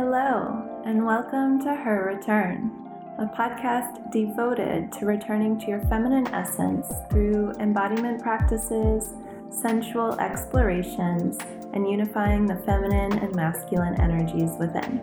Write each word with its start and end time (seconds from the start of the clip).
Hello, 0.00 0.80
and 0.84 1.04
welcome 1.04 1.60
to 1.64 1.74
Her 1.74 2.04
Return, 2.06 2.70
a 3.18 3.26
podcast 3.26 4.12
devoted 4.12 4.92
to 4.92 5.06
returning 5.06 5.58
to 5.58 5.66
your 5.66 5.80
feminine 5.86 6.28
essence 6.28 6.86
through 7.10 7.50
embodiment 7.58 8.22
practices, 8.22 9.12
sensual 9.50 10.14
explorations, 10.20 11.36
and 11.72 11.90
unifying 11.90 12.46
the 12.46 12.62
feminine 12.64 13.18
and 13.18 13.34
masculine 13.34 14.00
energies 14.00 14.52
within. 14.60 15.02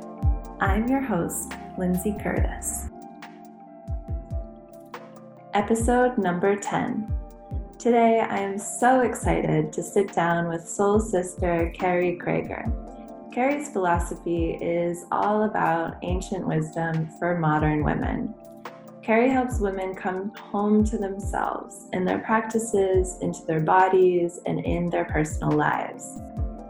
I'm 0.61 0.87
your 0.87 1.01
host, 1.01 1.51
Lindsay 1.77 2.15
Curtis. 2.23 2.87
Episode 5.53 6.17
number 6.17 6.55
10. 6.55 7.13
Today, 7.77 8.21
I 8.21 8.39
am 8.39 8.57
so 8.57 9.01
excited 9.01 9.73
to 9.73 9.83
sit 9.83 10.13
down 10.13 10.47
with 10.47 10.65
soul 10.65 11.01
sister 11.01 11.69
Carrie 11.75 12.17
Krager. 12.17 12.84
Carrie's 13.35 13.67
philosophy 13.67 14.51
is 14.61 15.07
all 15.11 15.43
about 15.43 15.97
ancient 16.03 16.47
wisdom 16.47 17.09
for 17.19 17.37
modern 17.37 17.83
women. 17.83 18.33
Carrie 19.03 19.29
helps 19.29 19.59
women 19.59 19.93
come 19.93 20.33
home 20.35 20.85
to 20.85 20.97
themselves 20.97 21.89
in 21.91 22.05
their 22.05 22.19
practices, 22.19 23.17
into 23.19 23.43
their 23.45 23.59
bodies, 23.59 24.39
and 24.45 24.63
in 24.63 24.89
their 24.89 25.03
personal 25.03 25.51
lives. 25.51 26.21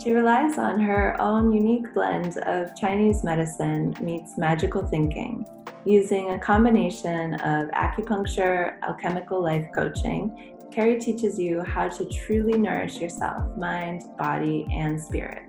She 0.04 0.12
relies 0.12 0.58
on 0.58 0.80
her 0.80 1.16
own 1.22 1.54
unique 1.54 1.94
blend 1.94 2.40
of 2.40 2.76
Chinese 2.76 3.24
medicine 3.24 3.96
meets 4.02 4.36
magical 4.36 4.88
thinking, 4.88 5.46
using 5.86 6.32
a 6.32 6.40
combination 6.40 7.36
of 7.42 7.70
acupuncture, 7.74 8.82
alchemical 8.82 9.40
life 9.40 9.68
coaching. 9.72 10.58
Carrie 10.72 11.00
teaches 11.00 11.38
you 11.38 11.62
how 11.62 11.90
to 11.90 12.06
truly 12.06 12.58
nourish 12.58 12.98
yourself, 12.98 13.56
mind, 13.56 14.02
body, 14.18 14.66
and 14.74 15.00
spirit. 15.00 15.45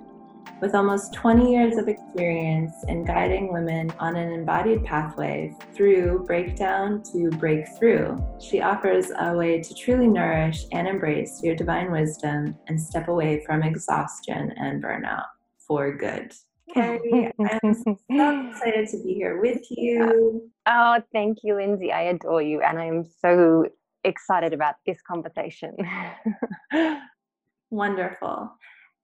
With 0.59 0.75
almost 0.75 1.13
20 1.13 1.53
years 1.53 1.77
of 1.77 1.87
experience 1.87 2.73
in 2.89 3.05
guiding 3.05 3.53
women 3.53 3.93
on 3.99 4.17
an 4.17 4.33
embodied 4.33 4.85
pathway 4.85 5.55
through 5.75 6.25
breakdown 6.25 7.03
to 7.13 7.29
breakthrough, 7.33 8.17
she 8.41 8.63
offers 8.63 9.11
a 9.19 9.35
way 9.35 9.61
to 9.61 9.75
truly 9.75 10.09
nourish 10.09 10.65
and 10.73 10.89
embrace 10.89 11.43
your 11.43 11.55
divine 11.55 11.93
wisdom 11.93 12.57
and 12.69 12.81
step 12.81 13.09
away 13.09 13.45
from 13.45 13.63
exhaustion 13.63 14.51
and 14.57 14.83
burnout 14.83 15.27
for 15.59 15.95
good. 15.95 16.33
Carrie, 16.73 17.31
I'm 17.39 17.75
so 17.75 17.99
excited 18.09 18.89
to 18.89 19.03
be 19.05 19.13
here 19.13 19.39
with 19.39 19.61
you. 19.69 20.51
Oh, 20.65 21.03
thank 21.13 21.39
you, 21.43 21.57
Lindsay. 21.57 21.93
I 21.93 22.05
adore 22.05 22.41
you, 22.41 22.63
and 22.63 22.79
I'm 22.79 23.05
so 23.05 23.67
excited 24.05 24.55
about 24.55 24.77
this 24.87 25.03
conversation. 25.07 25.77
Wonderful. 27.71 28.51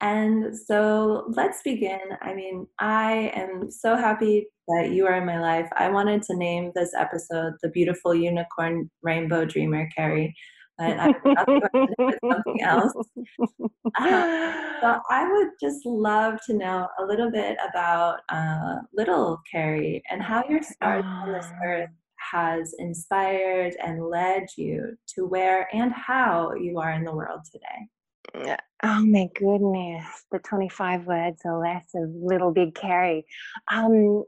And 0.02 0.58
so 0.58 1.26
let's 1.28 1.62
begin. 1.62 2.00
I 2.22 2.34
mean, 2.34 2.66
I 2.80 3.32
am 3.36 3.70
so 3.70 3.96
happy 3.96 4.48
that 4.66 4.90
you 4.90 5.06
are 5.06 5.14
in 5.14 5.24
my 5.24 5.40
life. 5.40 5.68
I 5.78 5.90
wanted 5.90 6.22
to 6.24 6.36
name 6.36 6.72
this 6.74 6.92
episode 6.98 7.54
The 7.62 7.68
Beautiful 7.68 8.12
Unicorn 8.12 8.90
Rainbow 9.02 9.44
Dreamer, 9.44 9.88
Carrie, 9.96 10.34
but 10.76 10.98
I 10.98 11.12
forgot 11.12 11.46
something 11.46 12.62
else. 12.62 12.92
Uh, 13.96 14.52
so 14.80 15.00
I 15.10 15.30
would 15.30 15.50
just 15.60 15.86
love 15.86 16.38
to 16.46 16.54
know 16.54 16.88
a 16.98 17.04
little 17.04 17.30
bit 17.30 17.56
about 17.68 18.20
uh, 18.28 18.78
little 18.92 19.40
Carrie 19.50 20.02
and 20.10 20.20
how 20.20 20.42
your 20.48 20.62
start 20.64 21.04
on 21.04 21.32
this 21.32 21.46
ah. 21.48 21.64
earth 21.64 21.90
has 22.32 22.74
inspired 22.80 23.74
and 23.84 24.04
led 24.04 24.46
you 24.56 24.96
to 25.14 25.26
where 25.26 25.68
and 25.72 25.92
how 25.92 26.52
you 26.54 26.78
are 26.80 26.90
in 26.92 27.04
the 27.04 27.14
world 27.14 27.42
today. 27.52 27.88
Oh 28.84 29.04
my 29.06 29.28
goodness, 29.34 30.04
the 30.32 30.38
25 30.40 31.06
words 31.06 31.42
or 31.44 31.60
less 31.60 31.86
of 31.94 32.10
little 32.14 32.52
big 32.52 32.74
Carrie. 32.74 33.24
Um, 33.72 34.24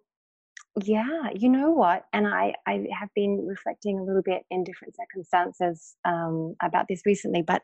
yeah, 0.82 1.30
you 1.34 1.48
know 1.48 1.70
what? 1.70 2.04
And 2.12 2.27
I, 2.27 2.54
I 2.66 2.86
have 2.98 3.08
been 3.14 3.46
reflecting 3.46 3.98
a 3.98 4.04
little 4.04 4.22
bit 4.22 4.42
in 4.50 4.64
different 4.64 4.94
circumstances 4.96 5.96
um, 6.04 6.54
about 6.62 6.86
this 6.88 7.02
recently, 7.06 7.42
but 7.42 7.62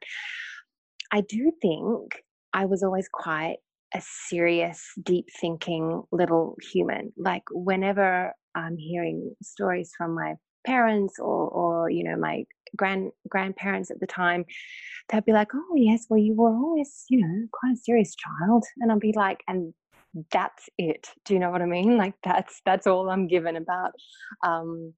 I 1.12 1.22
do 1.22 1.52
think 1.60 2.22
I 2.52 2.66
was 2.66 2.82
always 2.82 3.08
quite 3.12 3.56
a 3.94 4.00
serious, 4.28 4.84
deep 5.02 5.26
thinking 5.40 6.02
little 6.12 6.56
human. 6.72 7.12
Like 7.16 7.42
whenever 7.50 8.32
I'm 8.54 8.76
hearing 8.76 9.34
stories 9.42 9.92
from 9.96 10.14
my 10.14 10.34
parents 10.66 11.14
or, 11.18 11.48
or 11.48 11.90
you 11.90 12.04
know, 12.04 12.16
my 12.16 12.44
grand 12.76 13.12
grandparents 13.28 13.90
at 13.90 14.00
the 14.00 14.06
time, 14.06 14.44
they'd 15.08 15.24
be 15.24 15.32
like, 15.32 15.54
"Oh 15.54 15.74
yes, 15.76 16.06
well 16.08 16.20
you 16.20 16.34
were 16.34 16.54
always 16.54 17.04
you 17.08 17.20
know 17.20 17.46
quite 17.52 17.74
a 17.74 17.76
serious 17.76 18.14
child," 18.14 18.64
and 18.78 18.92
I'd 18.92 19.00
be 19.00 19.12
like, 19.16 19.42
"And 19.48 19.74
that's 20.32 20.68
it." 20.78 21.08
Do 21.24 21.34
you 21.34 21.40
know 21.40 21.50
what 21.50 21.62
I 21.62 21.66
mean? 21.66 21.96
Like 21.96 22.14
that's 22.22 22.60
that's 22.64 22.86
all 22.86 23.10
I'm 23.10 23.26
given 23.26 23.56
about. 23.56 23.92
Um, 24.44 24.94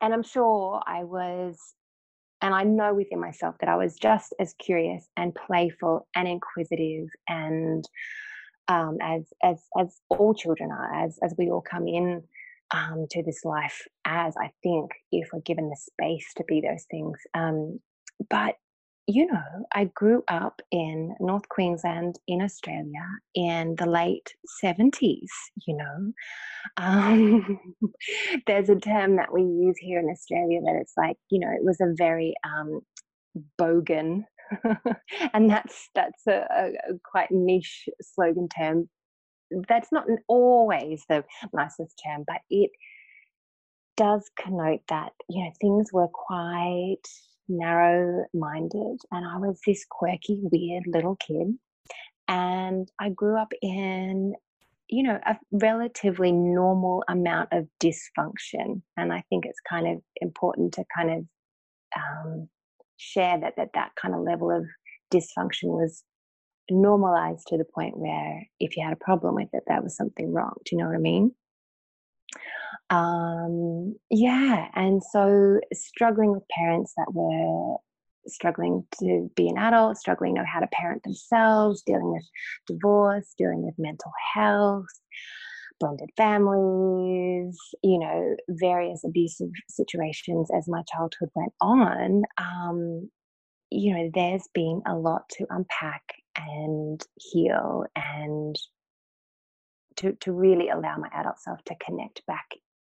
and 0.00 0.12
I'm 0.12 0.22
sure 0.22 0.82
I 0.86 1.04
was, 1.04 1.58
and 2.40 2.54
I 2.54 2.64
know 2.64 2.94
within 2.94 3.20
myself 3.20 3.56
that 3.60 3.68
I 3.68 3.76
was 3.76 3.96
just 3.96 4.34
as 4.40 4.54
curious 4.54 5.08
and 5.16 5.34
playful 5.34 6.08
and 6.14 6.26
inquisitive 6.26 7.08
and 7.28 7.84
um, 8.68 8.98
as 9.02 9.32
as 9.42 9.62
as 9.78 10.00
all 10.08 10.34
children 10.34 10.70
are, 10.70 11.04
as 11.04 11.18
as 11.22 11.34
we 11.38 11.50
all 11.50 11.62
come 11.62 11.86
in 11.86 12.22
um, 12.72 13.06
to 13.10 13.22
this 13.22 13.40
life 13.44 13.82
as 14.04 14.34
I 14.36 14.50
think 14.62 14.90
if 15.10 15.28
we're 15.32 15.40
given 15.40 15.68
the 15.68 15.76
space 15.76 16.26
to 16.36 16.44
be 16.44 16.60
those 16.60 16.84
things. 16.90 17.18
Um, 17.34 17.80
but 18.30 18.56
you 19.08 19.26
know, 19.26 19.66
I 19.74 19.90
grew 19.94 20.22
up 20.28 20.62
in 20.70 21.14
North 21.18 21.48
Queensland 21.48 22.20
in 22.28 22.40
Australia 22.40 23.04
in 23.34 23.74
the 23.76 23.86
late 23.86 24.34
70s, 24.64 25.26
you 25.66 25.76
know. 25.76 26.12
Um, 26.76 27.58
there's 28.46 28.68
a 28.68 28.76
term 28.76 29.16
that 29.16 29.32
we 29.32 29.42
use 29.42 29.76
here 29.78 29.98
in 29.98 30.08
Australia 30.08 30.60
that 30.60 30.78
it's 30.80 30.94
like, 30.96 31.16
you 31.30 31.40
know, 31.40 31.50
it 31.50 31.64
was 31.64 31.80
a 31.80 31.94
very 31.96 32.34
um, 32.44 32.80
bogan, 33.60 34.24
and 35.34 35.50
that's 35.50 35.88
that's 35.94 36.26
a, 36.28 36.46
a, 36.50 36.92
a 36.92 36.98
quite 37.04 37.30
niche 37.30 37.88
slogan 38.00 38.48
term 38.48 38.88
that's 39.68 39.92
not 39.92 40.06
always 40.28 41.04
the 41.08 41.24
nicest 41.52 42.00
term, 42.04 42.24
but 42.26 42.40
it 42.50 42.70
does 43.96 44.30
connote 44.38 44.80
that, 44.88 45.12
you 45.28 45.44
know, 45.44 45.50
things 45.60 45.92
were 45.92 46.08
quite 46.08 47.02
narrow 47.48 48.24
minded 48.32 48.98
and 49.10 49.26
I 49.26 49.36
was 49.38 49.60
this 49.66 49.84
quirky, 49.88 50.40
weird 50.42 50.84
little 50.86 51.16
kid. 51.16 51.54
And 52.28 52.90
I 52.98 53.10
grew 53.10 53.36
up 53.36 53.52
in, 53.60 54.34
you 54.88 55.02
know, 55.02 55.18
a 55.26 55.36
relatively 55.50 56.32
normal 56.32 57.04
amount 57.08 57.50
of 57.52 57.66
dysfunction. 57.80 58.82
And 58.96 59.12
I 59.12 59.22
think 59.28 59.44
it's 59.44 59.60
kind 59.68 59.86
of 59.86 60.02
important 60.20 60.74
to 60.74 60.84
kind 60.96 61.10
of 61.10 61.24
um, 61.96 62.48
share 62.96 63.38
that, 63.40 63.54
that 63.56 63.70
that 63.74 63.90
kind 64.00 64.14
of 64.14 64.22
level 64.22 64.50
of 64.50 64.64
dysfunction 65.12 65.64
was 65.64 66.04
normalized 66.70 67.46
to 67.48 67.58
the 67.58 67.64
point 67.64 67.96
where 67.96 68.46
if 68.60 68.76
you 68.76 68.84
had 68.84 68.92
a 68.92 69.04
problem 69.04 69.34
with 69.34 69.48
it, 69.52 69.64
that 69.66 69.82
was 69.82 69.96
something 69.96 70.32
wrong. 70.32 70.54
Do 70.64 70.74
you 70.74 70.82
know 70.82 70.88
what 70.88 70.96
I 70.96 70.98
mean? 70.98 71.32
Um, 72.90 73.96
yeah, 74.10 74.68
and 74.74 75.02
so 75.02 75.60
struggling 75.72 76.32
with 76.32 76.42
parents 76.48 76.92
that 76.96 77.12
were 77.12 77.76
struggling 78.26 78.84
to 79.00 79.30
be 79.34 79.48
an 79.48 79.58
adult, 79.58 79.96
struggling 79.96 80.34
to 80.34 80.42
know 80.42 80.46
how 80.46 80.60
to 80.60 80.66
parent 80.68 81.02
themselves, 81.02 81.82
dealing 81.82 82.12
with 82.12 82.24
divorce, 82.66 83.34
dealing 83.36 83.62
with 83.62 83.74
mental 83.78 84.12
health, 84.34 84.86
blended 85.80 86.10
families, 86.16 87.58
you 87.82 87.98
know, 87.98 88.36
various 88.48 89.02
abusive 89.04 89.50
situations 89.68 90.48
as 90.56 90.68
my 90.68 90.82
childhood 90.92 91.30
went 91.34 91.52
on. 91.60 92.22
Um, 92.38 93.10
you 93.70 93.94
know, 93.94 94.10
there's 94.14 94.48
been 94.54 94.82
a 94.86 94.94
lot 94.94 95.22
to 95.30 95.46
unpack 95.50 96.02
and 96.36 97.04
heal 97.16 97.84
and 97.96 98.56
to, 99.96 100.12
to 100.20 100.32
really 100.32 100.68
allow 100.68 100.96
my 100.96 101.08
adult 101.12 101.38
self 101.38 101.62
to 101.64 101.74
connect 101.84 102.24
back 102.26 102.46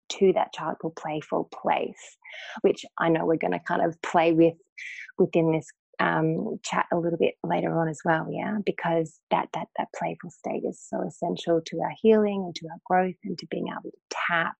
to 0.09 0.33
that 0.33 0.53
childhood 0.53 0.95
playful 0.95 1.49
place, 1.53 2.17
which 2.61 2.85
I 2.97 3.09
know 3.09 3.25
we're 3.25 3.37
going 3.37 3.53
to 3.53 3.59
kind 3.59 3.83
of 3.83 4.01
play 4.01 4.33
with 4.33 4.55
within 5.17 5.51
this 5.51 5.67
um, 5.99 6.59
chat 6.63 6.85
a 6.91 6.97
little 6.97 7.17
bit 7.17 7.35
later 7.43 7.77
on 7.79 7.87
as 7.87 7.99
well, 8.03 8.27
yeah, 8.29 8.57
because 8.65 9.19
that 9.31 9.49
that 9.53 9.67
that 9.77 9.87
playful 9.97 10.31
state 10.31 10.63
is 10.67 10.81
so 10.81 11.01
essential 11.07 11.61
to 11.67 11.79
our 11.81 11.93
healing 12.01 12.43
and 12.45 12.55
to 12.55 12.67
our 12.67 12.79
growth 12.85 13.15
and 13.23 13.37
to 13.39 13.47
being 13.47 13.67
able 13.69 13.91
to 13.91 14.17
tap 14.27 14.55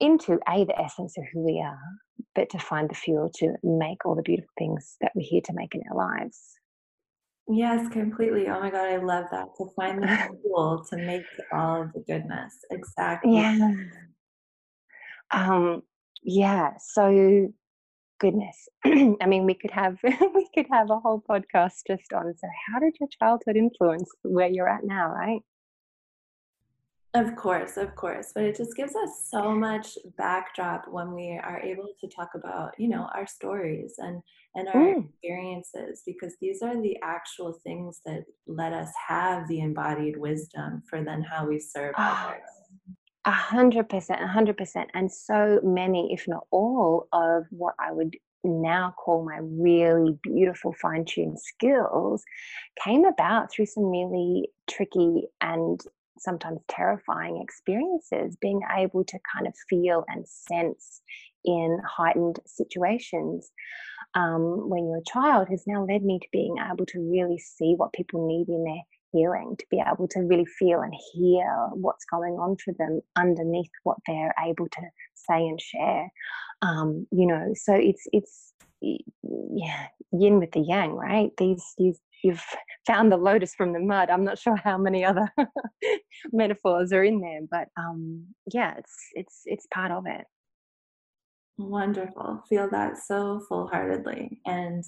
into 0.00 0.38
a 0.48 0.64
the 0.64 0.78
essence 0.80 1.16
of 1.18 1.24
who 1.32 1.44
we 1.44 1.60
are, 1.60 1.78
but 2.34 2.50
to 2.50 2.58
find 2.58 2.88
the 2.88 2.94
fuel 2.94 3.30
to 3.36 3.54
make 3.62 4.04
all 4.04 4.14
the 4.14 4.22
beautiful 4.22 4.50
things 4.58 4.96
that 5.00 5.12
we're 5.14 5.26
here 5.26 5.40
to 5.44 5.54
make 5.54 5.74
in 5.74 5.82
our 5.90 5.96
lives. 5.96 6.55
Yes, 7.48 7.88
completely. 7.88 8.48
Oh 8.48 8.60
my 8.60 8.70
God, 8.70 8.88
I 8.88 8.96
love 8.96 9.26
that. 9.30 9.48
To 9.58 9.66
find 9.76 10.02
the 10.02 10.38
tool 10.42 10.84
to 10.90 10.96
make 10.96 11.22
all 11.52 11.82
of 11.82 11.92
the 11.92 12.00
goodness. 12.00 12.54
Exactly. 12.70 13.34
Yeah. 13.34 13.70
Um, 15.30 15.82
yeah. 16.22 16.72
So 16.78 17.48
goodness. 18.18 18.68
I 18.84 19.26
mean, 19.26 19.44
we 19.44 19.54
could 19.54 19.70
have 19.70 19.98
we 20.02 20.48
could 20.54 20.66
have 20.72 20.90
a 20.90 20.98
whole 20.98 21.22
podcast 21.28 21.82
just 21.86 22.12
on 22.12 22.34
so 22.36 22.48
how 22.66 22.80
did 22.80 22.94
your 22.98 23.08
childhood 23.20 23.56
influence 23.56 24.10
where 24.22 24.48
you're 24.48 24.68
at 24.68 24.84
now, 24.84 25.12
right? 25.12 25.40
Of 27.16 27.34
course, 27.34 27.78
of 27.78 27.94
course, 27.94 28.32
but 28.34 28.44
it 28.44 28.56
just 28.56 28.76
gives 28.76 28.94
us 28.94 29.26
so 29.30 29.52
much 29.54 29.96
backdrop 30.18 30.86
when 30.88 31.14
we 31.14 31.40
are 31.42 31.58
able 31.60 31.88
to 32.00 32.06
talk 32.08 32.30
about, 32.34 32.72
you 32.78 32.88
know, 32.88 33.08
our 33.14 33.26
stories 33.26 33.94
and 33.98 34.22
and 34.54 34.68
our 34.68 34.74
Mm. 34.74 35.08
experiences 35.08 36.02
because 36.04 36.34
these 36.42 36.60
are 36.62 36.76
the 36.80 36.96
actual 37.02 37.52
things 37.64 38.00
that 38.04 38.24
let 38.46 38.72
us 38.74 38.90
have 39.08 39.48
the 39.48 39.60
embodied 39.60 40.16
wisdom 40.18 40.82
for 40.88 41.02
then 41.02 41.22
how 41.22 41.46
we 41.46 41.58
serve 41.58 41.94
Ah, 41.96 42.28
others. 42.28 42.42
a 43.24 43.30
hundred 43.30 43.88
percent, 43.88 44.22
a 44.22 44.26
hundred 44.26 44.56
percent. 44.58 44.90
And 44.94 45.10
so 45.10 45.60
many, 45.62 46.12
if 46.12 46.28
not 46.28 46.46
all, 46.50 47.08
of 47.14 47.46
what 47.50 47.74
I 47.78 47.92
would 47.92 48.14
now 48.44 48.94
call 49.02 49.24
my 49.24 49.38
really 49.40 50.18
beautiful 50.22 50.72
fine-tuned 50.82 51.40
skills 51.40 52.22
came 52.84 53.04
about 53.06 53.50
through 53.50 53.66
some 53.66 53.86
really 53.90 54.48
tricky 54.68 55.26
and 55.40 55.80
sometimes 56.18 56.60
terrifying 56.68 57.40
experiences, 57.42 58.36
being 58.40 58.60
able 58.76 59.04
to 59.04 59.18
kind 59.34 59.46
of 59.46 59.54
feel 59.68 60.04
and 60.08 60.26
sense 60.26 61.02
in 61.44 61.78
heightened 61.86 62.40
situations 62.46 63.50
um, 64.14 64.68
when 64.68 64.88
you're 64.88 64.98
a 64.98 65.04
child 65.04 65.48
has 65.50 65.64
now 65.66 65.84
led 65.84 66.02
me 66.02 66.18
to 66.18 66.28
being 66.32 66.56
able 66.72 66.86
to 66.86 67.00
really 67.00 67.38
see 67.38 67.74
what 67.76 67.92
people 67.92 68.26
need 68.26 68.48
in 68.48 68.64
their 68.64 68.82
healing, 69.12 69.56
to 69.58 69.66
be 69.70 69.80
able 69.80 70.08
to 70.08 70.20
really 70.20 70.46
feel 70.46 70.80
and 70.80 70.94
hear 71.12 71.46
what's 71.72 72.04
going 72.06 72.34
on 72.34 72.56
for 72.56 72.72
them 72.78 73.00
underneath 73.16 73.70
what 73.84 73.98
they're 74.06 74.34
able 74.44 74.68
to 74.68 74.80
say 75.14 75.46
and 75.46 75.60
share. 75.60 76.10
Um, 76.62 77.06
you 77.10 77.26
know, 77.26 77.52
so 77.54 77.74
it's 77.74 78.06
it's 78.12 78.52
yeah, 78.80 79.88
yin 80.12 80.38
with 80.38 80.52
the 80.52 80.60
yang, 80.60 80.92
right? 80.92 81.30
These 81.36 81.74
you've 81.78 82.00
you've 82.22 82.42
found 82.86 83.10
the 83.12 83.16
lotus 83.16 83.54
from 83.54 83.72
the 83.72 83.80
mud. 83.80 84.10
I'm 84.10 84.24
not 84.24 84.38
sure 84.44 84.56
how 84.56 84.78
many 84.78 85.04
other 85.04 85.30
metaphors 86.32 86.92
are 86.92 87.04
in 87.04 87.20
there, 87.20 87.40
but 87.50 87.68
um, 87.76 88.26
yeah, 88.52 88.74
it's 88.78 88.94
it's 89.14 89.42
it's 89.46 89.66
part 89.72 89.90
of 89.92 90.04
it. 90.06 90.24
Wonderful. 91.58 92.42
Feel 92.48 92.68
that 92.70 92.98
so 92.98 93.40
full-heartedly. 93.48 94.40
And 94.46 94.84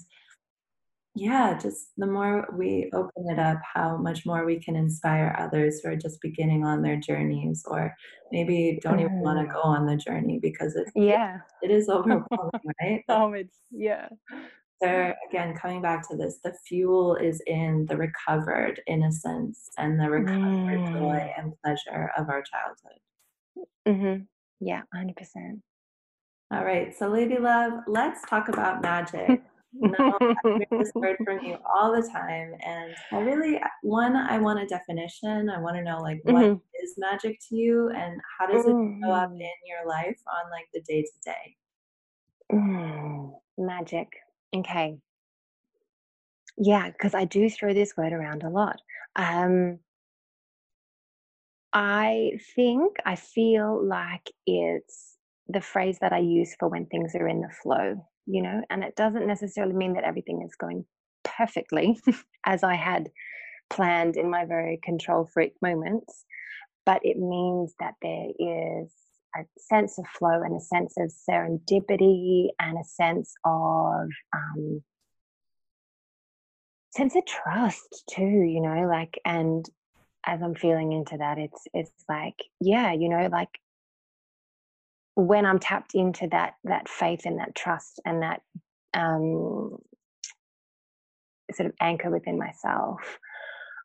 yeah, 1.15 1.57
just 1.57 1.89
the 1.97 2.05
more 2.05 2.47
we 2.55 2.89
open 2.93 3.25
it 3.29 3.39
up, 3.39 3.57
how 3.73 3.97
much 3.97 4.25
more 4.25 4.45
we 4.45 4.59
can 4.59 4.75
inspire 4.75 5.35
others 5.39 5.81
who 5.81 5.89
are 5.89 5.95
just 5.95 6.21
beginning 6.21 6.63
on 6.65 6.81
their 6.83 6.97
journeys 6.97 7.63
or 7.67 7.95
maybe 8.31 8.79
don't 8.81 8.99
even 8.99 9.09
want 9.23 9.39
to 9.39 9.45
Mm, 9.45 9.53
go 9.53 9.61
on 9.61 9.85
the 9.87 9.97
journey 9.97 10.39
because 10.41 10.75
it, 10.75 10.87
it, 11.07 11.07
yeah. 11.07 11.39
it 11.61 11.71
is 11.71 11.89
overwhelming, 11.89 12.27
right? 12.81 13.03
Oh, 13.09 13.33
it's 13.33 13.57
yeah. 13.71 14.09
There, 14.81 15.17
again, 15.29 15.53
coming 15.55 15.81
back 15.81 16.07
to 16.09 16.15
this, 16.17 16.39
the 16.43 16.53
fuel 16.67 17.15
is 17.15 17.41
in 17.47 17.85
the 17.87 17.97
recovered 17.97 18.81
innocence 18.87 19.69
and 19.77 19.99
the 19.99 20.09
recovered 20.09 20.85
joy 20.87 21.19
Mm. 21.19 21.33
and 21.37 21.53
pleasure 21.63 22.11
of 22.17 22.29
our 22.29 22.41
childhood. 22.43 22.99
Mhm. 23.87 24.27
Yeah, 24.59 24.83
100%. 24.93 25.61
All 26.51 26.65
right, 26.65 26.95
so 26.95 27.07
Lady 27.09 27.37
Love, 27.37 27.83
let's 27.87 28.21
talk 28.27 28.49
about 28.49 28.81
magic. 28.81 29.41
No, 29.71 30.17
I 30.19 30.35
hear 30.43 30.65
this 30.79 30.91
word 30.95 31.17
from 31.23 31.43
you 31.45 31.57
all 31.63 31.91
the 31.93 32.01
time, 32.09 32.55
and 32.65 32.95
I 33.11 33.19
really, 33.19 33.59
uh, 33.59 33.67
one, 33.83 34.15
I 34.15 34.39
want 34.39 34.59
a 34.59 34.65
definition. 34.65 35.47
I 35.47 35.59
want 35.59 35.75
to 35.75 35.83
know 35.83 35.99
like 36.01 36.21
what 36.23 36.43
Mhm. 36.43 36.61
is 36.81 36.95
magic 36.97 37.39
to 37.49 37.55
you, 37.55 37.89
and 37.89 38.19
how 38.39 38.47
does 38.47 38.65
it 38.65 38.71
show 38.71 39.11
up 39.11 39.29
Mm. 39.29 39.41
in 39.41 39.57
your 39.65 39.85
life 39.85 40.19
on 40.25 40.49
like 40.49 40.67
the 40.73 40.81
day 40.81 41.03
to 41.03 41.19
day? 41.23 41.55
Mm. 42.51 43.39
Magic. 43.59 44.07
Okay. 44.55 44.99
Yeah, 46.57 46.89
because 46.89 47.13
I 47.15 47.25
do 47.25 47.49
throw 47.49 47.73
this 47.73 47.95
word 47.95 48.13
around 48.13 48.43
a 48.43 48.49
lot. 48.49 48.81
Um, 49.15 49.79
I 51.73 52.31
think 52.55 52.97
I 53.05 53.15
feel 53.15 53.85
like 53.85 54.31
it's 54.47 55.17
the 55.47 55.61
phrase 55.61 55.99
that 56.01 56.13
I 56.13 56.19
use 56.19 56.55
for 56.59 56.67
when 56.67 56.85
things 56.87 57.15
are 57.15 57.27
in 57.27 57.41
the 57.41 57.49
flow, 57.61 58.05
you 58.25 58.41
know, 58.41 58.61
and 58.69 58.83
it 58.83 58.95
doesn't 58.95 59.27
necessarily 59.27 59.73
mean 59.73 59.93
that 59.93 60.03
everything 60.03 60.41
is 60.45 60.55
going 60.55 60.85
perfectly 61.23 61.99
as 62.45 62.63
I 62.63 62.75
had 62.75 63.09
planned 63.69 64.17
in 64.17 64.29
my 64.29 64.45
very 64.45 64.79
control 64.83 65.29
freak 65.33 65.53
moments, 65.61 66.25
but 66.85 67.01
it 67.03 67.17
means 67.17 67.75
that 67.79 67.95
there 68.01 68.27
is 68.39 68.91
a 69.35 69.41
sense 69.57 69.97
of 69.97 70.05
flow 70.07 70.41
and 70.43 70.55
a 70.55 70.61
sense 70.61 70.95
of 70.97 71.11
serendipity 71.29 72.49
and 72.59 72.77
a 72.77 72.83
sense 72.83 73.33
of 73.45 74.09
um, 74.35 74.83
sense 76.91 77.15
of 77.15 77.25
trust 77.25 78.03
too, 78.09 78.23
you 78.23 78.61
know, 78.61 78.87
like 78.87 79.19
and 79.25 79.65
as 80.25 80.41
I'm 80.41 80.55
feeling 80.55 80.91
into 80.91 81.17
that, 81.17 81.37
it's 81.37 81.63
it's 81.73 81.91
like, 82.07 82.35
yeah, 82.59 82.91
you 82.93 83.09
know, 83.09 83.29
like 83.31 83.59
when 85.15 85.45
I'm 85.45 85.59
tapped 85.59 85.95
into 85.95 86.27
that 86.31 86.55
that 86.63 86.89
faith 86.89 87.21
and 87.25 87.39
that 87.39 87.55
trust 87.55 88.01
and 88.05 88.21
that 88.23 88.41
um, 88.93 89.77
sort 91.53 91.67
of 91.67 91.73
anchor 91.79 92.09
within 92.09 92.37
myself, 92.37 93.19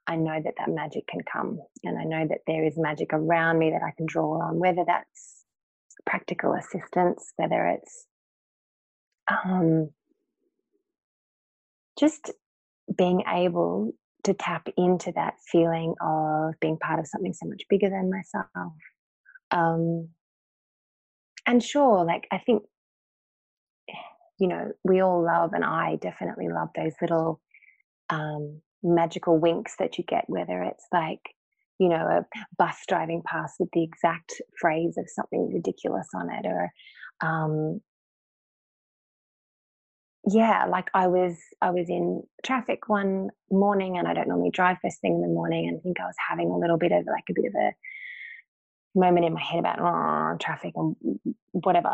I 0.06 0.16
know 0.16 0.38
that 0.42 0.54
that 0.58 0.68
magic 0.68 1.06
can 1.06 1.20
come, 1.30 1.58
and 1.82 1.98
I 1.98 2.04
know 2.04 2.26
that 2.28 2.40
there 2.46 2.64
is 2.64 2.74
magic 2.76 3.12
around 3.12 3.58
me 3.58 3.70
that 3.70 3.82
I 3.82 3.92
can 3.96 4.06
draw 4.06 4.40
on, 4.42 4.58
whether 4.58 4.84
that's 4.86 5.44
practical 6.06 6.54
assistance, 6.54 7.32
whether 7.36 7.66
it's 7.66 8.06
um, 9.30 9.90
just 11.98 12.30
being 12.96 13.22
able 13.32 13.92
to 14.24 14.34
tap 14.34 14.68
into 14.76 15.12
that 15.12 15.34
feeling 15.50 15.94
of 16.00 16.54
being 16.60 16.78
part 16.78 16.98
of 16.98 17.06
something 17.06 17.32
so 17.32 17.46
much 17.48 17.62
bigger 17.68 17.90
than 17.90 18.10
myself. 18.10 18.72
Um, 19.50 20.08
and 21.46 21.62
sure, 21.62 22.04
like 22.04 22.26
I 22.30 22.38
think 22.38 22.62
you 24.38 24.48
know 24.48 24.72
we 24.82 25.00
all 25.00 25.22
love, 25.22 25.52
and 25.52 25.64
I 25.64 25.96
definitely 25.96 26.48
love 26.48 26.68
those 26.76 26.94
little 27.00 27.40
um, 28.10 28.60
magical 28.84 29.38
winks 29.38 29.76
that 29.78 29.98
you 29.98 30.04
get, 30.04 30.24
whether 30.28 30.62
it's 30.62 30.86
like, 30.92 31.20
you 31.78 31.88
know, 31.88 31.96
a 31.96 32.26
bus 32.58 32.76
driving 32.86 33.22
past 33.24 33.54
with 33.58 33.70
the 33.72 33.82
exact 33.82 34.34
phrase 34.60 34.96
of 34.98 35.06
something 35.08 35.50
ridiculous 35.52 36.08
on 36.14 36.30
it, 36.30 36.46
or 36.46 36.70
um, 37.20 37.80
yeah, 40.26 40.66
like 40.66 40.88
I 40.94 41.08
was 41.08 41.36
I 41.60 41.70
was 41.70 41.88
in 41.88 42.22
traffic 42.44 42.88
one 42.88 43.30
morning, 43.50 43.98
and 43.98 44.06
I 44.06 44.14
don't 44.14 44.28
normally 44.28 44.50
drive 44.50 44.78
first 44.82 45.00
thing 45.00 45.14
in 45.14 45.20
the 45.20 45.28
morning, 45.28 45.68
and 45.68 45.78
I 45.78 45.80
think 45.80 46.00
I 46.00 46.06
was 46.06 46.16
having 46.28 46.50
a 46.50 46.58
little 46.58 46.78
bit 46.78 46.92
of 46.92 47.04
like 47.06 47.24
a 47.30 47.34
bit 47.34 47.46
of 47.46 47.54
a 47.54 47.72
moment 48.94 49.26
in 49.26 49.34
my 49.34 49.42
head 49.42 49.58
about 49.58 49.80
"Oh, 49.80 50.36
traffic 50.38 50.72
and 50.76 50.96
whatever. 51.52 51.88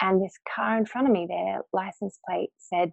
And 0.00 0.22
this 0.22 0.38
car 0.54 0.76
in 0.76 0.86
front 0.86 1.06
of 1.06 1.12
me, 1.12 1.26
their 1.28 1.62
license 1.72 2.18
plate 2.26 2.50
said 2.58 2.92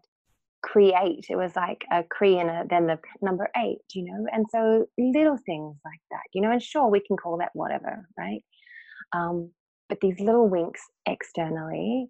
create. 0.63 1.25
It 1.29 1.35
was 1.35 1.55
like 1.55 1.83
a 1.91 2.03
Cree 2.03 2.37
and 2.37 2.49
a, 2.49 2.65
then 2.69 2.87
the 2.87 2.99
number 3.21 3.49
eight, 3.57 3.79
you 3.93 4.05
know? 4.05 4.27
And 4.31 4.45
so 4.51 4.85
little 4.97 5.37
things 5.45 5.77
like 5.85 6.01
that, 6.11 6.23
you 6.33 6.41
know, 6.41 6.51
and 6.51 6.61
sure, 6.61 6.87
we 6.87 7.01
can 7.01 7.17
call 7.17 7.37
that 7.37 7.51
whatever, 7.53 8.07
right? 8.17 8.43
Um, 9.13 9.51
but 9.89 9.99
these 10.01 10.19
little 10.19 10.47
winks 10.47 10.81
externally 11.05 12.07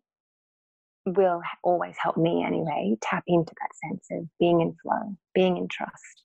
will 1.05 1.41
always 1.63 1.95
help 1.97 2.17
me 2.17 2.43
anyway 2.45 2.95
tap 3.01 3.23
into 3.27 3.53
that 3.59 3.89
sense 3.89 4.05
of 4.11 4.27
being 4.39 4.61
in 4.61 4.75
flow, 4.83 5.15
being 5.33 5.57
in 5.57 5.67
trust. 5.67 6.23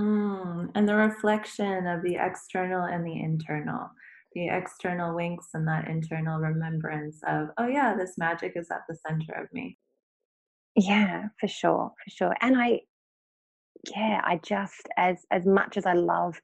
Mm, 0.00 0.70
and 0.74 0.88
the 0.88 0.94
reflection 0.94 1.86
of 1.86 2.02
the 2.02 2.16
external 2.16 2.84
and 2.84 3.06
the 3.06 3.20
internal, 3.20 3.90
the 4.34 4.48
external 4.48 5.14
winks 5.14 5.48
and 5.54 5.66
that 5.68 5.88
internal 5.88 6.38
remembrance 6.38 7.20
of, 7.26 7.48
oh 7.58 7.66
yeah, 7.66 7.94
this 7.94 8.16
magic 8.16 8.52
is 8.56 8.68
at 8.70 8.82
the 8.88 8.96
center 9.06 9.32
of 9.42 9.52
me. 9.52 9.76
Yeah, 10.76 11.28
for 11.40 11.48
sure, 11.48 11.92
for 12.04 12.10
sure. 12.10 12.36
And 12.40 12.56
I, 12.60 12.82
yeah, 13.94 14.20
I 14.24 14.40
just 14.44 14.88
as 14.96 15.24
as 15.30 15.46
much 15.46 15.76
as 15.76 15.86
I 15.86 15.92
love 15.94 16.40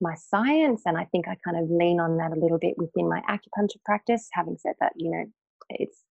my 0.00 0.14
science, 0.16 0.82
and 0.86 0.98
I 0.98 1.06
think 1.06 1.28
I 1.28 1.36
kind 1.44 1.58
of 1.62 1.70
lean 1.70 2.00
on 2.00 2.18
that 2.18 2.32
a 2.36 2.40
little 2.40 2.58
bit 2.58 2.74
within 2.78 3.08
my 3.08 3.22
acupuncture 3.28 3.82
practice. 3.84 4.28
Having 4.32 4.58
said 4.58 4.74
that, 4.80 4.92
you 4.96 5.10
know, 5.10 5.24
it's 5.70 6.04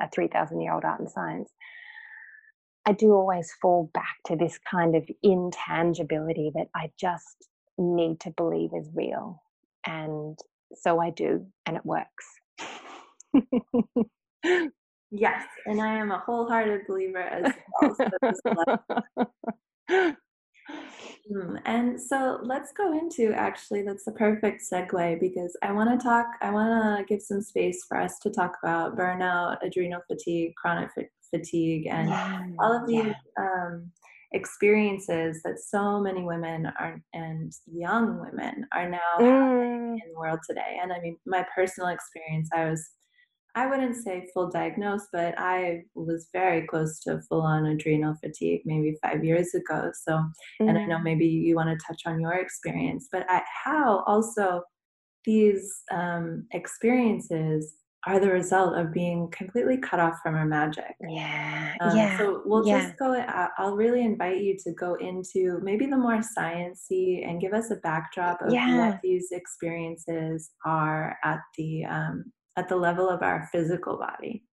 a 0.00 0.08
3,000 0.10 0.60
year 0.60 0.74
old 0.74 0.84
art 0.84 1.00
and 1.00 1.10
science. 1.10 1.50
I 2.86 2.92
do 2.92 3.12
always 3.12 3.52
fall 3.62 3.90
back 3.94 4.16
to 4.26 4.36
this 4.36 4.58
kind 4.58 4.94
of 4.94 5.08
intangibility 5.22 6.50
that 6.54 6.68
I 6.74 6.90
just 6.98 7.48
need 7.78 8.20
to 8.20 8.30
believe 8.30 8.70
is 8.74 8.88
real. 8.94 9.42
And 9.86 10.38
so 10.74 11.00
I 11.00 11.10
do, 11.10 11.46
and 11.66 11.76
it 11.76 11.84
works. 11.86 12.26
Yes, 15.16 15.44
and 15.66 15.80
I 15.80 15.94
am 15.94 16.10
a 16.10 16.18
wholehearted 16.18 16.88
believer 16.88 17.20
as 17.20 17.52
well. 17.80 17.96
So 17.96 19.26
Mm, 21.30 21.60
and 21.64 22.00
so 22.00 22.38
let's 22.42 22.72
go 22.72 22.98
into 22.98 23.32
actually, 23.32 23.82
that's 23.82 24.04
the 24.04 24.12
perfect 24.12 24.62
segue 24.70 25.20
because 25.20 25.56
I 25.62 25.72
want 25.72 25.98
to 25.98 26.04
talk, 26.04 26.26
I 26.42 26.50
want 26.50 26.98
to 26.98 27.04
give 27.04 27.22
some 27.22 27.40
space 27.40 27.84
for 27.88 27.98
us 27.98 28.18
to 28.20 28.30
talk 28.30 28.56
about 28.62 28.96
burnout, 28.96 29.58
adrenal 29.62 30.02
fatigue, 30.06 30.54
chronic 30.56 30.90
fa- 30.94 31.04
fatigue, 31.30 31.86
and 31.86 32.10
yeah, 32.10 32.46
all 32.60 32.72
of 32.72 32.86
these 32.86 33.06
yeah. 33.06 33.14
um, 33.38 33.90
experiences 34.32 35.40
that 35.44 35.60
so 35.60 36.00
many 36.00 36.22
women 36.22 36.66
are 36.78 37.00
and 37.14 37.52
young 37.66 38.20
women 38.20 38.66
are 38.72 38.88
now 38.88 39.18
mm. 39.18 39.92
in 39.92 40.12
the 40.12 40.18
world 40.18 40.40
today. 40.48 40.78
And 40.82 40.92
I 40.92 41.00
mean, 41.00 41.16
my 41.26 41.46
personal 41.54 41.88
experience, 41.88 42.50
I 42.54 42.68
was 42.68 42.86
I 43.56 43.66
wouldn't 43.66 43.96
say 43.96 44.28
full 44.34 44.50
diagnosed, 44.50 45.08
but 45.12 45.34
I 45.38 45.82
was 45.94 46.28
very 46.32 46.66
close 46.66 47.00
to 47.00 47.20
full 47.28 47.42
on 47.42 47.66
adrenal 47.66 48.14
fatigue 48.14 48.62
maybe 48.64 48.96
five 49.02 49.24
years 49.24 49.54
ago. 49.54 49.92
So, 50.02 50.12
mm-hmm. 50.12 50.68
and 50.68 50.78
I 50.78 50.86
know 50.86 50.98
mm. 50.98 51.04
maybe 51.04 51.26
you 51.26 51.54
want 51.54 51.68
to 51.68 51.86
touch 51.86 52.02
on 52.06 52.20
your 52.20 52.34
experience, 52.34 53.08
but 53.12 53.24
I, 53.28 53.42
how 53.64 54.02
also 54.06 54.62
these 55.24 55.82
um, 55.92 56.46
experiences 56.52 57.74
are 58.06 58.20
the 58.20 58.28
result 58.28 58.76
of 58.76 58.92
being 58.92 59.30
completely 59.30 59.78
cut 59.78 59.98
off 59.98 60.18
from 60.22 60.34
our 60.34 60.44
magic. 60.44 60.94
Yeah. 61.08 61.74
Um, 61.80 61.96
yeah. 61.96 62.18
So 62.18 62.42
we'll 62.44 62.66
yeah. 62.66 62.82
just 62.82 62.98
go, 62.98 63.14
I'll 63.56 63.76
really 63.76 64.02
invite 64.04 64.42
you 64.42 64.58
to 64.64 64.72
go 64.72 64.94
into 64.96 65.58
maybe 65.62 65.86
the 65.86 65.96
more 65.96 66.20
sciencey 66.20 67.26
and 67.26 67.40
give 67.40 67.54
us 67.54 67.70
a 67.70 67.76
backdrop 67.76 68.42
of 68.42 68.52
yeah. 68.52 68.90
what 68.90 69.00
these 69.02 69.28
experiences 69.30 70.50
are 70.66 71.16
at 71.24 71.40
the, 71.56 71.86
um, 71.86 72.24
at 72.56 72.68
the 72.68 72.76
level 72.76 73.08
of 73.08 73.22
our 73.22 73.48
physical 73.52 73.98
body. 73.98 74.44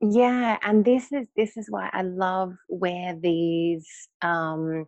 Yeah 0.00 0.58
and 0.62 0.84
this 0.84 1.12
is 1.12 1.28
this 1.36 1.56
is 1.56 1.66
why 1.70 1.88
i 1.92 2.02
love 2.02 2.52
where 2.68 3.16
these 3.18 3.86
um 4.22 4.86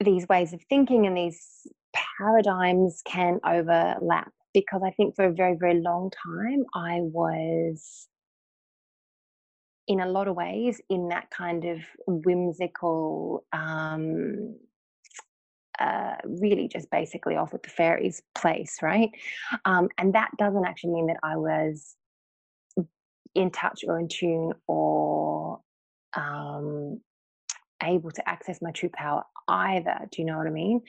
these 0.00 0.26
ways 0.28 0.52
of 0.52 0.62
thinking 0.68 1.06
and 1.06 1.16
these 1.16 1.66
paradigms 1.92 3.02
can 3.04 3.40
overlap 3.44 4.32
because 4.54 4.80
i 4.84 4.90
think 4.92 5.14
for 5.16 5.26
a 5.26 5.32
very 5.32 5.56
very 5.58 5.80
long 5.80 6.10
time 6.24 6.64
i 6.74 7.00
was 7.00 8.08
in 9.86 10.00
a 10.00 10.06
lot 10.06 10.28
of 10.28 10.36
ways 10.36 10.80
in 10.88 11.08
that 11.08 11.28
kind 11.30 11.64
of 11.64 11.78
whimsical 12.06 13.44
um 13.52 14.56
uh, 15.78 16.16
really 16.24 16.68
just 16.68 16.90
basically 16.90 17.36
off 17.36 17.52
with 17.52 17.62
the 17.62 17.70
fairies 17.70 18.22
place, 18.34 18.76
right? 18.82 19.10
Um, 19.64 19.88
and 19.98 20.14
that 20.14 20.30
doesn't 20.38 20.64
actually 20.64 20.92
mean 20.92 21.06
that 21.06 21.18
I 21.22 21.36
was 21.36 21.96
in 23.34 23.50
touch 23.50 23.84
or 23.86 23.98
in 23.98 24.08
tune 24.08 24.52
or 24.66 25.60
um, 26.14 27.00
able 27.82 28.10
to 28.10 28.28
access 28.28 28.60
my 28.60 28.70
true 28.70 28.90
power 28.92 29.24
either. 29.48 29.96
Do 30.10 30.22
you 30.22 30.26
know 30.26 30.38
what 30.38 30.46
I 30.46 30.50
mean? 30.50 30.82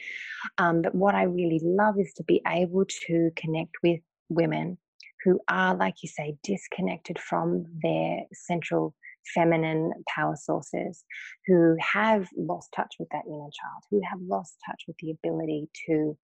Um, 0.58 0.82
but 0.82 0.94
what 0.94 1.16
I 1.16 1.24
really 1.24 1.62
love 1.64 2.00
is 2.00 2.14
to 2.18 2.24
be 2.24 2.42
able 2.48 2.86
to 3.08 3.32
connect 3.36 3.72
with 3.82 4.02
women 4.30 4.78
who 5.24 5.40
are, 5.48 5.76
like 5.76 5.96
you 6.04 6.10
say, 6.10 6.36
disconnected 6.44 7.18
from 7.18 7.66
their 7.82 8.22
central 8.34 8.94
feminine 9.34 9.92
power 10.08 10.36
sources 10.36 11.04
who 11.48 11.76
have 11.80 12.28
lost 12.38 12.70
touch 12.76 12.96
with 13.00 13.10
that 13.12 13.24
inner 13.28 13.50
child, 13.52 13.84
who 13.92 14.02
have 14.10 14.20
lost 14.22 14.56
touch 14.66 14.84
with 14.88 14.98
the 15.02 15.12
ability 15.12 15.70
to 15.88 16.18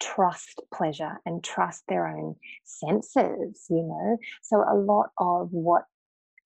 trust 0.00 0.62
pleasure 0.72 1.20
and 1.26 1.44
trust 1.44 1.82
their 1.88 2.06
own 2.06 2.34
senses, 2.64 3.66
you 3.68 3.82
know. 3.82 4.18
So, 4.42 4.64
a 4.68 4.74
lot 4.74 5.10
of 5.18 5.48
what 5.50 5.84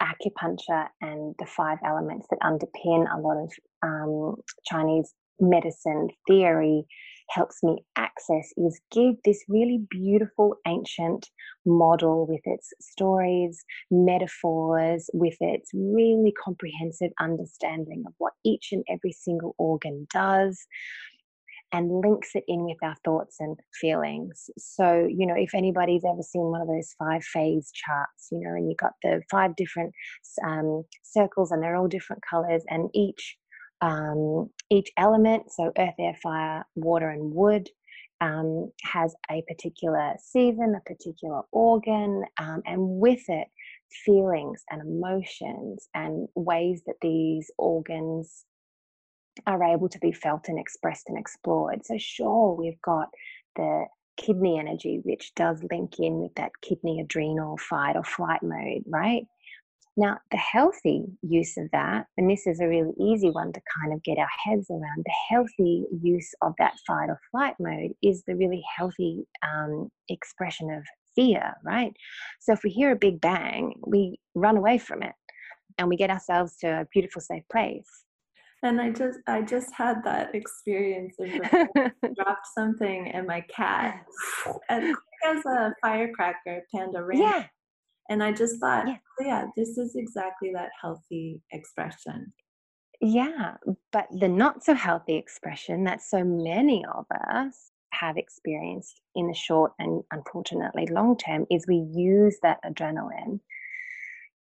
acupuncture 0.02 0.86
and 1.00 1.34
the 1.38 1.46
five 1.46 1.78
elements 1.84 2.26
that 2.30 2.40
underpin 2.40 3.06
a 3.12 3.20
lot 3.20 3.36
of 3.42 3.52
um, 3.82 4.36
Chinese 4.64 5.12
medicine 5.40 6.08
theory 6.26 6.84
helps 7.30 7.62
me 7.62 7.84
access 7.96 8.52
is 8.56 8.80
give 8.90 9.14
this 9.24 9.44
really 9.48 9.80
beautiful 9.90 10.56
ancient 10.66 11.28
model 11.66 12.26
with 12.26 12.40
its 12.44 12.72
stories, 12.80 13.64
metaphors, 13.90 15.10
with 15.12 15.36
its 15.40 15.70
really 15.74 16.32
comprehensive 16.32 17.10
understanding 17.20 18.04
of 18.06 18.12
what 18.18 18.32
each 18.44 18.68
and 18.72 18.84
every 18.88 19.12
single 19.12 19.54
organ 19.58 20.06
does. 20.12 20.66
And 21.70 22.00
links 22.00 22.30
it 22.34 22.44
in 22.48 22.64
with 22.64 22.78
our 22.82 22.96
thoughts 23.04 23.36
and 23.40 23.58
feelings. 23.78 24.48
So, 24.56 25.06
you 25.06 25.26
know, 25.26 25.34
if 25.36 25.54
anybody's 25.54 26.02
ever 26.02 26.22
seen 26.22 26.50
one 26.50 26.62
of 26.62 26.66
those 26.66 26.94
five 26.98 27.22
phase 27.22 27.70
charts, 27.74 28.28
you 28.32 28.40
know, 28.40 28.54
and 28.54 28.70
you've 28.70 28.78
got 28.78 28.92
the 29.02 29.20
five 29.30 29.54
different 29.54 29.92
um, 30.46 30.84
circles 31.02 31.50
and 31.50 31.62
they're 31.62 31.76
all 31.76 31.86
different 31.86 32.22
colors, 32.28 32.64
and 32.70 32.88
each 32.94 33.36
um, 33.80 34.50
each 34.70 34.90
element, 34.96 35.50
so 35.50 35.72
earth, 35.78 35.94
air, 35.98 36.16
fire, 36.22 36.66
water, 36.74 37.10
and 37.10 37.32
wood, 37.32 37.68
um, 38.20 38.72
has 38.82 39.14
a 39.30 39.42
particular 39.46 40.14
season, 40.18 40.74
a 40.74 40.88
particular 40.88 41.42
organ, 41.52 42.24
um, 42.38 42.62
and 42.66 42.80
with 42.80 43.28
it, 43.28 43.48
feelings 44.04 44.64
and 44.70 44.82
emotions 44.82 45.88
and 45.94 46.28
ways 46.34 46.82
that 46.86 46.96
these 47.00 47.50
organs 47.56 48.44
are 49.46 49.62
able 49.62 49.88
to 49.88 49.98
be 50.00 50.12
felt 50.12 50.48
and 50.48 50.58
expressed 50.58 51.08
and 51.08 51.18
explored. 51.18 51.86
So, 51.86 51.96
sure, 51.98 52.54
we've 52.54 52.80
got 52.82 53.08
the 53.56 53.86
kidney 54.16 54.58
energy, 54.58 55.00
which 55.04 55.32
does 55.34 55.62
link 55.70 55.98
in 56.00 56.18
with 56.18 56.34
that 56.34 56.50
kidney 56.60 57.00
adrenal 57.00 57.56
fight 57.56 57.96
or 57.96 58.04
flight 58.04 58.42
mode, 58.42 58.82
right? 58.86 59.26
Now, 59.98 60.18
the 60.30 60.36
healthy 60.36 61.06
use 61.22 61.56
of 61.56 61.68
that, 61.72 62.06
and 62.16 62.30
this 62.30 62.46
is 62.46 62.60
a 62.60 62.68
really 62.68 62.92
easy 63.00 63.30
one 63.30 63.52
to 63.52 63.60
kind 63.76 63.92
of 63.92 64.00
get 64.04 64.16
our 64.16 64.28
heads 64.44 64.70
around, 64.70 65.04
the 65.04 65.12
healthy 65.28 65.86
use 66.00 66.32
of 66.40 66.54
that 66.60 66.74
fight 66.86 67.08
or 67.08 67.18
flight 67.32 67.56
mode 67.58 67.90
is 68.00 68.22
the 68.24 68.36
really 68.36 68.62
healthy 68.76 69.26
um, 69.42 69.88
expression 70.08 70.70
of 70.70 70.84
fear, 71.16 71.52
right? 71.64 71.92
So 72.38 72.52
if 72.52 72.60
we 72.62 72.70
hear 72.70 72.92
a 72.92 72.96
big 72.96 73.20
bang, 73.20 73.74
we 73.88 74.20
run 74.36 74.56
away 74.56 74.78
from 74.78 75.02
it 75.02 75.14
and 75.78 75.88
we 75.88 75.96
get 75.96 76.10
ourselves 76.10 76.54
to 76.58 76.82
a 76.82 76.86
beautiful, 76.92 77.20
safe 77.20 77.42
place. 77.50 78.04
And 78.62 78.80
I 78.80 78.90
just 78.90 79.18
I 79.26 79.42
just 79.42 79.74
had 79.74 80.04
that 80.04 80.32
experience 80.32 81.16
of 81.18 81.28
dropped 82.14 82.46
something 82.56 83.10
and 83.12 83.26
my 83.26 83.40
cat 83.42 84.04
as 84.68 84.82
quick 84.82 84.96
as 85.26 85.44
a 85.44 85.74
firecracker, 85.82 86.62
Panda 86.72 87.02
ran 87.02 87.18
yeah. 87.18 87.44
And 88.08 88.22
I 88.22 88.32
just 88.32 88.58
thought, 88.58 88.88
yeah. 88.88 88.96
Oh, 89.20 89.24
yeah, 89.24 89.44
this 89.56 89.76
is 89.76 89.96
exactly 89.96 90.50
that 90.54 90.70
healthy 90.80 91.42
expression. 91.52 92.32
Yeah, 93.00 93.54
but 93.92 94.06
the 94.10 94.28
not 94.28 94.64
so 94.64 94.74
healthy 94.74 95.16
expression 95.16 95.84
that 95.84 96.02
so 96.02 96.24
many 96.24 96.84
of 96.92 97.06
us 97.30 97.70
have 97.92 98.16
experienced 98.16 99.00
in 99.14 99.28
the 99.28 99.34
short 99.34 99.72
and 99.78 100.02
unfortunately 100.10 100.86
long 100.90 101.16
term 101.16 101.46
is 101.50 101.66
we 101.66 101.86
use 101.94 102.36
that 102.42 102.58
adrenaline 102.64 103.40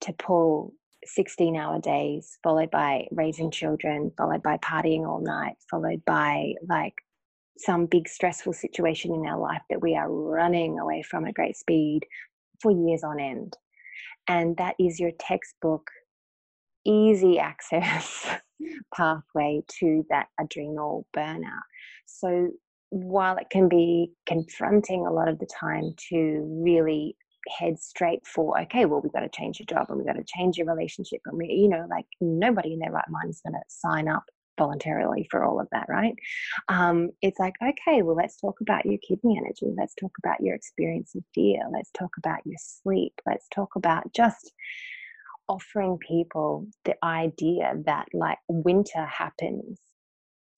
to 0.02 0.14
pull 0.14 0.74
16 1.06 1.56
hour 1.56 1.80
days, 1.80 2.38
followed 2.44 2.72
by 2.72 3.08
raising 3.12 3.52
children, 3.52 4.12
followed 4.18 4.42
by 4.42 4.58
partying 4.58 5.08
all 5.08 5.22
night, 5.22 5.56
followed 5.70 6.04
by 6.06 6.54
like 6.68 6.94
some 7.58 7.86
big 7.86 8.08
stressful 8.08 8.54
situation 8.54 9.14
in 9.14 9.26
our 9.26 9.40
life 9.40 9.62
that 9.70 9.82
we 9.82 9.96
are 9.96 10.12
running 10.12 10.80
away 10.80 11.02
from 11.04 11.26
at 11.26 11.34
great 11.34 11.56
speed, 11.56 12.02
for 12.62 12.72
years 12.72 13.04
on 13.04 13.20
end. 13.20 13.58
And 14.28 14.58
that 14.58 14.76
is 14.80 15.00
your 15.00 15.12
textbook, 15.20 15.90
easy 16.86 17.40
access 17.40 18.28
pathway 18.96 19.62
to 19.80 20.04
that 20.10 20.28
adrenal 20.40 21.06
burnout. 21.16 21.62
So 22.06 22.50
while 22.90 23.38
it 23.38 23.50
can 23.50 23.68
be 23.68 24.12
confronting 24.26 25.06
a 25.06 25.12
lot 25.12 25.28
of 25.28 25.40
the 25.40 25.48
time 25.60 25.94
to 26.10 26.62
really 26.64 27.16
head 27.60 27.78
straight 27.80 28.26
for 28.26 28.60
okay 28.60 28.86
well 28.86 29.02
we've 29.02 29.14
got 29.14 29.20
to 29.20 29.30
change 29.30 29.60
your 29.60 29.66
job 29.68 29.86
and 29.90 29.98
we've 29.98 30.08
got 30.08 30.14
to 30.14 30.24
change 30.26 30.58
your 30.58 30.66
relationship 30.66 31.20
and 31.26 31.38
we 31.38 31.46
you 31.46 31.68
know 31.68 31.86
like 31.90 32.06
nobody 32.20 32.74
in 32.74 32.80
their 32.80 32.92
right 32.92 33.10
mind 33.10 33.30
is 33.30 33.42
going 33.46 33.54
to 33.54 33.60
sign 33.68 34.08
up 34.08 34.24
voluntarily 34.58 35.28
for 35.30 35.44
all 35.44 35.60
of 35.60 35.68
that, 35.72 35.86
right? 35.90 36.16
Um, 36.70 37.10
it's 37.22 37.40
like, 37.40 37.56
okay, 37.62 38.02
well, 38.02 38.16
let's 38.16 38.38
talk 38.38 38.62
about 38.62 38.86
your 38.86 39.00
kidney 39.08 39.38
energy. 39.38 39.74
Let's 39.78 39.96
talk 39.96 40.12
about 40.24 40.42
your 40.42 40.56
experience 40.56 41.16
of 41.16 41.24
fear. 41.34 41.62
Let's 41.72 41.92
talk 41.92 42.12
about 42.18 42.40
your 42.46 42.58
sleep. 42.60 43.14
Let's 43.26 43.48
talk 43.54 43.76
about 43.76 44.12
just 44.14 44.54
offering 45.48 45.98
people 46.00 46.68
the 46.86 46.96
idea 47.04 47.74
that 47.86 48.08
like 48.14 48.40
winter 48.48 49.06
happens 49.06 49.80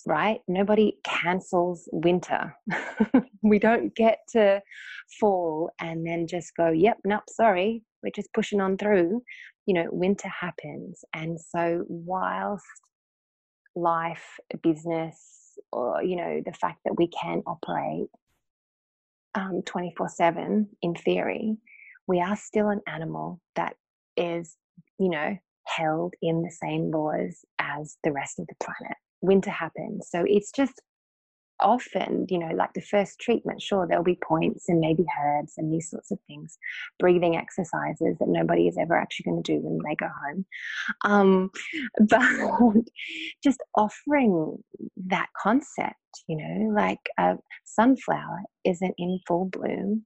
right? 0.08 0.40
Nobody 0.48 0.98
cancels 1.04 1.90
winter. 1.92 2.56
we 3.42 3.60
don't 3.60 3.94
get 3.94 4.20
to 4.30 4.62
fall 5.20 5.70
and 5.80 6.08
then 6.08 6.28
just 6.28 6.56
go, 6.56 6.70
yep, 6.70 6.98
nope, 7.04 7.24
sorry, 7.30 7.84
we're 8.02 8.12
just 8.16 8.34
pushing 8.34 8.62
on 8.62 8.78
through. 8.78 9.22
You 9.66 9.74
know, 9.74 9.88
winter 9.92 10.30
happens. 10.30 11.04
And 11.14 11.38
so, 11.40 11.84
whilst 11.90 12.64
life, 13.78 14.40
business, 14.64 15.58
or 15.72 16.04
you 16.04 16.16
know, 16.16 16.42
the 16.46 16.54
fact 16.54 16.80
that 16.86 16.98
we 16.98 17.08
can 17.08 17.44
operate 17.48 18.10
um, 19.36 19.62
24 19.66 20.10
7 20.10 20.68
in 20.82 20.96
theory, 20.96 21.58
we 22.08 22.20
are 22.22 22.36
still 22.36 22.70
an 22.70 22.82
animal 22.88 23.40
that 23.56 23.76
is, 24.16 24.56
you 25.00 25.10
know, 25.10 25.38
held 25.66 26.14
in 26.22 26.42
the 26.42 26.52
same 26.52 26.92
laws 26.92 27.46
as 27.60 27.98
the 28.04 28.12
rest 28.12 28.40
of 28.40 28.48
the 28.48 28.56
planet. 28.64 28.98
Winter 29.22 29.52
happens. 29.52 30.08
So 30.10 30.24
it's 30.26 30.52
just 30.52 30.82
often, 31.60 32.26
you 32.30 32.38
know, 32.38 32.54
like 32.54 32.74
the 32.74 32.82
first 32.82 33.20
treatment, 33.20 33.62
sure, 33.62 33.88
there'll 33.88 34.04
be 34.04 34.20
points 34.22 34.70
and 34.70 34.80
maybe 34.80 35.06
herbs 35.22 35.54
and 35.58 35.72
these 35.72 35.90
sorts 35.90 36.12
of 36.12 36.20
things, 36.28 36.58
breathing 37.00 37.36
exercises 37.36 38.18
that 38.20 38.28
nobody 38.28 38.68
is 38.68 38.78
ever 38.78 38.96
actually 38.96 39.26
going 39.26 39.44
to 39.44 39.54
do 39.54 39.60
when 39.62 39.80
they 39.86 39.96
go 39.96 40.10
home. 40.26 40.46
Um, 41.06 41.52
but 42.10 42.86
just 43.44 43.62
offering 43.76 44.58
that 45.08 45.30
concept, 45.42 45.96
you 46.28 46.38
know, 46.38 46.74
like 46.74 47.00
a 47.18 47.36
sunflower 47.64 48.42
isn't 48.64 48.96
in 48.98 49.20
full 49.28 49.46
bloom 49.46 50.06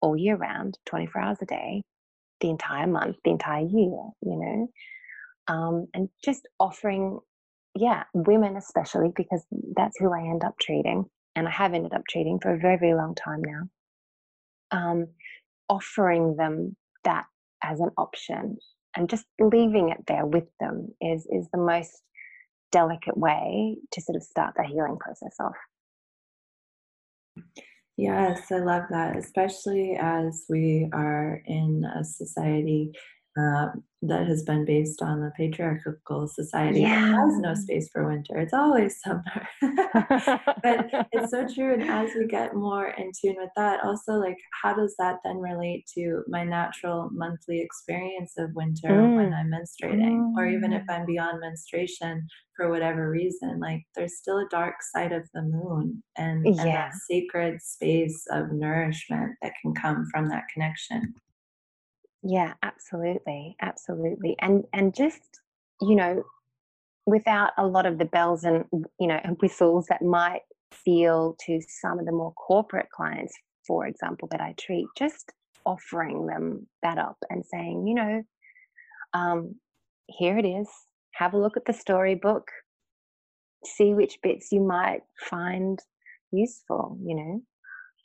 all 0.00 0.16
year 0.16 0.36
round, 0.36 0.78
24 0.86 1.22
hours 1.22 1.38
a 1.42 1.46
day, 1.46 1.82
the 2.40 2.50
entire 2.50 2.86
month, 2.86 3.16
the 3.24 3.30
entire 3.30 3.64
year, 3.64 4.02
you 4.20 4.36
know, 4.36 4.68
um, 5.48 5.86
and 5.94 6.08
just 6.24 6.48
offering 6.60 7.20
yeah, 7.74 8.04
women 8.14 8.56
especially, 8.56 9.12
because 9.14 9.44
that's 9.76 9.98
who 9.98 10.12
I 10.12 10.20
end 10.20 10.44
up 10.44 10.58
treating, 10.60 11.06
and 11.34 11.48
I 11.48 11.50
have 11.50 11.74
ended 11.74 11.92
up 11.94 12.02
treating 12.08 12.38
for 12.40 12.52
a 12.52 12.58
very, 12.58 12.78
very 12.78 12.94
long 12.94 13.14
time 13.14 13.42
now. 13.42 13.68
Um, 14.70 15.06
offering 15.68 16.36
them 16.36 16.76
that 17.04 17.24
as 17.62 17.80
an 17.80 17.90
option 17.96 18.56
and 18.96 19.08
just 19.08 19.24
leaving 19.40 19.90
it 19.90 20.04
there 20.06 20.26
with 20.26 20.48
them 20.60 20.88
is 21.00 21.26
is 21.30 21.48
the 21.52 21.58
most 21.58 22.02
delicate 22.70 23.16
way 23.16 23.76
to 23.90 24.00
sort 24.00 24.16
of 24.16 24.22
start 24.22 24.54
the 24.56 24.64
healing 24.64 24.98
process 24.98 25.34
off. 25.40 25.54
Yes, 27.96 28.50
I 28.50 28.58
love 28.58 28.84
that, 28.90 29.16
especially 29.16 29.96
as 30.00 30.44
we 30.48 30.88
are 30.92 31.42
in 31.46 31.84
a 31.84 32.04
society 32.04 32.92
um, 33.38 33.82
that 34.02 34.26
has 34.26 34.42
been 34.42 34.64
based 34.64 35.00
on 35.00 35.20
the 35.20 35.30
patriarchal 35.36 36.26
society 36.26 36.80
yeah. 36.80 37.14
has 37.14 37.38
no 37.38 37.54
space 37.54 37.88
for 37.92 38.06
winter. 38.08 38.36
It's 38.36 38.52
always 38.52 39.00
summer. 39.00 39.48
but 40.62 41.08
it's 41.12 41.30
so 41.30 41.46
true. 41.46 41.72
And 41.72 41.84
as 41.84 42.10
we 42.18 42.26
get 42.26 42.54
more 42.54 42.88
in 42.88 43.12
tune 43.18 43.36
with 43.38 43.50
that, 43.56 43.84
also, 43.84 44.14
like, 44.14 44.38
how 44.62 44.74
does 44.74 44.96
that 44.98 45.18
then 45.24 45.38
relate 45.38 45.86
to 45.94 46.24
my 46.26 46.42
natural 46.42 47.10
monthly 47.12 47.60
experience 47.60 48.32
of 48.38 48.50
winter 48.54 48.88
mm. 48.88 49.16
when 49.16 49.32
I'm 49.32 49.50
menstruating? 49.50 50.18
Mm. 50.18 50.36
Or 50.36 50.46
even 50.46 50.72
if 50.72 50.82
mm. 50.82 50.94
I'm 50.94 51.06
beyond 51.06 51.40
menstruation 51.40 52.26
for 52.56 52.70
whatever 52.70 53.08
reason, 53.08 53.60
like, 53.60 53.82
there's 53.94 54.18
still 54.18 54.38
a 54.38 54.48
dark 54.50 54.74
side 54.94 55.12
of 55.12 55.28
the 55.32 55.42
moon 55.42 56.02
and, 56.18 56.44
yeah. 56.44 56.62
and 56.62 56.70
that 56.70 56.92
sacred 57.08 57.62
space 57.62 58.26
of 58.32 58.50
nourishment 58.50 59.36
that 59.42 59.52
can 59.62 59.74
come 59.74 60.06
from 60.12 60.28
that 60.28 60.42
connection. 60.52 61.14
Yeah, 62.22 62.54
absolutely. 62.62 63.56
Absolutely. 63.60 64.36
And 64.40 64.64
and 64.72 64.94
just, 64.94 65.40
you 65.80 65.94
know, 65.96 66.22
without 67.06 67.52
a 67.58 67.66
lot 67.66 67.86
of 67.86 67.98
the 67.98 68.06
bells 68.06 68.44
and 68.44 68.64
you 69.00 69.08
know 69.08 69.20
and 69.24 69.36
whistles 69.42 69.86
that 69.88 70.02
might 70.02 70.42
feel 70.72 71.36
to 71.46 71.60
some 71.82 71.98
of 71.98 72.06
the 72.06 72.12
more 72.12 72.32
corporate 72.34 72.90
clients, 72.90 73.34
for 73.66 73.86
example, 73.86 74.28
that 74.32 74.40
I 74.40 74.54
treat, 74.58 74.86
just 74.98 75.32
offering 75.66 76.26
them 76.26 76.66
that 76.82 76.98
up 76.98 77.18
and 77.30 77.44
saying, 77.46 77.86
you 77.86 77.94
know, 77.94 78.22
um, 79.14 79.56
here 80.08 80.38
it 80.38 80.46
is. 80.46 80.68
Have 81.14 81.34
a 81.34 81.38
look 81.38 81.56
at 81.56 81.66
the 81.66 81.72
storybook. 81.74 82.48
See 83.64 83.92
which 83.94 84.20
bits 84.22 84.52
you 84.52 84.60
might 84.60 85.02
find 85.18 85.80
useful, 86.30 86.96
you 87.02 87.14
know. 87.16 87.42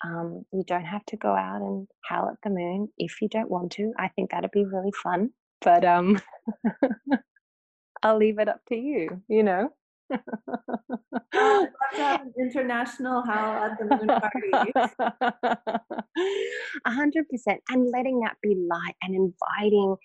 Um, 0.03 0.45
you 0.53 0.63
don't 0.65 0.85
have 0.85 1.05
to 1.07 1.17
go 1.17 1.35
out 1.35 1.61
and 1.61 1.87
howl 2.03 2.29
at 2.29 2.37
the 2.43 2.49
moon 2.49 2.89
if 2.97 3.21
you 3.21 3.29
don't 3.29 3.49
want 3.49 3.71
to. 3.73 3.93
I 3.97 4.09
think 4.09 4.31
that'd 4.31 4.51
be 4.51 4.65
really 4.65 4.91
fun, 4.91 5.31
but 5.61 5.83
um, 5.83 6.21
I'll 8.03 8.17
leave 8.17 8.39
it 8.39 8.47
up 8.47 8.61
to 8.69 8.75
you. 8.75 9.21
You 9.27 9.43
know. 9.43 9.69
oh, 11.33 11.67
an 11.97 12.33
international 12.39 13.23
howl 13.25 13.71
at 13.71 13.77
the 13.79 13.85
moon 13.85 14.07
party. 14.07 14.71
A 16.85 16.91
hundred 16.91 17.27
percent, 17.29 17.61
and 17.69 17.91
letting 17.91 18.19
that 18.21 18.37
be 18.41 18.55
light 18.55 18.95
and 19.01 19.15
inviting 19.15 19.97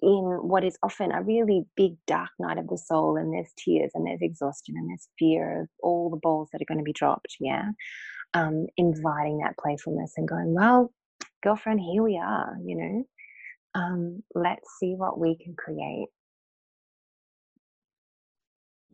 in 0.00 0.38
what 0.42 0.64
is 0.64 0.78
often 0.82 1.12
a 1.12 1.22
really 1.22 1.64
big 1.76 1.94
dark 2.06 2.30
night 2.38 2.58
of 2.58 2.68
the 2.68 2.78
soul 2.78 3.16
and 3.16 3.32
there's 3.32 3.52
tears 3.58 3.90
and 3.94 4.06
there's 4.06 4.22
exhaustion 4.22 4.76
and 4.76 4.88
there's 4.88 5.08
fear 5.18 5.62
of 5.62 5.68
all 5.82 6.08
the 6.08 6.16
balls 6.16 6.48
that 6.52 6.62
are 6.62 6.68
going 6.68 6.78
to 6.78 6.84
be 6.84 6.92
dropped 6.92 7.36
yeah 7.40 7.70
um, 8.34 8.66
inviting 8.76 9.38
that 9.38 9.56
playfulness 9.58 10.14
and 10.16 10.28
going, 10.28 10.54
well, 10.54 10.92
girlfriend, 11.42 11.80
here 11.80 12.02
we 12.02 12.18
are, 12.18 12.56
you 12.64 12.76
know, 12.76 13.04
um, 13.74 14.22
let's 14.34 14.68
see 14.78 14.94
what 14.94 15.18
we 15.18 15.36
can 15.36 15.54
create. 15.54 16.08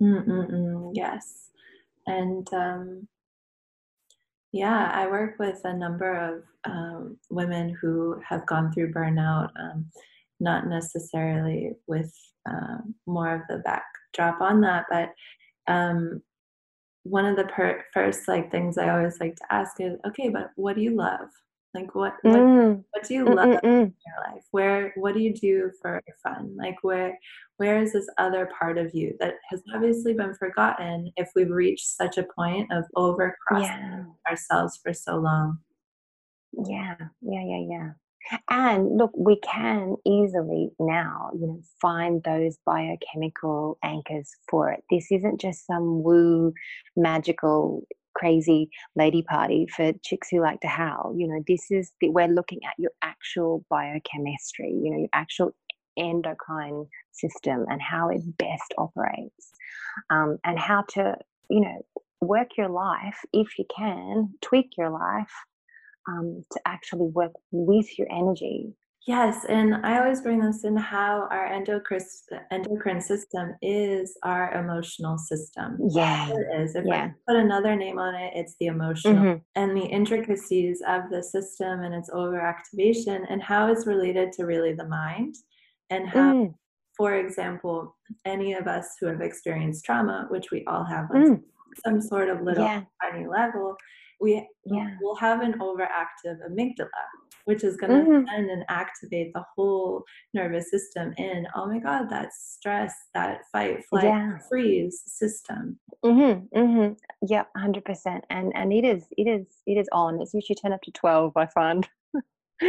Mm-mm-mm, 0.00 0.90
yes. 0.94 1.50
And 2.06 2.46
um, 2.52 3.08
yeah, 4.52 4.90
I 4.92 5.06
work 5.08 5.38
with 5.38 5.60
a 5.64 5.76
number 5.76 6.14
of 6.14 6.42
um, 6.70 7.18
women 7.30 7.76
who 7.80 8.20
have 8.28 8.46
gone 8.46 8.72
through 8.72 8.92
burnout, 8.92 9.50
um, 9.58 9.86
not 10.40 10.66
necessarily 10.66 11.72
with 11.86 12.12
uh, 12.48 12.78
more 13.06 13.34
of 13.34 13.42
the 13.48 13.58
backdrop 13.58 14.40
on 14.40 14.60
that, 14.60 14.84
but 14.90 15.10
um, 15.72 16.22
one 17.04 17.26
of 17.26 17.36
the 17.36 17.44
per- 17.44 17.84
first 17.92 18.26
like 18.26 18.50
things 18.50 18.76
I 18.76 18.88
always 18.88 19.20
like 19.20 19.36
to 19.36 19.52
ask 19.52 19.80
is, 19.80 19.96
okay, 20.08 20.28
but 20.28 20.50
what 20.56 20.74
do 20.74 20.82
you 20.82 20.96
love? 20.96 21.28
Like 21.74 21.94
what 21.94 22.14
what, 22.22 22.34
mm. 22.34 22.84
what 22.92 23.06
do 23.06 23.14
you 23.14 23.24
mm, 23.24 23.34
love 23.34 23.48
Mm-mm-mm. 23.48 23.64
in 23.64 23.86
mm. 23.86 23.94
your 24.06 24.32
life? 24.32 24.44
Where 24.52 24.92
what 24.96 25.14
do 25.14 25.20
you 25.20 25.34
do 25.34 25.72
for 25.82 26.00
fun? 26.22 26.56
Like 26.56 26.76
where 26.82 27.18
where 27.56 27.82
is 27.82 27.92
this 27.92 28.06
other 28.16 28.48
part 28.58 28.78
of 28.78 28.94
you 28.94 29.16
that 29.18 29.34
has 29.50 29.60
obviously 29.74 30.14
been 30.14 30.34
forgotten 30.34 31.12
if 31.16 31.30
we've 31.34 31.50
reached 31.50 31.86
such 31.86 32.16
a 32.16 32.26
point 32.36 32.70
of 32.72 32.84
overcrossing 32.96 33.34
yeah. 33.62 34.04
ourselves 34.28 34.78
for 34.82 34.92
so 34.92 35.16
long? 35.16 35.58
Yeah, 36.64 36.94
yeah, 37.20 37.44
yeah, 37.44 37.64
yeah. 37.68 37.90
And 38.48 38.96
look, 38.96 39.12
we 39.16 39.38
can 39.40 39.96
easily 40.06 40.70
now, 40.78 41.30
you 41.34 41.46
know, 41.46 41.60
find 41.80 42.22
those 42.22 42.56
biochemical 42.64 43.78
anchors 43.82 44.30
for 44.48 44.70
it. 44.70 44.82
This 44.90 45.10
isn't 45.10 45.40
just 45.40 45.66
some 45.66 46.02
woo 46.02 46.52
magical 46.96 47.86
crazy 48.14 48.70
lady 48.94 49.22
party 49.22 49.66
for 49.66 49.92
chicks 50.04 50.28
who 50.30 50.40
like 50.40 50.60
to 50.60 50.68
howl. 50.68 51.14
You 51.16 51.28
know, 51.28 51.42
this 51.46 51.70
is 51.70 51.92
the, 52.00 52.08
we're 52.10 52.28
looking 52.28 52.60
at 52.64 52.74
your 52.78 52.92
actual 53.02 53.64
biochemistry, 53.68 54.70
you 54.70 54.90
know, 54.90 54.98
your 54.98 55.08
actual 55.12 55.54
endocrine 55.96 56.86
system 57.12 57.66
and 57.68 57.82
how 57.82 58.08
it 58.08 58.22
best 58.38 58.72
operates, 58.78 59.50
um, 60.10 60.38
and 60.44 60.58
how 60.58 60.84
to, 60.90 61.16
you 61.50 61.60
know, 61.60 61.84
work 62.20 62.56
your 62.56 62.68
life 62.68 63.18
if 63.32 63.58
you 63.58 63.64
can, 63.76 64.32
tweak 64.40 64.76
your 64.78 64.90
life 64.90 65.32
um, 66.08 66.44
to 66.52 66.60
actually 66.66 67.08
work 67.08 67.32
with 67.50 67.98
your 67.98 68.08
energy. 68.10 68.74
Yes, 69.06 69.44
and 69.50 69.74
I 69.84 69.98
always 69.98 70.22
bring 70.22 70.40
this 70.40 70.64
in 70.64 70.78
how 70.78 71.28
our 71.30 71.44
endocrine, 71.44 72.00
endocrine 72.50 73.02
system 73.02 73.54
is 73.60 74.16
our 74.22 74.54
emotional 74.54 75.18
system. 75.18 75.76
Yeah, 75.90 76.30
it 76.30 76.62
is. 76.62 76.74
If 76.74 76.86
yeah. 76.86 77.10
I 77.10 77.12
put 77.28 77.36
another 77.36 77.76
name 77.76 77.98
on 77.98 78.14
it, 78.14 78.32
it's 78.34 78.54
the 78.60 78.66
emotional 78.66 79.14
mm-hmm. 79.14 79.38
and 79.56 79.76
the 79.76 79.84
intricacies 79.84 80.82
of 80.88 81.02
the 81.10 81.22
system 81.22 81.82
and 81.82 81.94
its 81.94 82.08
overactivation 82.08 83.26
and 83.28 83.42
how 83.42 83.70
it's 83.70 83.86
related 83.86 84.32
to 84.34 84.46
really 84.46 84.72
the 84.72 84.88
mind 84.88 85.34
and 85.90 86.08
how. 86.08 86.32
Mm. 86.32 86.54
For 86.96 87.16
example, 87.16 87.96
any 88.24 88.52
of 88.52 88.68
us 88.68 88.86
who 89.00 89.06
have 89.06 89.20
experienced 89.20 89.84
trauma, 89.84 90.28
which 90.30 90.52
we 90.52 90.64
all 90.68 90.84
have 90.84 91.10
on 91.10 91.26
mm. 91.26 91.42
some 91.84 92.00
sort 92.00 92.28
of 92.28 92.40
little 92.42 92.64
yeah. 92.64 92.82
tiny 93.02 93.26
level, 93.26 93.76
we 94.20 94.46
yeah. 94.64 94.96
will 95.00 95.16
have 95.16 95.40
an 95.40 95.54
overactive 95.60 96.38
amygdala, 96.48 96.88
which 97.44 97.64
is 97.64 97.76
going 97.76 97.90
to 97.90 98.10
mm-hmm. 98.10 98.26
send 98.26 98.50
and 98.50 98.64
activate 98.68 99.32
the 99.34 99.44
whole 99.54 100.04
nervous 100.32 100.70
system 100.70 101.12
in, 101.18 101.46
oh 101.54 101.66
my 101.66 101.78
God, 101.78 102.08
that 102.10 102.32
stress, 102.32 102.94
that 103.14 103.42
fight, 103.52 103.84
flight, 103.88 104.04
yeah. 104.04 104.38
freeze 104.48 105.02
system. 105.06 105.78
Mm-hmm, 106.04 106.58
mm-hmm. 106.58 106.92
Yep, 107.28 107.48
100%. 107.56 108.20
And, 108.30 108.52
and 108.54 108.72
it 108.72 108.84
is, 108.84 109.04
it 109.16 109.26
is, 109.28 109.46
it 109.66 109.74
is 109.74 109.88
on. 109.92 110.20
It's 110.20 110.34
usually 110.34 110.56
10 110.56 110.72
up 110.72 110.82
to 110.82 110.90
12, 110.92 111.36
I 111.36 111.46
find. 111.46 111.88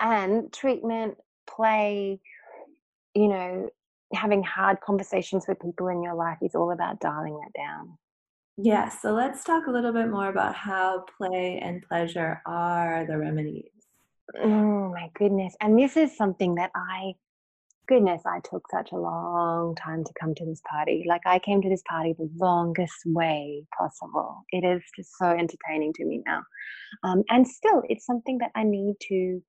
and 0.00 0.52
treatment, 0.52 1.16
play, 1.48 2.20
you 3.14 3.28
know, 3.28 3.68
having 4.14 4.42
hard 4.42 4.80
conversations 4.80 5.46
with 5.48 5.60
people 5.60 5.88
in 5.88 6.02
your 6.02 6.14
life 6.14 6.38
is 6.42 6.54
all 6.54 6.70
about 6.72 7.00
dialing 7.00 7.38
that 7.40 7.52
down. 7.60 7.98
Yes, 8.64 9.02
so 9.02 9.12
let's 9.12 9.42
talk 9.42 9.66
a 9.66 9.72
little 9.72 9.92
bit 9.92 10.08
more 10.08 10.28
about 10.28 10.54
how 10.54 11.04
play 11.18 11.58
and 11.60 11.82
pleasure 11.82 12.40
are 12.46 13.04
the 13.08 13.18
remedies. 13.18 13.72
Oh 14.40 14.88
my 14.92 15.10
goodness. 15.14 15.56
And 15.60 15.76
this 15.76 15.96
is 15.96 16.16
something 16.16 16.54
that 16.54 16.70
I, 16.76 17.14
goodness, 17.88 18.22
I 18.24 18.38
took 18.48 18.62
such 18.70 18.92
a 18.92 18.96
long 18.96 19.74
time 19.74 20.04
to 20.04 20.12
come 20.20 20.36
to 20.36 20.46
this 20.46 20.62
party. 20.70 21.02
Like 21.08 21.22
I 21.26 21.40
came 21.40 21.60
to 21.60 21.68
this 21.68 21.82
party 21.90 22.14
the 22.16 22.30
longest 22.36 22.94
way 23.04 23.64
possible. 23.76 24.44
It 24.52 24.64
is 24.64 24.80
just 24.94 25.10
so 25.18 25.26
entertaining 25.26 25.92
to 25.94 26.04
me 26.04 26.22
now. 26.24 26.42
Um, 27.02 27.24
and 27.30 27.48
still, 27.48 27.82
it's 27.88 28.06
something 28.06 28.38
that 28.38 28.52
I 28.54 28.62
need 28.62 28.94
to 29.08 29.42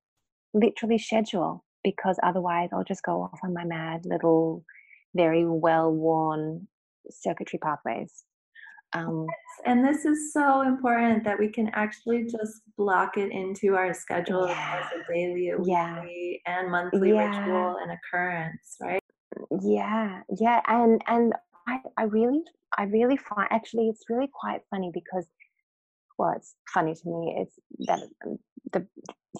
literally 0.54 0.98
schedule 0.98 1.64
because 1.84 2.18
otherwise 2.24 2.70
I'll 2.72 2.82
just 2.82 3.04
go 3.04 3.22
off 3.22 3.38
on 3.44 3.54
my 3.54 3.64
mad 3.64 4.06
little, 4.06 4.64
very 5.14 5.46
well 5.46 5.92
worn 5.92 6.66
circuitry 7.10 7.60
pathways 7.60 8.24
Um, 8.94 9.26
and 9.66 9.84
this 9.84 10.04
is 10.04 10.32
so 10.32 10.62
important 10.62 11.24
that 11.24 11.38
we 11.38 11.48
can 11.48 11.68
actually 11.74 12.24
just 12.24 12.62
block 12.76 13.16
it 13.16 13.32
into 13.32 13.74
our 13.74 13.92
schedule 13.92 14.46
yeah, 14.48 14.82
as 14.82 15.00
a 15.00 15.12
daily, 15.12 15.50
a 15.50 15.56
yeah, 15.64 16.00
weekly, 16.00 16.42
and 16.46 16.70
monthly 16.70 17.10
yeah, 17.10 17.38
ritual 17.38 17.76
and 17.82 17.90
occurrence, 17.92 18.76
right? 18.80 19.02
yeah, 19.62 20.20
yeah. 20.38 20.60
And 20.68 21.02
and 21.06 21.32
I, 21.66 21.78
I 21.96 22.04
really 22.04 22.42
I 22.78 22.84
really 22.84 23.16
find 23.16 23.48
actually 23.50 23.88
it's 23.88 24.04
really 24.08 24.30
quite 24.32 24.60
funny 24.70 24.90
because 24.92 25.26
well, 26.18 26.34
it's 26.36 26.54
funny 26.72 26.94
to 26.94 27.08
me. 27.08 27.36
It's 27.38 27.58
that 27.86 28.00
um, 28.24 28.38
the 28.72 28.86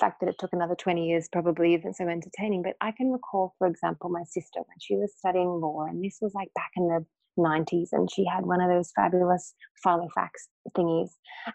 fact 0.01 0.21
that 0.21 0.29
it 0.29 0.37
took 0.39 0.53
another 0.53 0.75
20 0.75 1.07
years 1.07 1.29
probably 1.31 1.75
isn't 1.75 1.95
so 1.95 2.09
entertaining. 2.09 2.63
But 2.63 2.75
I 2.81 2.91
can 2.91 3.13
recall, 3.13 3.55
for 3.59 3.67
example, 3.67 4.11
my 4.11 4.25
sister 4.25 4.59
when 4.61 4.79
she 4.81 4.97
was 4.97 5.13
studying 5.17 5.49
law, 5.49 5.85
and 5.85 6.05
this 6.05 6.19
was 6.21 6.33
like 6.35 6.49
back 6.55 6.71
in 6.77 6.89
the 6.89 7.07
90s, 7.39 7.89
and 7.93 8.11
she 8.11 8.25
had 8.25 8.47
one 8.47 8.61
of 8.61 8.71
those 8.71 8.93
fabulous 8.95 9.55
Filofax 9.85 10.31
thingies. 10.77 11.11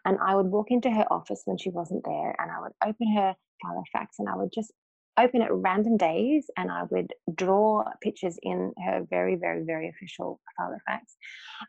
And 0.05 0.17
I 0.21 0.35
would 0.35 0.47
walk 0.47 0.67
into 0.69 0.91
her 0.91 1.05
office 1.11 1.41
when 1.45 1.57
she 1.57 1.69
wasn't 1.69 2.03
there, 2.05 2.35
and 2.39 2.51
I 2.51 2.59
would 2.61 2.73
open 2.83 3.15
her 3.15 3.35
Filofax, 3.63 4.07
and 4.19 4.29
I 4.29 4.35
would 4.35 4.51
just 4.53 4.73
open 5.19 5.41
at 5.41 5.53
random 5.53 5.97
days 5.97 6.49
and 6.57 6.71
I 6.71 6.83
would 6.89 7.13
draw 7.35 7.83
pictures 8.01 8.37
in 8.41 8.71
her 8.85 9.05
very, 9.09 9.35
very, 9.35 9.63
very 9.65 9.89
official 9.89 10.39
Filofax 10.57 11.01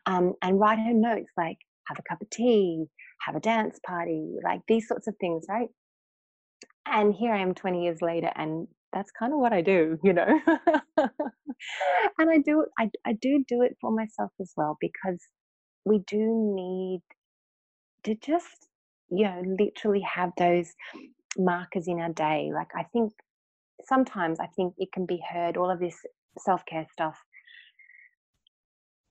um, 0.05 0.33
and 0.41 0.59
write 0.59 0.79
her 0.79 0.93
notes 0.93 1.31
like, 1.37 1.57
have 1.87 1.99
a 1.99 2.03
cup 2.03 2.21
of 2.21 2.29
tea, 2.29 2.85
have 3.25 3.35
a 3.35 3.39
dance 3.39 3.79
party, 3.85 4.37
like 4.43 4.61
these 4.67 4.87
sorts 4.87 5.07
of 5.07 5.15
things, 5.19 5.45
right? 5.49 5.67
And 6.85 7.13
here 7.13 7.33
I 7.33 7.39
am 7.39 7.53
20 7.53 7.83
years 7.83 8.01
later, 8.01 8.31
and 8.35 8.67
that's 8.93 9.11
kind 9.11 9.33
of 9.33 9.39
what 9.39 9.53
I 9.53 9.61
do, 9.61 9.99
you 10.03 10.13
know. 10.13 10.39
and 12.17 12.29
I 12.29 12.37
do, 12.39 12.65
I, 12.79 12.89
I 13.05 13.13
do 13.13 13.43
do 13.47 13.61
it 13.61 13.77
for 13.81 13.91
myself 13.91 14.31
as 14.39 14.51
well 14.55 14.77
because 14.79 15.19
we 15.85 15.99
do 16.07 16.53
need 16.55 17.01
to 18.03 18.15
just, 18.15 18.67
you 19.09 19.25
know, 19.25 19.43
literally 19.59 20.01
have 20.01 20.31
those 20.37 20.71
markers 21.37 21.87
in 21.87 21.99
our 21.99 22.13
day. 22.13 22.51
Like 22.53 22.69
I 22.75 22.83
think 22.93 23.13
sometimes 23.83 24.39
I 24.39 24.47
think 24.55 24.73
it 24.77 24.91
can 24.93 25.05
be 25.05 25.21
heard, 25.31 25.57
all 25.57 25.71
of 25.71 25.79
this 25.79 25.97
self 26.37 26.63
care 26.65 26.87
stuff 26.91 27.17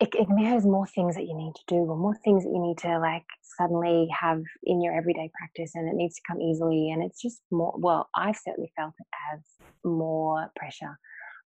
it, 0.01 0.09
it 0.15 0.27
has 0.47 0.65
more 0.65 0.87
things 0.87 1.15
that 1.15 1.27
you 1.27 1.37
need 1.37 1.53
to 1.55 1.63
do 1.69 1.77
or 1.77 1.97
more 1.97 2.17
things 2.25 2.43
that 2.45 2.51
you 2.51 2.61
need 2.61 2.79
to 2.79 2.99
like 2.99 3.27
suddenly 3.59 4.09
have 4.19 4.41
in 4.65 4.83
your 4.83 4.95
everyday 4.97 5.31
practice 5.39 5.73
and 5.75 5.89
it 5.89 5.95
needs 5.95 6.17
to 6.17 6.23
come 6.27 6.41
easily 6.41 6.91
and 6.91 7.03
it's 7.03 7.21
just 7.21 7.43
more 7.51 7.75
well 7.77 8.09
i've 8.17 8.37
certainly 8.37 8.73
felt 8.77 8.95
it 8.99 9.07
as 9.35 9.41
more 9.85 10.51
pressure 10.57 10.99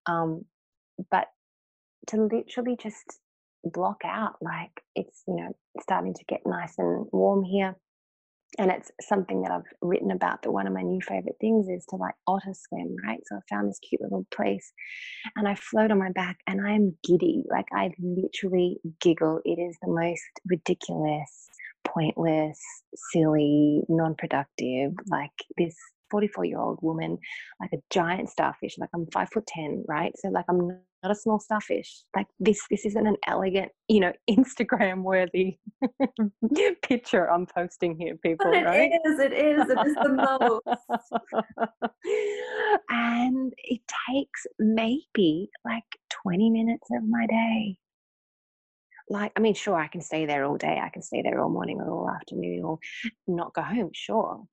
um, 0.07 0.45
but 1.11 1.29
to 2.09 2.23
literally 2.23 2.77
just 2.81 3.21
block 3.65 4.03
out 4.05 4.37
like 4.43 4.83
it's 4.95 5.23
you 5.27 5.37
know 5.37 5.57
starting 5.81 6.13
to 6.13 6.25
get 6.29 6.41
nice 6.45 6.75
and 6.79 7.07
warm 7.13 7.43
here 7.43 7.75
and 8.59 8.71
it's 8.71 8.91
something 9.01 9.43
that 9.43 9.51
I've 9.51 9.73
written 9.83 10.11
about. 10.11 10.43
That 10.43 10.53
one 10.53 10.67
of 10.67 10.73
my 10.73 10.83
new 10.83 11.01
favorite 11.01 11.37
things 11.41 11.69
is 11.69 11.85
to 11.91 11.97
like 11.97 12.15
otter 12.27 12.53
swim, 12.53 12.97
right? 13.05 13.21
So 13.27 13.37
I 13.37 13.41
found 13.51 13.69
this 13.69 13.81
cute 13.81 14.01
little 14.01 14.27
place 14.35 14.73
and 15.37 15.49
I 15.49 15.55
float 15.55 15.91
on 15.91 15.99
my 15.99 16.13
back 16.13 16.39
and 16.47 16.65
I 16.65 16.73
am 16.73 16.97
giddy. 17.05 17.45
Like 17.51 17.67
I 17.73 17.91
literally 17.99 18.79
giggle. 19.01 19.41
It 19.45 19.59
is 19.59 19.77
the 19.83 19.91
most 19.91 20.23
ridiculous, 20.47 21.49
pointless, 21.85 22.61
silly, 23.13 23.83
non 23.89 24.15
productive, 24.15 24.93
like 25.09 25.33
this 25.59 25.77
44 26.11 26.45
year 26.45 26.59
old 26.59 26.79
woman, 26.83 27.19
like 27.61 27.73
a 27.73 27.79
giant 27.91 28.29
starfish. 28.29 28.77
Like 28.79 28.91
I'm 28.95 29.07
five 29.13 29.29
foot 29.33 29.47
10, 29.47 29.85
right? 29.89 30.13
So 30.17 30.29
like 30.29 30.45
I'm 30.49 30.69
not 30.69 31.13
a 31.13 31.15
small 31.15 31.39
starfish. 31.39 32.03
Like 32.17 32.27
this, 32.41 32.61
this 32.71 32.87
isn't 32.87 33.07
an 33.07 33.17
elegant, 33.27 33.71
you 33.89 34.01
know, 34.01 34.13
Instagram 34.31 35.03
worthy 35.03 35.59
picture 36.83 37.31
I'm 37.31 37.47
posting 37.47 37.97
here, 37.99 38.17
people. 38.17 38.51
But 38.51 38.63
it 38.63 38.65
right? 38.65 38.91
is, 39.05 39.19
it 39.21 39.33
is, 39.33 39.69
it 39.69 39.87
is 39.87 39.95
the 39.95 40.09
most. 40.09 40.63
and 42.91 43.53
it 43.59 43.81
takes 44.09 44.47
maybe 44.59 45.51
like 45.65 45.85
20 46.23 46.51
minutes 46.51 46.89
of 46.93 47.05
my 47.09 47.27
day. 47.27 47.79
Like, 49.11 49.33
I 49.37 49.41
mean, 49.41 49.55
sure, 49.55 49.79
I 49.79 49.89
can 49.89 50.01
stay 50.01 50.25
there 50.25 50.45
all 50.45 50.57
day. 50.57 50.81
I 50.83 50.89
can 50.89 51.03
stay 51.03 51.21
there 51.21 51.41
all 51.41 51.51
morning 51.51 51.79
or 51.79 51.91
all 51.91 52.09
afternoon 52.09 52.63
or 52.65 52.79
not 53.27 53.53
go 53.53 53.61
home, 53.61 53.91
sure. 53.93 54.45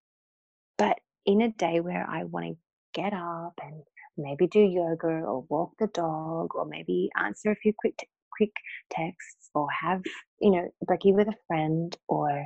But 0.77 0.99
in 1.25 1.41
a 1.41 1.49
day 1.51 1.79
where 1.79 2.05
I 2.09 2.23
want 2.25 2.45
to 2.47 2.57
get 2.93 3.13
up 3.13 3.53
and 3.63 3.83
maybe 4.17 4.47
do 4.47 4.59
yoga 4.59 5.07
or 5.07 5.45
walk 5.49 5.71
the 5.79 5.87
dog 5.87 6.55
or 6.55 6.65
maybe 6.65 7.09
answer 7.17 7.51
a 7.51 7.55
few 7.55 7.73
quick 7.77 7.97
t- 7.97 8.07
quick 8.35 8.51
texts 8.89 9.49
or 9.53 9.67
have 9.71 10.01
you 10.39 10.51
know 10.51 10.69
a 10.81 10.85
brekkie 10.85 11.13
with 11.13 11.27
a 11.27 11.35
friend 11.47 11.97
or 12.07 12.45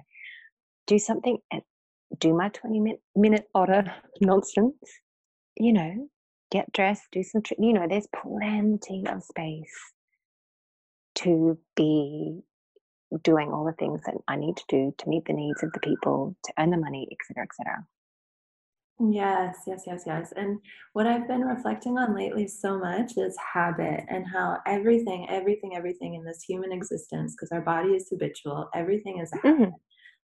do 0.88 1.00
something 1.00 1.38
and 1.52 1.62
do 2.20 2.34
my 2.34 2.50
20 2.50 2.80
minute, 2.80 3.02
minute 3.16 3.48
otter 3.56 3.84
nonsense 4.22 4.76
you 5.58 5.74
know 5.74 6.10
get 6.52 6.72
dressed 6.74 7.04
do 7.12 7.24
some 7.24 7.42
you 7.58 7.74
know 7.74 7.88
there's 7.90 8.08
plenty 8.22 9.04
of 9.08 9.24
space 9.24 9.94
to 11.16 11.58
be 11.76 12.42
doing 13.24 13.52
all 13.52 13.66
the 13.66 13.74
things 13.74 14.02
that 14.06 14.16
i 14.28 14.36
need 14.36 14.56
to 14.58 14.64
do 14.70 14.94
to 14.98 15.10
meet 15.10 15.26
the 15.26 15.34
needs 15.34 15.64
of 15.64 15.72
the 15.74 15.80
people 15.80 16.36
to 16.44 16.54
earn 16.60 16.70
the 16.70 16.78
money 16.78 17.08
etc 17.12 17.44
etc 17.44 17.86
Yes, 18.99 19.58
yes, 19.67 19.84
yes, 19.86 20.03
yes. 20.05 20.31
And 20.38 20.60
what 20.93 21.05
I've 21.05 21.27
been 21.27 21.41
reflecting 21.41 21.97
on 21.97 22.15
lately 22.15 22.47
so 22.47 22.79
much 22.79 23.17
is 23.17 23.38
habit 23.53 24.05
and 24.08 24.25
how 24.25 24.60
everything, 24.65 25.27
everything, 25.29 25.75
everything 25.75 26.15
in 26.15 26.23
this 26.23 26.43
human 26.43 26.71
existence, 26.71 27.34
because 27.34 27.51
our 27.51 27.62
body 27.62 27.89
is 27.89 28.08
habitual, 28.10 28.69
everything 28.73 29.19
is 29.19 29.34
a 29.34 29.38
habit. 29.38 29.69
mm 29.69 29.73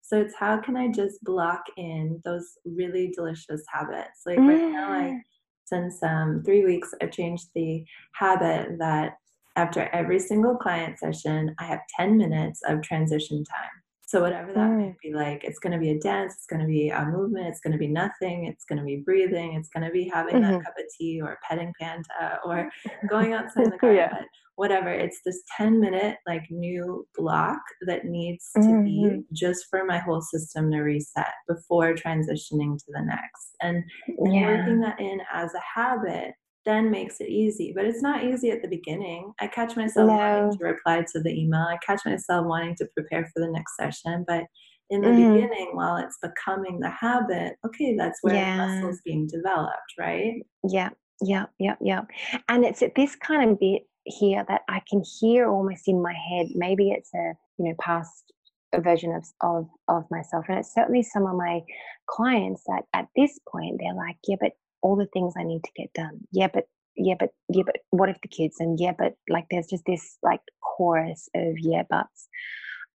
So 0.01 0.21
it's 0.21 0.35
how 0.35 0.61
can 0.61 0.77
I 0.77 0.87
just 0.87 1.21
block 1.23 1.63
in 1.75 2.21
those 2.23 2.57
really 2.63 3.11
delicious 3.13 3.63
habits? 3.67 4.21
Like 4.25 4.39
right 4.39 4.71
now, 4.71 4.89
I 4.91 5.21
since 5.65 6.01
um, 6.03 6.41
three 6.45 6.63
weeks, 6.65 6.93
I've 7.01 7.11
changed 7.11 7.47
the 7.53 7.83
habit 8.13 8.77
that 8.79 9.17
after 9.57 9.89
every 9.93 10.19
single 10.19 10.55
client 10.55 10.97
session, 10.97 11.55
I 11.59 11.65
have 11.65 11.81
10 11.97 12.17
minutes 12.17 12.61
of 12.67 12.81
transition 12.81 13.43
time. 13.43 13.80
So 14.11 14.19
whatever 14.19 14.51
that 14.51 14.71
mm 14.71 14.77
may 14.77 14.95
be 15.01 15.13
like, 15.13 15.45
it's 15.45 15.57
going 15.57 15.71
to 15.71 15.79
be 15.79 15.91
a 15.91 15.99
dance, 15.99 16.33
it's 16.35 16.45
going 16.45 16.59
to 16.59 16.67
be 16.67 16.89
a 16.89 17.05
movement, 17.05 17.47
it's 17.47 17.61
going 17.61 17.71
to 17.71 17.77
be 17.77 17.87
nothing, 17.87 18.45
it's 18.45 18.65
going 18.65 18.77
to 18.79 18.83
be 18.83 18.97
breathing, 18.97 19.53
it's 19.53 19.69
going 19.69 19.85
to 19.85 19.89
be 19.91 20.11
having 20.13 20.41
that 20.41 20.51
hmm 20.51 20.57
cup 20.65 20.73
of 20.77 20.83
tea 20.97 21.21
or 21.21 21.37
petting 21.49 21.71
Panta 21.79 22.39
or 22.45 22.69
going 23.09 23.31
outside 23.31 23.63
in 23.63 23.69
the 23.69 23.77
garden. 23.77 23.99
yeah 23.99 24.23
whatever, 24.55 24.89
it's 24.89 25.21
this 25.25 25.41
10 25.57 25.79
minute 25.79 26.17
like 26.27 26.43
new 26.51 27.07
block 27.15 27.61
that 27.87 28.05
needs 28.05 28.51
to 28.67 28.75
be 28.83 28.99
hmm 29.05 29.21
just 29.33 29.65
for 29.69 29.85
my 29.85 29.97
whole 29.97 30.21
system 30.21 30.69
to 30.71 30.79
reset 30.81 31.33
before 31.47 31.93
transitioning 31.93 32.77
to 32.77 32.85
the 32.89 33.01
next. 33.01 33.55
And 33.61 33.81
and 34.25 34.33
yeah 34.35 34.57
working 34.57 34.81
that 34.81 34.99
in 34.99 35.21
as 35.33 35.53
a 35.53 35.79
habit 35.79 36.33
then 36.65 36.91
makes 36.91 37.19
it 37.19 37.29
easy. 37.29 37.73
But 37.75 37.85
it's 37.85 38.01
not 38.01 38.23
easy 38.23 38.51
at 38.51 38.61
the 38.61 38.67
beginning. 38.67 39.33
I 39.39 39.47
catch 39.47 39.75
myself 39.75 40.11
wanting 40.13 40.49
to 40.59 40.65
reply 40.65 41.03
to 41.13 41.21
the 41.21 41.31
email. 41.31 41.61
I 41.61 41.77
catch 41.85 42.01
myself 42.05 42.45
wanting 42.45 42.75
to 42.77 42.87
prepare 42.95 43.25
for 43.33 43.39
the 43.45 43.51
next 43.51 43.75
session. 43.77 44.25
But 44.27 44.45
in 44.89 45.03
the 45.03 45.09
hmm 45.09 45.13
beginning, 45.13 45.71
while 45.73 45.97
it's 45.97 46.17
becoming 46.21 46.79
the 46.79 46.89
habit, 46.89 47.55
okay, 47.65 47.95
that's 47.97 48.19
where 48.23 48.39
the 48.39 48.47
yeah 48.47 48.55
muscle's 48.55 49.01
being 49.05 49.27
developed, 49.27 49.93
right? 49.99 50.35
Yeah, 50.67 50.89
yeah, 51.21 51.45
yeah, 51.59 51.75
yeah. 51.81 52.01
And 52.47 52.65
it's 52.65 52.81
at 52.81 52.95
this 52.95 53.15
kind 53.15 53.49
of 53.51 53.59
bit 53.59 53.83
here 54.05 54.45
that 54.47 54.61
I 54.69 54.81
can 54.89 55.03
hear 55.19 55.47
almost 55.49 55.87
in 55.87 56.01
my 56.01 56.13
head. 56.13 56.47
Maybe 56.53 56.91
it's 56.91 57.13
a 57.13 57.33
you 57.57 57.65
know 57.69 57.75
past 57.79 58.31
version 58.77 59.13
of 59.13 59.25
of 59.41 59.67
of 59.87 60.05
myself, 60.11 60.45
and 60.49 60.59
it's 60.59 60.73
certainly 60.73 61.03
some 61.03 61.25
of 61.25 61.35
my 61.35 61.61
clients 62.07 62.63
that 62.67 62.83
at 62.93 63.07
this 63.15 63.39
point 63.51 63.77
they're 63.79 63.95
like, 63.95 64.17
yeah, 64.27 64.37
but 64.39 64.53
all 64.81 64.95
the 64.95 65.07
things 65.13 65.33
I 65.37 65.43
need 65.43 65.63
to 65.63 65.71
get 65.75 65.93
done. 65.93 66.21
Yeah, 66.31 66.47
but 66.53 66.65
yeah, 66.95 67.15
but 67.19 67.29
yeah, 67.49 67.63
but 67.65 67.77
what 67.91 68.09
if 68.09 68.17
the 68.21 68.27
kids? 68.27 68.57
And 68.59 68.79
yeah, 68.79 68.93
but 68.97 69.13
like 69.29 69.45
there's 69.49 69.67
just 69.67 69.85
this 69.85 70.17
like 70.23 70.41
chorus 70.61 71.29
of 71.35 71.55
yeah 71.59 71.83
buts. 71.89 72.27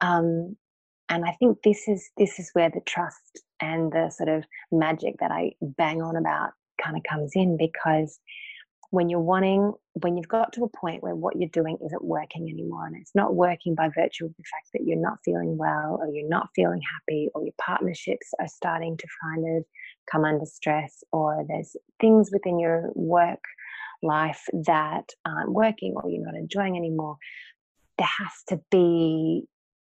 Um, 0.00 0.56
and 1.08 1.24
I 1.24 1.32
think 1.32 1.58
this 1.62 1.88
is 1.88 2.10
this 2.16 2.38
is 2.38 2.50
where 2.52 2.70
the 2.70 2.80
trust 2.86 3.40
and 3.60 3.92
the 3.92 4.10
sort 4.10 4.28
of 4.28 4.44
magic 4.72 5.16
that 5.20 5.30
I 5.30 5.52
bang 5.60 6.02
on 6.02 6.16
about 6.16 6.50
kind 6.82 6.96
of 6.96 7.02
comes 7.08 7.32
in 7.34 7.56
because 7.56 8.18
when 8.90 9.08
you're 9.08 9.20
wanting 9.20 9.72
when 9.94 10.16
you've 10.16 10.28
got 10.28 10.52
to 10.52 10.64
a 10.64 10.68
point 10.68 11.02
where 11.02 11.14
what 11.14 11.36
you're 11.36 11.48
doing 11.52 11.76
isn't 11.84 12.04
working 12.04 12.48
anymore 12.48 12.86
and 12.86 12.96
it's 12.96 13.14
not 13.14 13.34
working 13.34 13.74
by 13.74 13.88
virtue 13.88 14.26
of 14.26 14.34
the 14.36 14.44
fact 14.50 14.68
that 14.72 14.84
you're 14.84 15.00
not 15.00 15.18
feeling 15.24 15.56
well 15.56 15.98
or 16.00 16.08
you're 16.08 16.28
not 16.28 16.48
feeling 16.54 16.80
happy 16.94 17.28
or 17.34 17.42
your 17.42 17.54
partnerships 17.60 18.28
are 18.40 18.48
starting 18.48 18.96
to 18.96 19.06
kind 19.22 19.56
of 19.56 19.64
come 20.10 20.24
under 20.24 20.46
stress 20.46 21.02
or 21.12 21.44
there's 21.48 21.76
things 22.00 22.30
within 22.32 22.58
your 22.58 22.90
work 22.94 23.42
life 24.02 24.44
that 24.52 25.08
aren't 25.24 25.52
working 25.52 25.94
or 25.96 26.10
you're 26.10 26.24
not 26.24 26.34
enjoying 26.34 26.76
anymore 26.76 27.16
there 27.98 28.08
has 28.18 28.32
to 28.48 28.60
be 28.70 29.44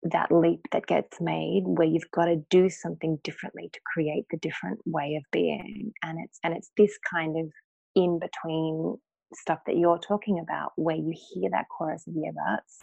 that 0.03 0.33
leap 0.33 0.61
that 0.73 0.87
gets 0.87 1.21
made 1.21 1.63
where 1.65 1.87
you've 1.87 2.11
got 2.11 2.25
to 2.25 2.43
do 2.51 2.69
something 2.69 3.19
differently 3.23 3.71
to 3.73 3.81
create 3.93 4.25
the 4.31 4.37
different 4.39 4.81
way 4.85 5.15
of 5.15 5.23
being. 5.31 5.93
And 6.03 6.19
it's 6.25 6.41
and 6.43 6.55
it's 6.57 6.73
this 6.77 6.99
kind 7.09 7.39
of 7.39 7.53
in 7.95 8.19
between 8.19 8.97
stuff 9.33 9.61
that 9.67 9.77
you're 9.77 9.99
talking 10.01 10.41
about 10.41 10.73
where 10.75 10.97
you 10.97 11.15
hear 11.15 11.51
that 11.51 11.67
chorus 11.71 12.05
of 12.09 12.15
yeah 12.17 12.33
buts 12.33 12.81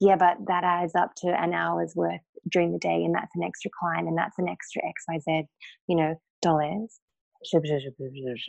yeah, 0.00 0.16
but 0.16 0.38
that 0.46 0.64
adds 0.64 0.94
up 0.94 1.14
to 1.18 1.28
an 1.28 1.54
hour's 1.54 1.94
worth 1.94 2.20
during 2.48 2.72
the 2.72 2.78
day, 2.78 3.04
and 3.04 3.14
that's 3.14 3.34
an 3.34 3.42
extra 3.42 3.70
client, 3.78 4.08
and 4.08 4.16
that's 4.16 4.38
an 4.38 4.48
extra 4.48 4.82
XYZ, 4.82 5.46
you 5.88 5.96
know, 5.96 6.20
dollars. 6.42 7.00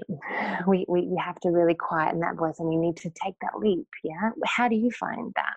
We, 0.68 0.86
we, 0.88 1.08
we 1.08 1.22
have 1.24 1.40
to 1.42 1.50
really 1.50 1.76
quieten 1.76 2.20
that 2.22 2.36
voice 2.36 2.56
and 2.60 2.68
we 2.68 2.78
need 2.78 2.98
to 2.98 3.12
take 3.24 3.36
that 3.42 3.60
leap. 3.60 3.88
Yeah. 4.04 4.32
How 4.46 4.68
do 4.68 4.76
you 4.76 4.92
find 4.92 5.32
that? 5.36 5.54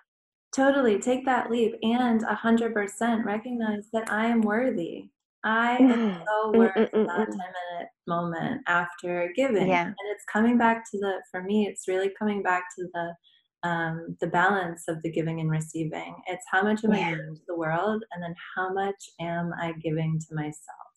Totally 0.55 0.99
take 0.99 1.25
that 1.25 1.49
leap 1.49 1.75
and 1.81 2.21
100% 2.23 3.25
recognize 3.25 3.85
that 3.93 4.11
I 4.11 4.27
am 4.27 4.41
worthy. 4.41 5.09
I 5.43 5.77
am 5.77 5.89
mm. 5.89 6.23
so 6.25 6.51
mm, 6.51 6.57
worth 6.57 6.75
mm, 6.75 6.91
mm, 6.91 7.07
that 7.07 7.25
10 7.25 7.29
minute 7.29 7.89
moment 8.07 8.61
after 8.67 9.31
giving. 9.35 9.69
Yeah. 9.69 9.85
And 9.85 9.95
it's 10.11 10.25
coming 10.31 10.57
back 10.57 10.83
to 10.91 10.99
the, 10.99 11.13
for 11.31 11.41
me, 11.41 11.67
it's 11.67 11.87
really 11.87 12.11
coming 12.19 12.43
back 12.43 12.63
to 12.77 12.87
the, 12.93 13.13
um, 13.67 14.17
the 14.19 14.27
balance 14.27 14.83
of 14.87 15.01
the 15.01 15.11
giving 15.11 15.39
and 15.39 15.49
receiving. 15.49 16.15
It's 16.27 16.45
how 16.51 16.63
much 16.63 16.83
am 16.83 16.93
yeah. 16.93 17.07
I 17.07 17.09
giving 17.11 17.35
to 17.35 17.41
the 17.47 17.55
world, 17.55 18.03
and 18.11 18.23
then 18.23 18.35
how 18.55 18.73
much 18.73 19.09
am 19.19 19.51
I 19.59 19.73
giving 19.83 20.19
to 20.19 20.35
myself? 20.35 20.90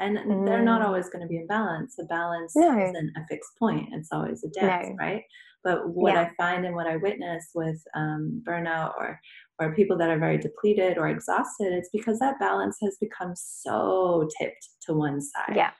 And 0.00 0.16
mm. 0.16 0.46
they're 0.46 0.62
not 0.62 0.82
always 0.82 1.08
going 1.10 1.22
to 1.22 1.28
be 1.28 1.36
in 1.36 1.46
balance. 1.46 1.96
A 2.00 2.04
balance 2.04 2.56
no. 2.56 2.72
isn't 2.72 3.12
a 3.16 3.26
fixed 3.28 3.52
point; 3.58 3.88
it's 3.92 4.08
always 4.10 4.42
a 4.42 4.48
dance, 4.48 4.88
no. 4.88 4.96
right? 4.98 5.22
But 5.62 5.90
what 5.90 6.14
yeah. 6.14 6.22
I 6.22 6.30
find 6.36 6.64
and 6.64 6.74
what 6.74 6.86
I 6.86 6.96
witness 6.96 7.50
with 7.54 7.76
um, 7.94 8.42
burnout 8.48 8.94
or 8.98 9.20
or 9.60 9.74
people 9.74 9.98
that 9.98 10.08
are 10.08 10.18
very 10.18 10.38
depleted 10.38 10.96
or 10.96 11.08
exhausted, 11.08 11.72
it's 11.72 11.90
because 11.92 12.18
that 12.18 12.40
balance 12.40 12.78
has 12.82 12.96
become 12.98 13.34
so 13.34 14.26
tipped 14.38 14.66
to 14.86 14.94
one 14.94 15.20
side. 15.20 15.54
Yeah, 15.54 15.70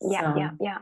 yeah, 0.00 0.20
so, 0.20 0.38
yeah, 0.38 0.50
yeah, 0.60 0.78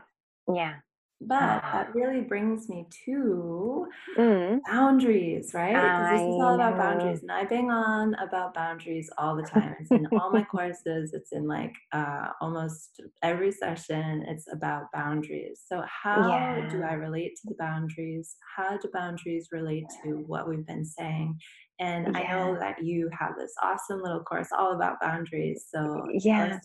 yeah. 0.51 0.73
But 1.23 1.61
that 1.61 1.93
really 1.93 2.21
brings 2.21 2.67
me 2.67 2.87
to 3.05 3.87
mm. 4.17 4.59
boundaries, 4.65 5.51
right? 5.53 5.73
Because 5.73 6.09
this 6.11 6.21
is 6.21 6.41
all 6.41 6.55
about 6.55 6.77
boundaries. 6.77 7.21
And 7.21 7.31
I 7.31 7.45
bang 7.45 7.69
on 7.69 8.15
about 8.15 8.55
boundaries 8.55 9.09
all 9.19 9.35
the 9.35 9.43
time. 9.43 9.75
It's 9.79 9.91
in 9.91 10.07
all 10.19 10.31
my 10.31 10.43
courses, 10.51 11.13
it's 11.13 11.31
in 11.31 11.47
like 11.47 11.73
uh, 11.91 12.29
almost 12.41 13.01
every 13.21 13.51
session, 13.51 14.25
it's 14.27 14.51
about 14.51 14.85
boundaries. 14.93 15.61
So, 15.67 15.83
how 15.85 16.27
yeah. 16.27 16.67
do 16.69 16.81
I 16.81 16.93
relate 16.93 17.35
to 17.35 17.49
the 17.49 17.55
boundaries? 17.59 18.35
How 18.57 18.77
do 18.77 18.89
boundaries 18.91 19.49
relate 19.51 19.85
to 20.03 20.23
what 20.25 20.49
we've 20.49 20.65
been 20.65 20.85
saying? 20.85 21.37
And 21.79 22.15
yeah. 22.15 22.19
I 22.19 22.31
know 22.31 22.59
that 22.59 22.83
you 22.83 23.09
have 23.17 23.33
this 23.37 23.53
awesome 23.61 24.01
little 24.01 24.23
course 24.23 24.49
all 24.57 24.73
about 24.73 24.99
boundaries. 25.01 25.65
So, 25.73 26.07
yeah. 26.11 26.59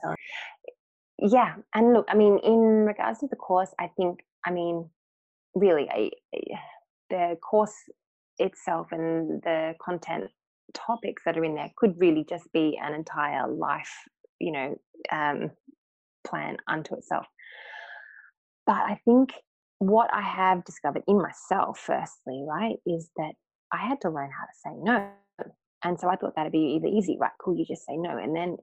Yeah. 1.18 1.54
And 1.74 1.94
look, 1.94 2.06
I 2.10 2.14
mean, 2.14 2.38
in 2.42 2.84
regards 2.84 3.20
to 3.20 3.26
the 3.26 3.36
course, 3.36 3.70
I 3.78 3.88
think 3.96 4.20
I 4.46 4.50
mean, 4.52 4.88
really, 5.54 5.88
I, 5.90 6.11
the 7.11 7.37
course 7.42 7.74
itself 8.38 8.88
and 8.92 9.42
the 9.42 9.74
content 9.82 10.30
topics 10.74 11.22
that 11.24 11.37
are 11.37 11.44
in 11.44 11.54
there 11.54 11.70
could 11.76 11.94
really 11.98 12.24
just 12.28 12.50
be 12.52 12.78
an 12.82 12.94
entire 12.94 13.48
life, 13.48 13.92
you 14.38 14.52
know, 14.52 14.76
um, 15.11 15.50
plan 16.26 16.56
unto 16.68 16.94
itself. 16.94 17.26
But 18.66 18.76
I 18.76 19.00
think 19.04 19.32
what 19.78 20.11
I 20.12 20.22
have 20.22 20.64
discovered 20.64 21.02
in 21.06 21.20
myself, 21.20 21.78
firstly, 21.78 22.44
right, 22.46 22.76
is 22.87 23.11
that 23.16 23.32
I 23.72 23.78
had 23.78 24.00
to 24.02 24.11
learn 24.11 24.30
how 24.30 24.44
to 24.44 24.52
say 24.64 24.70
no. 24.82 25.11
And 25.85 26.00
so 26.00 26.09
I 26.09 26.16
thought 26.16 26.35
that'd 26.37 26.52
be 26.52 26.76
either 26.76 26.88
easy, 26.88 27.16
right? 27.20 27.32
Cool, 27.40 27.56
you 27.56 27.64
just 27.66 27.87
say 27.87 27.96
no. 27.96 28.16
And 28.16 28.35
then, 28.35 28.56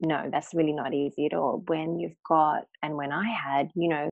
no, 0.00 0.28
that's 0.30 0.54
really 0.54 0.72
not 0.72 0.94
easy 0.94 1.26
at 1.26 1.34
all. 1.34 1.62
When 1.66 1.98
you've 1.98 2.16
got, 2.28 2.64
and 2.82 2.96
when 2.96 3.12
I 3.12 3.28
had, 3.28 3.70
you 3.74 3.88
know, 3.88 4.08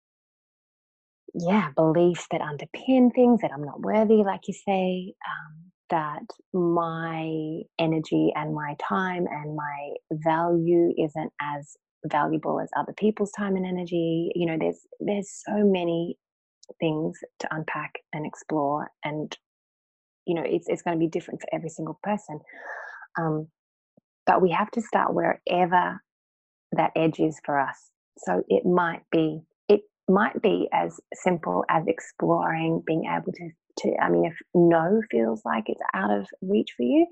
yeah, 1.34 1.70
beliefs 1.76 2.26
that 2.30 2.40
underpin 2.40 3.12
things 3.14 3.40
that 3.42 3.52
I'm 3.54 3.64
not 3.64 3.80
worthy, 3.82 4.24
like 4.24 4.42
you 4.48 4.54
say, 4.54 5.14
um, 5.26 5.72
that 5.90 6.22
my 6.52 7.60
energy 7.78 8.32
and 8.34 8.54
my 8.54 8.76
time 8.80 9.26
and 9.30 9.56
my 9.56 9.90
value 10.12 10.92
isn't 10.98 11.32
as 11.42 11.76
valuable 12.06 12.60
as 12.60 12.70
other 12.76 12.94
people's 12.96 13.32
time 13.32 13.56
and 13.56 13.66
energy. 13.66 14.30
You 14.34 14.46
know, 14.46 14.58
there's 14.60 14.80
there's 15.00 15.42
so 15.46 15.64
many 15.64 16.16
things 16.80 17.18
to 17.40 17.48
unpack 17.54 17.94
and 18.12 18.26
explore, 18.26 18.88
and 19.04 19.36
you 20.26 20.34
know, 20.34 20.44
it's 20.46 20.66
it's 20.68 20.82
going 20.82 20.96
to 20.96 21.00
be 21.00 21.08
different 21.08 21.40
for 21.40 21.48
every 21.54 21.70
single 21.70 21.98
person. 22.02 22.40
Um, 23.18 23.48
but 24.26 24.42
we 24.42 24.50
have 24.52 24.70
to 24.72 24.82
start 24.82 25.14
wherever 25.14 26.02
that 26.72 26.92
edge 26.96 27.20
is 27.20 27.40
for 27.44 27.58
us. 27.58 27.90
So 28.18 28.42
it 28.48 28.64
might 28.66 29.02
be 29.12 29.40
might 30.08 30.40
be 30.42 30.68
as 30.72 31.00
simple 31.14 31.64
as 31.68 31.86
exploring 31.86 32.82
being 32.86 33.04
able 33.04 33.32
to 33.32 33.50
to 33.78 33.92
i 34.00 34.08
mean 34.08 34.24
if 34.26 34.36
no 34.54 35.00
feels 35.10 35.42
like 35.44 35.64
it's 35.66 35.80
out 35.94 36.10
of 36.10 36.26
reach 36.42 36.72
for 36.76 36.82
you 36.82 37.06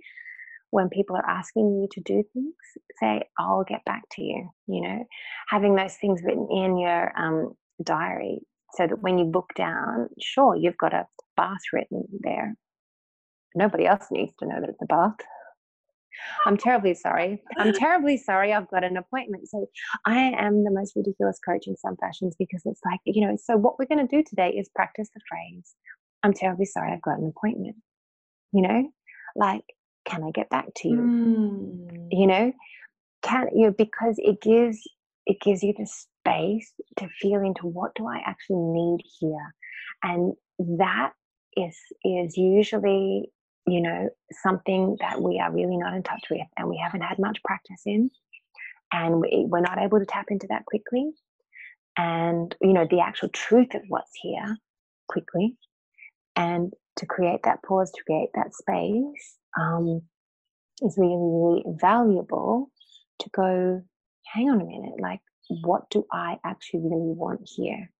when 0.70 0.88
people 0.88 1.16
are 1.16 1.28
asking 1.28 1.80
you 1.80 1.88
to 1.90 2.00
do 2.02 2.22
things 2.32 2.54
say 3.00 3.22
i'll 3.38 3.64
get 3.64 3.84
back 3.84 4.02
to 4.10 4.22
you 4.22 4.48
you 4.66 4.80
know? 4.82 5.04
Having 5.48 5.74
those 5.74 5.94
things 5.96 6.22
written 6.24 6.48
in 6.50 6.78
your 6.78 7.12
um, 7.18 7.52
diary 7.82 8.40
so 8.74 8.86
that 8.86 9.02
when 9.02 9.18
you 9.18 9.24
look 9.26 9.50
down 9.56 10.08
sure 10.20 10.56
you've 10.56 10.78
got 10.78 10.94
a 10.94 11.06
bath 11.36 11.60
written 11.72 12.04
there. 12.20 12.54
Nobody 13.54 13.86
else 13.86 14.06
needs 14.10 14.32
to 14.38 14.46
know 14.46 14.60
that 14.60 14.70
it's 14.70 14.82
a 14.82 14.86
bath 14.86 15.16
I'm 16.46 16.56
terribly 16.56 16.94
sorry. 16.94 17.42
I'm 17.58 17.72
terribly 17.72 18.16
sorry. 18.16 18.52
I've 18.52 18.70
got 18.70 18.84
an 18.84 18.96
appointment. 18.96 19.48
So 19.48 19.66
I 20.04 20.16
am 20.16 20.64
the 20.64 20.70
most 20.70 20.94
ridiculous 20.96 21.38
coach 21.44 21.66
in 21.66 21.76
some 21.76 21.96
fashions 21.96 22.34
because 22.38 22.62
it's 22.64 22.80
like, 22.84 23.00
you 23.04 23.26
know, 23.26 23.36
so 23.42 23.56
what 23.56 23.78
we're 23.78 23.86
going 23.86 24.06
to 24.06 24.16
do 24.16 24.22
today 24.22 24.50
is 24.50 24.68
practice 24.74 25.08
the 25.14 25.20
phrase, 25.28 25.74
I'm 26.22 26.32
terribly 26.32 26.66
sorry. 26.66 26.92
I've 26.92 27.02
got 27.02 27.18
an 27.18 27.32
appointment. 27.36 27.76
You 28.52 28.62
know, 28.62 28.88
like, 29.34 29.64
can 30.04 30.22
I 30.24 30.30
get 30.30 30.50
back 30.50 30.66
to 30.76 30.88
you? 30.88 30.96
Mm. 30.96 32.08
You 32.10 32.26
know, 32.26 32.52
can 33.22 33.48
you, 33.54 33.66
know, 33.66 33.74
because 33.76 34.16
it 34.18 34.40
gives, 34.42 34.78
it 35.26 35.40
gives 35.40 35.62
you 35.62 35.72
the 35.76 35.86
space 35.86 36.72
to 36.98 37.08
feel 37.20 37.40
into 37.40 37.66
what 37.66 37.94
do 37.94 38.06
I 38.06 38.20
actually 38.26 38.56
need 38.56 39.00
here. 39.20 39.54
And 40.02 40.34
that 40.58 41.12
is, 41.56 41.76
is 42.04 42.36
usually 42.36 43.30
you 43.66 43.80
know, 43.80 44.08
something 44.42 44.96
that 45.00 45.20
we 45.20 45.38
are 45.38 45.52
really 45.52 45.76
not 45.76 45.94
in 45.94 46.02
touch 46.02 46.24
with 46.30 46.46
and 46.56 46.68
we 46.68 46.80
haven't 46.82 47.02
had 47.02 47.18
much 47.18 47.42
practice 47.44 47.82
in. 47.86 48.10
And 48.92 49.20
we, 49.20 49.46
we're 49.48 49.60
not 49.60 49.78
able 49.78 49.98
to 49.98 50.06
tap 50.06 50.26
into 50.28 50.46
that 50.48 50.66
quickly. 50.66 51.10
And, 51.96 52.54
you 52.60 52.72
know, 52.72 52.86
the 52.90 53.00
actual 53.00 53.28
truth 53.30 53.74
of 53.74 53.82
what's 53.88 54.10
here 54.20 54.58
quickly. 55.08 55.56
And 56.36 56.72
to 56.96 57.06
create 57.06 57.40
that 57.44 57.62
pause, 57.62 57.90
to 57.92 58.02
create 58.04 58.30
that 58.34 58.54
space 58.54 59.36
um, 59.58 60.02
is 60.82 60.96
really, 60.98 61.16
really 61.16 61.64
valuable 61.80 62.70
to 63.20 63.30
go, 63.30 63.82
hang 64.26 64.50
on 64.50 64.60
a 64.60 64.64
minute, 64.64 65.00
like, 65.00 65.20
what 65.62 65.88
do 65.90 66.06
I 66.12 66.38
actually 66.44 66.80
really 66.80 67.14
want 67.14 67.40
here? 67.44 67.90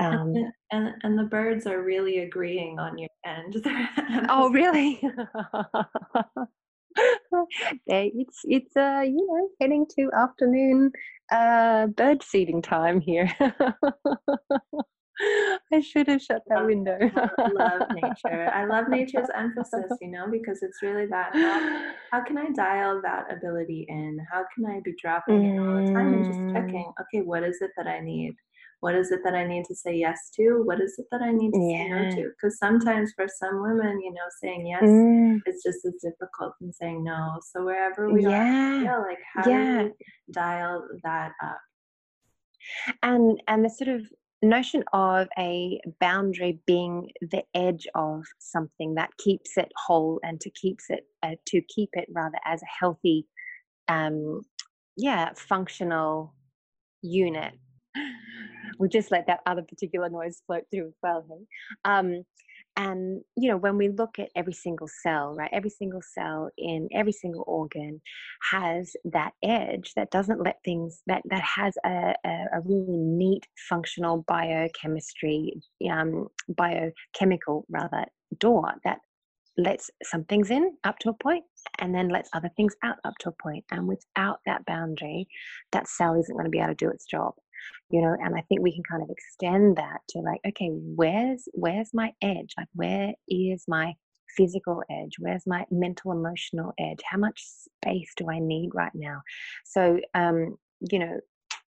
Um, 0.00 0.34
and, 0.34 0.52
and, 0.70 0.94
and 1.02 1.18
the 1.18 1.24
birds 1.24 1.66
are 1.66 1.82
really 1.82 2.18
agreeing 2.18 2.78
on 2.78 2.96
your 2.98 3.08
end. 3.26 3.56
oh, 4.28 4.50
really? 4.50 5.00
they, 7.86 8.12
it's 8.14 8.40
it's 8.44 8.76
uh 8.76 9.02
you 9.04 9.26
know 9.26 9.48
heading 9.60 9.86
to 9.96 10.10
afternoon 10.12 10.90
uh 11.30 11.86
bird 11.88 12.24
feeding 12.24 12.62
time 12.62 13.00
here. 13.00 13.30
I 15.72 15.80
should 15.80 16.06
have 16.06 16.22
shut 16.22 16.42
that 16.46 16.64
window. 16.64 16.96
I 17.00 17.48
love 17.48 17.82
nature. 17.90 18.50
I 18.54 18.64
love 18.66 18.88
nature's 18.88 19.26
emphasis, 19.34 19.90
you 20.00 20.12
know, 20.12 20.26
because 20.30 20.62
it's 20.62 20.80
really 20.80 21.06
that 21.06 21.34
how, 21.34 21.92
how 22.12 22.24
can 22.24 22.38
I 22.38 22.50
dial 22.50 23.00
that 23.02 23.24
ability 23.32 23.86
in? 23.88 24.18
How 24.30 24.44
can 24.54 24.66
I 24.66 24.80
be 24.84 24.94
dropping 25.00 25.42
mm. 25.42 25.50
in 25.50 25.58
all 25.58 25.84
the 25.84 25.92
time 25.92 26.14
and 26.14 26.24
just 26.24 26.38
checking, 26.54 26.92
okay, 27.00 27.22
what 27.24 27.42
is 27.42 27.58
it 27.60 27.72
that 27.76 27.88
I 27.88 27.98
need? 27.98 28.36
What 28.80 28.94
is 28.94 29.10
it 29.10 29.20
that 29.24 29.34
I 29.34 29.44
need 29.44 29.64
to 29.66 29.74
say 29.74 29.96
yes 29.96 30.30
to? 30.36 30.62
What 30.64 30.80
is 30.80 30.98
it 30.98 31.06
that 31.10 31.20
I 31.20 31.32
need 31.32 31.52
to 31.52 31.60
yeah. 31.60 31.78
say 31.78 31.88
no 31.88 32.10
to? 32.10 32.30
Because 32.30 32.58
sometimes 32.58 33.12
for 33.16 33.26
some 33.28 33.60
women, 33.62 34.00
you 34.00 34.12
know, 34.12 34.28
saying 34.40 34.66
yes 34.66 34.82
mm. 34.82 35.40
is 35.46 35.62
just 35.64 35.84
as 35.84 35.94
difficult 36.02 36.54
than 36.60 36.72
saying 36.72 37.02
no. 37.02 37.38
So 37.52 37.64
wherever 37.64 38.08
we 38.08 38.22
yeah. 38.22 38.30
are, 38.30 38.82
yeah, 38.82 38.98
like 38.98 39.18
how 39.34 39.50
yeah. 39.50 39.82
do 39.82 39.84
we 39.88 40.32
dial 40.32 40.86
that 41.02 41.32
up? 41.42 41.60
And 43.02 43.40
and 43.48 43.64
the 43.64 43.70
sort 43.70 43.88
of 43.88 44.02
notion 44.42 44.84
of 44.92 45.26
a 45.38 45.80
boundary 46.00 46.60
being 46.66 47.10
the 47.20 47.42
edge 47.54 47.86
of 47.96 48.24
something 48.38 48.94
that 48.94 49.10
keeps 49.18 49.56
it 49.56 49.72
whole 49.76 50.20
and 50.22 50.40
to 50.40 50.50
keeps 50.50 50.84
it 50.90 51.06
uh, 51.24 51.34
to 51.46 51.60
keep 51.62 51.90
it 51.94 52.08
rather 52.14 52.38
as 52.44 52.62
a 52.62 52.66
healthy 52.66 53.26
um 53.88 54.40
yeah 54.96 55.30
functional 55.34 56.32
unit 57.02 57.54
we 58.78 58.88
just 58.88 59.10
let 59.10 59.26
that 59.26 59.40
other 59.46 59.62
particular 59.62 60.08
noise 60.08 60.42
float 60.46 60.64
through 60.70 60.88
as 60.88 60.94
well. 61.02 61.24
Hey? 61.28 61.46
Um, 61.84 62.24
and 62.76 63.22
you 63.36 63.50
know 63.50 63.56
when 63.56 63.76
we 63.76 63.88
look 63.88 64.18
at 64.18 64.30
every 64.36 64.52
single 64.52 64.88
cell 65.02 65.34
right 65.34 65.50
every 65.52 65.70
single 65.70 66.00
cell 66.02 66.48
in 66.56 66.88
every 66.94 67.12
single 67.12 67.42
organ 67.46 68.00
has 68.52 68.94
that 69.04 69.32
edge 69.42 69.92
that 69.96 70.10
doesn't 70.10 70.42
let 70.42 70.58
things 70.64 71.02
that 71.06 71.22
that 71.28 71.42
has 71.42 71.74
a, 71.84 72.14
a, 72.24 72.28
a 72.28 72.60
really 72.64 72.96
neat 72.96 73.46
functional 73.68 74.24
biochemistry 74.28 75.52
um, 75.90 76.28
biochemical 76.56 77.66
rather 77.68 78.04
door 78.38 78.72
that 78.84 78.98
lets 79.58 79.90
some 80.04 80.24
things 80.24 80.50
in 80.50 80.72
up 80.84 80.98
to 81.00 81.10
a 81.10 81.14
point 81.14 81.44
and 81.80 81.92
then 81.92 82.08
lets 82.08 82.30
other 82.32 82.50
things 82.56 82.74
out 82.84 82.96
up 83.04 83.14
to 83.18 83.28
a 83.30 83.42
point. 83.42 83.64
And 83.72 83.88
without 83.88 84.38
that 84.46 84.64
boundary, 84.66 85.26
that 85.72 85.88
cell 85.88 86.14
isn't 86.14 86.32
going 86.32 86.44
to 86.44 86.50
be 86.50 86.60
able 86.60 86.68
to 86.68 86.74
do 86.74 86.90
its 86.90 87.04
job. 87.04 87.34
You 87.90 88.02
know, 88.02 88.16
and 88.22 88.34
I 88.34 88.42
think 88.42 88.60
we 88.60 88.74
can 88.74 88.82
kind 88.82 89.02
of 89.02 89.10
extend 89.10 89.76
that 89.76 90.00
to 90.10 90.18
like, 90.20 90.40
okay, 90.46 90.68
where's 90.70 91.48
where's 91.52 91.90
my 91.94 92.12
edge? 92.22 92.54
Like 92.56 92.68
where 92.74 93.12
is 93.28 93.64
my 93.68 93.94
physical 94.36 94.82
edge? 94.90 95.16
Where's 95.18 95.46
my 95.46 95.64
mental 95.70 96.12
emotional 96.12 96.72
edge? 96.78 97.00
How 97.04 97.18
much 97.18 97.42
space 97.42 98.12
do 98.16 98.30
I 98.30 98.38
need 98.38 98.70
right 98.74 98.92
now? 98.94 99.22
So 99.64 100.00
um, 100.14 100.56
you 100.90 100.98
know, 100.98 101.20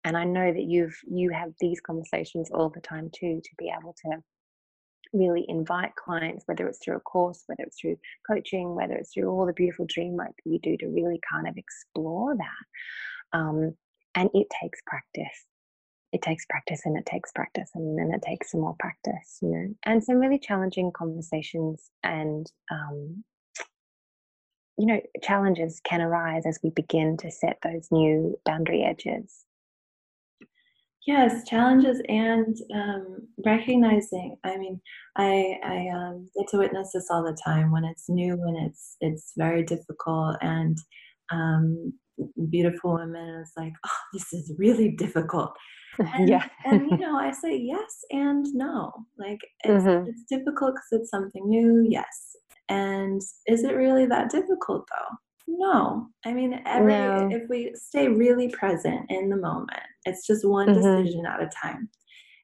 and 0.04 0.16
I 0.16 0.24
know 0.24 0.52
that 0.52 0.64
you've 0.64 0.96
you 1.08 1.30
have 1.30 1.52
these 1.60 1.80
conversations 1.80 2.50
all 2.50 2.70
the 2.70 2.80
time 2.80 3.10
too, 3.14 3.40
to 3.42 3.50
be 3.58 3.72
able 3.76 3.94
to 4.04 4.22
really 5.12 5.44
invite 5.48 5.94
clients, 5.96 6.44
whether 6.46 6.66
it's 6.66 6.78
through 6.78 6.96
a 6.96 7.00
course, 7.00 7.42
whether 7.46 7.62
it's 7.62 7.80
through 7.80 7.96
coaching, 8.28 8.74
whether 8.74 8.94
it's 8.94 9.12
through 9.12 9.30
all 9.30 9.46
the 9.46 9.52
beautiful 9.52 9.86
dream 9.88 10.14
work 10.14 10.32
that 10.44 10.50
you 10.50 10.58
do 10.62 10.76
to 10.78 10.88
really 10.88 11.20
kind 11.30 11.48
of 11.48 11.56
explore 11.56 12.36
that. 12.36 13.38
Um, 13.38 13.74
and 14.14 14.30
it 14.34 14.46
takes 14.60 14.80
practice. 14.86 15.44
It 16.16 16.22
takes 16.22 16.46
practice 16.46 16.80
and 16.86 16.96
it 16.96 17.04
takes 17.04 17.30
practice 17.30 17.70
and 17.74 17.98
then 17.98 18.10
it 18.10 18.22
takes 18.22 18.52
some 18.52 18.62
more 18.62 18.74
practice, 18.78 19.38
you 19.42 19.50
know, 19.50 19.74
and 19.84 20.02
some 20.02 20.16
really 20.16 20.38
challenging 20.38 20.90
conversations 20.90 21.90
and, 22.02 22.50
um, 22.70 23.22
you 24.78 24.86
know, 24.86 24.98
challenges 25.22 25.78
can 25.84 26.00
arise 26.00 26.46
as 26.46 26.58
we 26.62 26.70
begin 26.70 27.18
to 27.18 27.30
set 27.30 27.58
those 27.62 27.88
new 27.90 28.34
boundary 28.46 28.82
edges. 28.82 29.44
Yes, 31.06 31.46
challenges 31.46 32.00
and 32.08 32.56
um, 32.74 33.28
recognizing. 33.44 34.38
I 34.42 34.56
mean, 34.56 34.80
I 35.16 35.58
I 35.62 35.88
um, 35.94 36.30
get 36.34 36.48
to 36.48 36.58
witness 36.58 36.92
this 36.94 37.08
all 37.10 37.22
the 37.22 37.36
time 37.44 37.70
when 37.72 37.84
it's 37.84 38.08
new 38.08 38.32
and 38.32 38.56
it's 38.66 38.96
it's 39.02 39.32
very 39.36 39.62
difficult 39.62 40.38
and 40.40 40.78
um, 41.30 41.92
beautiful 42.50 42.94
women 42.94 43.42
is 43.42 43.52
like, 43.54 43.74
oh, 43.86 43.98
this 44.14 44.32
is 44.32 44.52
really 44.58 44.92
difficult. 44.92 45.52
And, 45.98 46.28
yeah. 46.28 46.46
and 46.64 46.90
you 46.90 46.96
know, 46.96 47.18
I 47.18 47.32
say 47.32 47.56
yes 47.56 48.04
and 48.10 48.46
no. 48.54 48.92
Like 49.18 49.40
it's 49.64 49.84
mm-hmm. 49.84 50.08
it's 50.08 50.24
difficult 50.24 50.74
because 50.74 51.02
it's 51.02 51.10
something 51.10 51.48
new. 51.48 51.86
Yes. 51.88 52.36
And 52.68 53.22
is 53.46 53.64
it 53.64 53.76
really 53.76 54.06
that 54.06 54.30
difficult 54.30 54.88
though? 54.90 55.16
No. 55.48 56.08
I 56.24 56.32
mean, 56.32 56.60
every 56.66 56.92
no. 56.92 57.28
if 57.30 57.48
we 57.48 57.72
stay 57.74 58.08
really 58.08 58.48
present 58.48 59.10
in 59.10 59.28
the 59.28 59.36
moment, 59.36 59.80
it's 60.04 60.26
just 60.26 60.46
one 60.46 60.68
mm-hmm. 60.68 60.80
decision 60.80 61.26
at 61.26 61.42
a 61.42 61.50
time. 61.62 61.88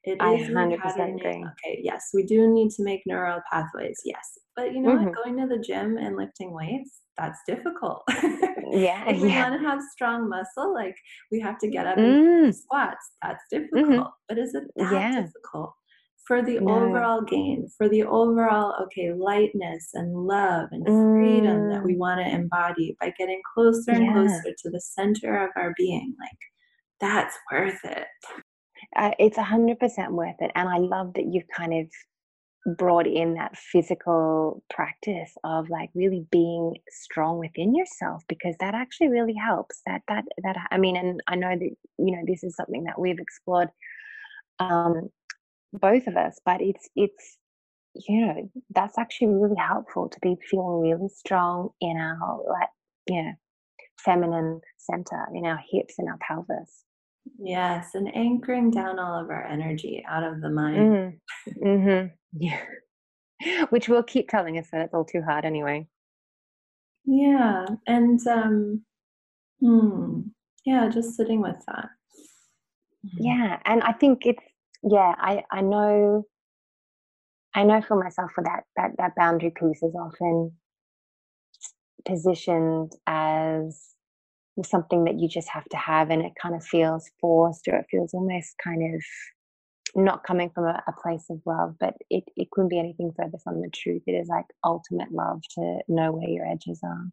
It 0.05 0.19
I 0.21 0.35
is 0.35 0.49
100% 0.49 1.17
agree. 1.17 1.45
Okay, 1.45 1.81
yes, 1.81 2.11
we 2.13 2.25
do 2.25 2.53
need 2.53 2.71
to 2.73 2.83
make 2.83 3.03
neural 3.07 3.41
pathways. 3.53 4.01
Yes. 4.05 4.39
But 4.57 4.73
you 4.73 4.81
know 4.81 4.91
mm-hmm. 4.91 5.07
what? 5.07 5.15
Going 5.15 5.37
to 5.39 5.47
the 5.47 5.63
gym 5.63 5.97
and 5.97 6.17
lifting 6.17 6.53
weights, 6.53 7.02
that's 7.19 7.39
difficult. 7.47 8.03
yeah. 8.71 9.09
if 9.09 9.21
we 9.21 9.29
yeah. 9.29 9.51
want 9.51 9.61
to 9.61 9.69
have 9.69 9.81
strong 9.93 10.29
muscle, 10.29 10.73
like 10.75 10.97
we 11.31 11.41
have 11.41 11.59
to 11.59 11.69
get 11.69 11.87
up 11.87 11.99
and 11.99 12.47
mm. 12.47 12.55
squats. 12.55 13.13
That's 13.23 13.43
mm-hmm. 13.53 13.65
difficult. 13.65 13.91
Mm-hmm. 13.91 14.09
But 14.29 14.39
is 14.39 14.55
it 14.55 14.65
that 14.77 14.93
yeah. 14.93 15.21
difficult? 15.23 15.75
for 16.27 16.43
the 16.43 16.61
no. 16.61 16.75
overall 16.75 17.23
gain, 17.23 17.69
for 17.77 17.89
the 17.89 18.05
overall, 18.05 18.75
okay, 18.85 19.13
lightness 19.13 19.91
and 19.95 20.15
love 20.15 20.69
and 20.71 20.87
freedom 20.87 21.69
that 21.69 21.83
we 21.85 21.95
mm. 21.95 21.99
want 21.99 22.21
to 22.21 22.33
embody 22.33 22.97
by 23.01 23.13
getting 23.19 23.41
closer 23.55 23.91
and 23.91 24.07
yeah. 24.07 24.13
closer 24.13 24.55
to 24.57 24.71
the 24.71 24.81
center 24.81 25.45
of 25.45 25.51
our 25.57 25.75
being. 25.77 26.15
Like, 26.21 26.39
that's 27.01 27.37
worth 27.51 27.85
it. 27.85 28.07
Uh, 28.97 29.11
it's 29.19 29.39
a 29.39 29.43
hundred 29.43 29.79
percent 29.79 30.13
worth 30.13 30.37
it. 30.41 30.53
And 30.55 30.69
I 30.69 30.79
love 30.79 31.15
that 31.15 31.27
you've 31.27 31.49
kind 31.57 31.75
of 31.75 31.87
brought 32.67 33.07
in 33.07 33.35
that 33.35 33.57
physical 33.57 34.63
practice 34.71 35.33
of 35.43 35.69
like 35.69 35.91
really 35.95 36.25
being 36.31 36.75
strong 36.89 37.39
within 37.39 37.75
yourself 37.75 38.23
because 38.29 38.55
that 38.61 38.75
actually 38.75 39.09
really 39.09 39.35
helps 39.35 39.81
that 39.85 40.01
that 40.07 40.25
that 40.45 40.57
i 40.71 40.79
mean 40.79 40.97
and 40.97 41.21
i 41.27 41.35
know 41.35 41.51
that 41.51 41.71
you 41.99 42.17
know 42.17 42.23
this 42.27 42.45
is 42.45 42.55
something 42.55 42.85
that 42.85 43.01
we've 43.01 43.19
explored 43.19 43.69
um 44.61 45.09
both 45.73 46.07
of 46.07 46.17
us 46.17 46.39
but 46.45 46.61
it's 46.61 46.89
it's 46.95 47.39
you 47.95 48.27
know 48.27 48.51
that's 48.71 48.97
actually 48.97 49.29
really 49.29 49.57
helpful 49.59 50.09
to 50.09 50.19
be 50.23 50.37
feeling 50.49 50.81
really 50.83 51.09
strong 51.09 51.71
in 51.81 51.97
our 51.97 52.39
like 52.49 52.69
you 53.09 53.23
know 53.23 53.33
feminine 53.99 54.61
center 54.79 55.27
in 55.35 55.45
our 55.47 55.61
hips 55.71 55.95
and 55.99 56.09
our 56.09 56.19
pelvis 56.27 56.85
yes 57.39 57.91
and 57.95 58.15
anchoring 58.17 58.71
down 58.71 59.01
all 59.01 59.21
of 59.21 59.31
our 59.31 59.45
energy 59.47 60.05
out 60.09 60.23
of 60.23 60.41
the 60.41 60.51
mind 60.51 60.77
mm-hmm. 60.79 61.67
mm-hmm. 61.67 62.07
Yeah. 62.33 62.61
Which 63.71 63.89
will 63.89 64.03
keep 64.03 64.29
telling 64.29 64.59
us 64.59 64.69
that 64.73 64.83
it's 64.83 64.95
all 64.95 65.05
too 65.05 65.23
hard 65.23 65.45
anyway. 65.45 65.87
Yeah 67.05 67.67
and 67.87 68.25
um 68.29 68.83
hmm 69.61 70.21
yeah 70.65 70.89
just 70.89 71.17
sitting 71.17 71.41
with 71.41 71.57
that. 71.67 71.89
Yeah 73.19 73.59
and 73.65 73.83
i 73.83 73.93
think 73.93 74.25
it's 74.25 74.43
yeah, 74.85 75.15
I, 75.19 75.45
I 75.51 75.61
know 75.61 76.25
I 77.55 77.65
know 77.65 77.81
for 77.83 78.03
myself 78.03 78.33
for 78.35 78.43
that 78.45 78.65
that 78.77 78.93
that 78.99 79.15
boundary 79.15 79.51
piece 79.51 79.83
is 79.83 79.95
often 79.95 80.53
positioned 82.05 82.93
as 83.07 83.81
something 84.65 85.05
that 85.05 85.19
you 85.19 85.29
just 85.29 85.49
have 85.49 85.65
to 85.67 85.77
have 85.77 86.11
and 86.11 86.23
it 86.23 86.33
kind 86.41 86.55
of 86.55 86.65
feels 86.65 87.11
forced 87.21 87.69
or 87.69 87.77
it 87.77 87.87
feels 87.91 88.13
almost 88.13 88.55
kind 88.63 88.95
of 88.95 89.03
not 89.95 90.25
coming 90.25 90.51
from 90.51 90.65
a, 90.65 90.83
a, 90.87 90.93
place 90.93 91.27
of 91.31 91.41
love 91.45 91.75
but 91.79 91.95
it, 92.11 92.25
it 92.37 92.51
couldn't 92.51 92.71
be 92.71 92.79
anything 92.79 93.13
further 93.17 93.39
from 93.43 93.61
the 93.61 93.69
truth. 93.71 94.03
It 94.07 94.13
is 94.13 94.29
like 94.29 94.47
ultimate 94.65 95.13
love 95.13 95.43
to 95.55 95.81
know 95.89 96.13
where 96.13 96.29
your 96.29 96.47
edges 96.47 96.81
are. 96.83 97.11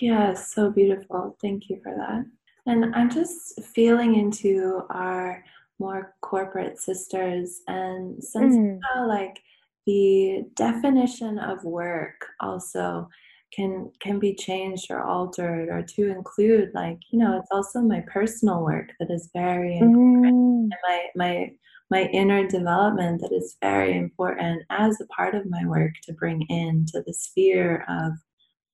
Yeah 0.00 0.34
so 0.34 0.70
beautiful. 0.70 1.36
Thank 1.40 1.68
you 1.68 1.80
for 1.82 1.94
that. 1.94 2.24
And 2.66 2.94
i'm 2.94 3.10
just 3.10 3.62
feeling 3.62 4.16
into 4.16 4.82
our 4.90 5.44
more 5.78 6.14
corporate 6.22 6.78
sisters 6.78 7.60
and 7.68 8.22
since 8.22 8.56
mm. 8.56 8.78
like 9.06 9.40
the 9.86 10.44
definition 10.54 11.38
of 11.38 11.64
work 11.64 12.26
also 12.40 13.08
can 13.52 13.90
can 14.00 14.18
be 14.18 14.34
changed 14.34 14.90
or 14.90 15.02
altered 15.02 15.68
or 15.70 15.82
to 15.82 16.10
include 16.10 16.70
like 16.74 16.98
you 17.10 17.18
know 17.18 17.38
it's 17.38 17.48
also 17.50 17.80
my 17.80 18.02
personal 18.12 18.62
work 18.62 18.90
that 19.00 19.10
is 19.10 19.30
very 19.32 19.78
important. 19.78 20.34
Mm. 20.34 20.62
and 20.62 20.74
my 20.86 21.06
my 21.16 21.50
my 21.90 22.04
inner 22.12 22.46
development 22.46 23.20
that 23.20 23.32
is 23.32 23.56
very 23.62 23.96
important 23.96 24.62
as 24.70 25.00
a 25.00 25.06
part 25.06 25.34
of 25.34 25.48
my 25.48 25.64
work 25.66 25.92
to 26.02 26.12
bring 26.12 26.42
into 26.48 27.02
the 27.06 27.14
sphere 27.14 27.84
of 27.88 28.12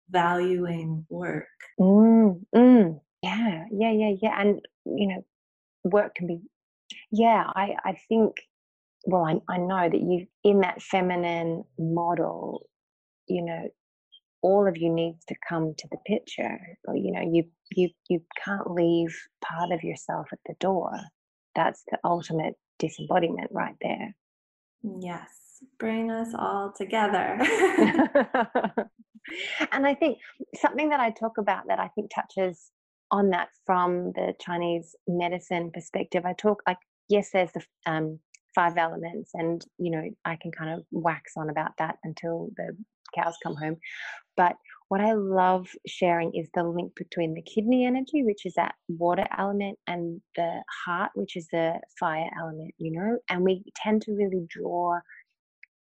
valuing 0.09 1.05
work 1.09 1.47
mm, 1.79 2.39
mm. 2.55 2.99
yeah 3.21 3.65
yeah 3.71 3.91
yeah 3.91 4.13
yeah 4.21 4.41
and 4.41 4.61
you 4.85 5.07
know 5.07 5.25
work 5.83 6.13
can 6.15 6.27
be 6.27 6.41
yeah, 7.11 7.43
I, 7.55 7.75
I 7.83 7.97
think, 8.09 8.33
well, 9.05 9.25
I, 9.25 9.53
I 9.53 9.57
know 9.57 9.89
that 9.89 10.01
you, 10.01 10.27
in 10.43 10.61
that 10.61 10.81
feminine 10.81 11.63
model, 11.77 12.67
you 13.27 13.43
know, 13.43 13.69
all 14.41 14.67
of 14.67 14.77
you 14.77 14.89
needs 14.91 15.23
to 15.25 15.35
come 15.47 15.73
to 15.77 15.87
the 15.91 15.97
picture. 16.05 16.59
You 16.93 17.11
know, 17.13 17.21
you 17.21 17.45
you 17.71 17.89
you 18.09 18.21
can't 18.43 18.71
leave 18.71 19.15
part 19.43 19.71
of 19.71 19.83
yourself 19.83 20.27
at 20.33 20.39
the 20.45 20.55
door. 20.59 20.91
That's 21.55 21.83
the 21.89 21.97
ultimate 22.03 22.55
disembodiment 22.79 23.51
right 23.51 23.75
there. 23.81 24.15
Yes, 24.99 25.29
bring 25.79 26.11
us 26.11 26.33
all 26.37 26.73
together. 26.75 27.37
and 29.71 29.87
I 29.87 29.95
think 29.95 30.19
something 30.55 30.89
that 30.89 30.99
I 30.99 31.11
talk 31.11 31.37
about 31.37 31.67
that 31.67 31.79
I 31.79 31.87
think 31.89 32.11
touches 32.13 32.71
on 33.11 33.29
that 33.29 33.49
from 33.65 34.11
the 34.13 34.33
Chinese 34.41 34.95
medicine 35.07 35.71
perspective. 35.71 36.25
I 36.25 36.33
talk 36.33 36.61
like 36.67 36.77
yes, 37.09 37.29
there's 37.31 37.51
the 37.51 37.63
um, 37.85 38.19
five 38.55 38.77
elements, 38.77 39.31
and 39.33 39.63
you 39.77 39.91
know 39.91 40.03
I 40.25 40.35
can 40.35 40.51
kind 40.51 40.71
of 40.71 40.85
wax 40.91 41.33
on 41.37 41.49
about 41.49 41.71
that 41.79 41.97
until 42.03 42.49
the 42.57 42.75
cows 43.15 43.35
come 43.43 43.55
home. 43.55 43.77
But 44.35 44.55
what 44.93 45.01
I 45.01 45.13
love 45.13 45.69
sharing 45.87 46.35
is 46.35 46.49
the 46.53 46.61
link 46.63 46.93
between 46.95 47.33
the 47.33 47.41
kidney 47.41 47.83
energy, 47.83 48.21
which 48.21 48.45
is 48.45 48.53
that 48.57 48.75
water 48.87 49.25
element, 49.35 49.79
and 49.87 50.21
the 50.35 50.61
heart, 50.85 51.09
which 51.15 51.35
is 51.35 51.47
the 51.51 51.79
fire 51.99 52.29
element. 52.39 52.75
You 52.77 52.91
know, 52.91 53.17
and 53.27 53.41
we 53.41 53.63
tend 53.75 54.03
to 54.03 54.11
really 54.11 54.45
draw 54.47 54.99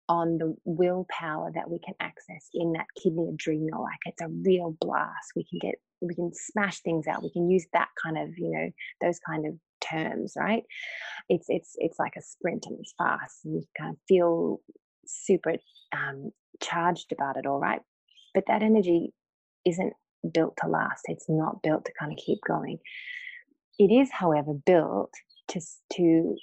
on 0.08 0.38
the 0.38 0.56
willpower 0.64 1.52
that 1.54 1.68
we 1.68 1.78
can 1.80 1.92
access 2.00 2.48
in 2.54 2.72
that 2.72 2.86
kidney 3.02 3.28
adrenal 3.28 3.82
like 3.82 3.98
it's 4.06 4.22
a 4.22 4.28
real 4.28 4.74
blast. 4.80 5.32
We 5.36 5.44
can 5.44 5.58
get 5.60 5.74
we 6.00 6.14
can 6.14 6.30
smash 6.32 6.80
things 6.80 7.06
out. 7.06 7.22
We 7.22 7.32
can 7.32 7.50
use 7.50 7.66
that 7.74 7.88
kind 8.02 8.16
of 8.16 8.30
you 8.38 8.50
know 8.50 8.70
those 9.02 9.18
kind 9.18 9.44
of 9.46 9.52
terms 9.82 10.32
right? 10.38 10.62
It's 11.28 11.44
it's 11.50 11.72
it's 11.76 11.98
like 11.98 12.14
a 12.16 12.22
sprint 12.22 12.64
and 12.66 12.78
it's 12.80 12.94
fast 12.96 13.44
and 13.44 13.56
you 13.56 13.64
kind 13.78 13.90
of 13.90 13.98
feel 14.08 14.62
super 15.04 15.56
um, 15.92 16.30
charged 16.62 17.12
about 17.12 17.36
it 17.36 17.44
all 17.44 17.60
right 17.60 17.82
but 18.34 18.44
that 18.46 18.62
energy 18.62 19.12
isn't 19.66 19.92
built 20.32 20.56
to 20.56 20.68
last 20.68 21.02
it's 21.06 21.26
not 21.28 21.62
built 21.62 21.84
to 21.84 21.92
kind 21.98 22.12
of 22.12 22.18
keep 22.18 22.38
going 22.46 22.78
it 23.78 23.90
is 23.90 24.10
however 24.12 24.52
built 24.66 25.12
to 25.48 25.60
to 25.92 26.36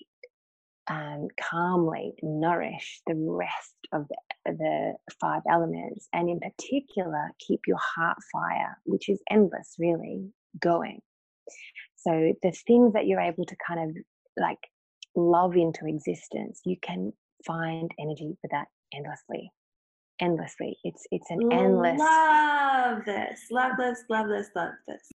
um, 0.90 1.28
calmly 1.40 2.14
nourish 2.24 3.02
the 3.06 3.14
rest 3.16 3.76
of 3.94 4.08
the 4.08 4.16
the 4.46 4.94
five 5.22 5.42
elements, 5.50 6.08
and 6.14 6.30
in 6.30 6.40
particular, 6.40 7.32
keep 7.40 7.62
your 7.68 7.78
heart 7.78 8.18
fire, 8.32 8.78
which 8.86 9.10
is 9.10 9.22
endless, 9.30 9.76
really, 9.78 10.32
going. 10.60 11.02
So 11.98 12.34
the 12.42 12.52
things 12.66 12.94
that 12.94 13.06
you're 13.06 13.22
able 13.22 13.46
to 13.46 13.56
kind 13.68 13.90
of 13.90 14.04
like 14.38 14.60
love 15.16 15.56
into 15.56 15.86
existence, 15.86 16.62
you 16.66 16.78
can 16.82 17.14
find 17.46 17.92
energy 18.00 18.38
for 18.42 18.50
that 18.52 18.68
endlessly 18.94 19.52
endlessly. 20.20 20.78
It's 20.84 21.06
it's 21.12 21.30
an 21.30 21.52
endless 21.52 22.00
love 22.00 23.06
this. 23.06 23.42
Love 23.52 23.72
this 23.78 24.04
love 24.10 24.28
this 24.28 24.50
love 24.56 24.74
this. 24.88 25.12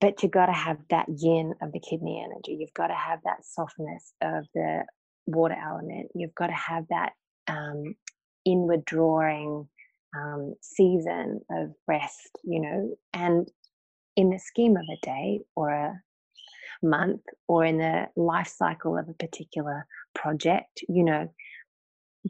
But 0.00 0.22
you've 0.22 0.32
got 0.32 0.46
to 0.46 0.52
have 0.52 0.78
that 0.90 1.06
yin 1.08 1.54
of 1.60 1.72
the 1.72 1.80
kidney 1.80 2.24
energy. 2.24 2.56
You've 2.58 2.74
got 2.74 2.88
to 2.88 2.94
have 2.94 3.20
that 3.24 3.44
softness 3.44 4.14
of 4.22 4.46
the 4.54 4.84
water 5.26 5.56
element. 5.62 6.10
You've 6.14 6.34
got 6.34 6.46
to 6.46 6.54
have 6.54 6.84
that 6.88 7.12
um, 7.46 7.94
inward 8.46 8.84
drawing 8.86 9.68
um, 10.16 10.54
season 10.62 11.40
of 11.50 11.72
rest 11.86 12.30
you 12.44 12.60
know? 12.60 12.96
And 13.12 13.48
in 14.16 14.30
the 14.30 14.38
scheme 14.38 14.76
of 14.76 14.84
a 14.90 15.04
day 15.04 15.40
or 15.54 15.70
a 15.70 16.00
month 16.82 17.22
or 17.48 17.64
in 17.64 17.78
the 17.78 18.06
life 18.16 18.48
cycle 18.48 18.98
of 18.98 19.08
a 19.08 19.14
particular 19.14 19.86
project 20.14 20.80
you 20.88 21.04
know 21.04 21.28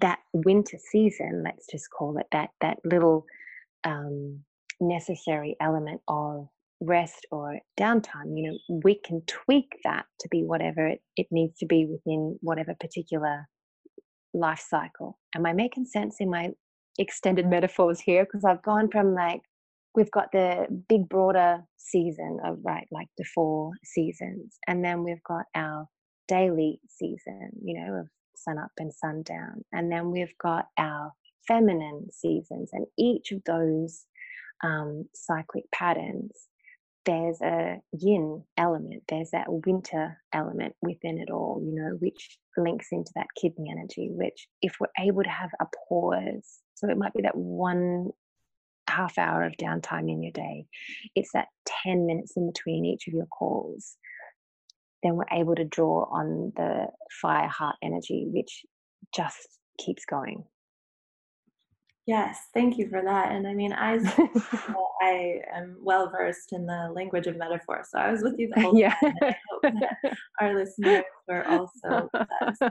that 0.01 0.18
winter 0.32 0.78
season 0.90 1.42
let's 1.44 1.66
just 1.70 1.88
call 1.90 2.18
it 2.18 2.26
that 2.32 2.51
that 2.61 2.78
little 2.84 3.24
um, 3.84 4.40
necessary 4.80 5.57
element 5.61 6.01
of 6.09 6.49
rest 6.80 7.26
or 7.30 7.59
downtime 7.80 8.36
you 8.36 8.51
know 8.51 8.80
we 8.84 9.01
can 9.05 9.22
tweak 9.26 9.78
that 9.84 10.05
to 10.20 10.28
be 10.28 10.42
whatever 10.42 10.86
it, 10.86 11.01
it 11.16 11.26
needs 11.30 11.59
to 11.59 11.66
be 11.66 11.86
within 11.86 12.38
whatever 12.42 12.74
particular 12.78 13.49
life 14.34 14.64
cycle. 14.68 15.18
Am 15.34 15.47
i 15.47 15.53
making 15.53 15.86
sense 15.86 16.16
in 16.20 16.28
my 16.30 16.51
extended 16.99 17.47
metaphors 17.47 18.01
here? 18.01 18.24
Because 18.24 18.44
i've 18.44 18.62
gone 18.62 18.90
from 18.90 19.14
like 19.14 19.40
we've 19.94 20.11
got 20.11 20.30
the 20.32 20.66
big 20.88 21.09
broader 21.09 21.64
season 21.78 22.38
of 22.44 22.59
right 22.62 22.86
like 22.92 23.09
the 23.16 23.24
four 23.34 23.72
seasons 23.82 24.59
and 24.68 24.84
then 24.84 25.03
we've 25.03 25.22
got 25.26 25.47
our 25.55 25.88
daily 26.28 26.78
season 26.88 27.51
you 27.64 27.80
know 27.80 28.01
of 28.01 28.09
sun 28.37 28.59
up 28.59 28.72
and 28.78 28.93
sundown 28.93 29.64
and 29.72 29.91
then 29.91 30.11
we've 30.11 30.37
got 30.39 30.66
our 30.78 31.12
feminine 31.47 32.07
seasons 32.12 32.70
and 32.72 32.87
each 32.99 33.32
of 33.32 33.43
those 33.45 34.05
um, 34.64 35.05
cyclic 35.14 35.64
patterns 35.72 36.32
there's 37.05 37.41
a 37.41 37.76
yin 37.93 38.43
element 38.57 39.03
there's 39.09 39.30
that 39.30 39.47
winter 39.49 40.16
element 40.32 40.74
within 40.82 41.18
it 41.18 41.30
all 41.30 41.61
you 41.64 41.74
know 41.74 41.97
which 42.01 42.39
links 42.57 42.89
into 42.91 43.12
that 43.14 43.26
kidney 43.41 43.70
energy 43.70 44.09
which 44.12 44.49
if 44.62 44.76
we're 44.80 45.05
able 45.05 45.22
to 45.22 45.28
have 45.28 45.51
a 45.61 45.66
pause 45.89 46.61
so 46.74 46.89
it 46.91 46.99
might 46.99 47.14
be 47.14 47.22
that 47.22 47.37
one 47.37 48.11
half 48.89 49.18
hour 49.18 49.45
of 49.45 49.57
downtime 49.57 50.11
in 50.11 50.22
your 50.22 50.32
day. 50.32 50.66
It's 51.14 51.30
that 51.34 51.49
10 51.84 52.07
minutes 52.07 52.32
in 52.37 52.47
between 52.47 52.84
each 52.84 53.07
of 53.09 53.14
your 53.14 53.26
calls. 53.26 53.97
Then 55.07 55.14
we're 55.14 55.38
able 55.38 55.54
to 55.54 55.64
draw 55.64 56.09
on 56.11 56.52
the 56.57 56.88
fire 57.20 57.46
heart 57.46 57.76
energy, 57.80 58.26
which 58.28 58.64
just 59.14 59.61
keeps 59.78 60.04
going. 60.04 60.42
Yes, 62.07 62.38
thank 62.52 62.76
you 62.76 62.88
for 62.88 63.02
that. 63.04 63.30
And 63.30 63.46
I 63.46 63.54
mean, 63.54 63.72
I 63.72 63.98
I 65.00 65.42
am 65.54 65.76
well 65.80 66.11
versed 66.11 66.52
in 66.52 66.66
the 66.66 66.90
language 66.92 67.28
of 67.28 67.36
metaphor, 67.36 67.84
so 67.88 68.00
I 68.00 68.11
was 68.11 68.22
with 68.22 68.34
you 68.36 68.50
the 68.52 68.61
whole 68.62 68.76
yeah. 68.76 68.94
time. 68.94 69.14
I 69.22 69.36
hope 69.50 69.62
that 69.62 70.16
our 70.40 70.54
listeners 70.54 71.04
were 71.28 71.46
also 71.46 72.08
um, 72.14 72.70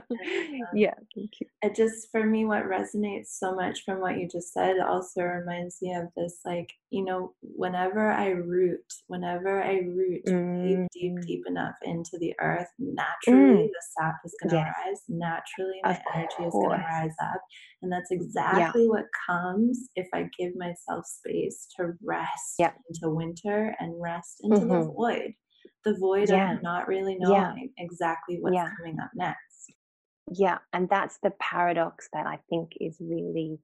yeah, 0.74 0.94
thank 1.14 1.30
you. 1.40 1.46
It 1.62 1.74
just 1.74 2.08
for 2.10 2.24
me, 2.24 2.44
what 2.44 2.64
resonates 2.64 3.28
so 3.28 3.54
much 3.54 3.84
from 3.84 4.00
what 4.00 4.18
you 4.18 4.28
just 4.28 4.52
said 4.52 4.78
also 4.78 5.22
reminds 5.22 5.80
me 5.82 5.94
of 5.94 6.08
this, 6.16 6.40
like 6.44 6.72
you 6.90 7.04
know, 7.04 7.32
whenever 7.40 8.10
I 8.10 8.28
root, 8.28 8.92
whenever 9.08 9.62
I 9.62 9.80
root 9.80 10.24
mm. 10.26 10.88
deep, 10.92 11.16
deep, 11.16 11.26
deep 11.26 11.44
enough 11.46 11.74
into 11.82 12.16
the 12.18 12.34
earth, 12.40 12.68
naturally 12.78 13.64
mm. 13.64 13.68
the 13.68 13.82
sap 13.98 14.16
is 14.24 14.34
going 14.42 14.50
to 14.50 14.56
yes. 14.56 14.74
rise. 14.86 15.02
Naturally, 15.08 15.80
my 15.82 15.90
of 15.90 15.98
energy 16.14 16.34
course. 16.36 16.48
is 16.48 16.52
going 16.52 16.78
to 16.78 16.84
rise 16.84 17.16
up, 17.22 17.40
and 17.82 17.92
that's 17.92 18.10
exactly 18.10 18.82
yeah. 18.82 18.88
what 18.88 19.04
comes 19.28 19.88
if 19.96 20.08
I 20.14 20.28
give 20.38 20.52
myself 20.56 21.04
space 21.06 21.66
to 21.76 21.92
rest 22.02 22.54
yeah. 22.58 22.72
into 22.88 23.14
winter 23.14 23.74
and 23.78 24.00
rest 24.00 24.40
into 24.42 24.58
mm-hmm. 24.58 24.68
the 24.68 24.84
void. 24.84 25.34
The 25.86 25.96
void 25.98 26.28
yeah. 26.28 26.56
of 26.56 26.62
not 26.62 26.88
really 26.88 27.16
knowing 27.18 27.72
yeah. 27.78 27.84
exactly 27.84 28.38
what's 28.40 28.56
coming 28.76 28.98
up 29.00 29.10
next. 29.14 29.72
Yeah, 30.32 30.58
and 30.72 30.88
that's 30.88 31.18
the 31.22 31.32
paradox 31.40 32.08
that 32.12 32.26
I 32.26 32.40
think 32.50 32.72
is 32.80 32.96
really 33.00 33.58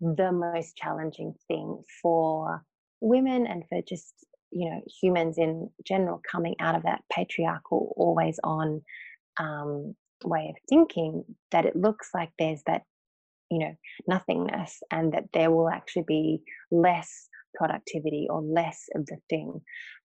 the 0.00 0.30
most 0.30 0.76
challenging 0.76 1.34
thing 1.48 1.82
for 2.00 2.64
women 3.00 3.46
and 3.46 3.64
for 3.68 3.82
just 3.82 4.14
you 4.50 4.70
know 4.70 4.80
humans 5.00 5.38
in 5.38 5.68
general 5.84 6.22
coming 6.30 6.54
out 6.60 6.74
of 6.74 6.84
that 6.84 7.02
patriarchal 7.12 7.92
always 7.96 8.38
on 8.44 8.80
um, 9.38 9.94
way 10.24 10.48
of 10.50 10.56
thinking 10.68 11.24
that 11.50 11.64
it 11.64 11.76
looks 11.76 12.10
like 12.14 12.30
there's 12.38 12.62
that 12.66 12.82
you 13.50 13.58
know 13.58 13.74
nothingness 14.06 14.80
and 14.90 15.12
that 15.12 15.24
there 15.32 15.50
will 15.50 15.68
actually 15.68 16.04
be 16.06 16.42
less 16.70 17.28
productivity 17.58 18.26
or 18.30 18.40
less 18.40 18.84
of 18.94 19.04
the 19.06 19.18
thing 19.28 19.60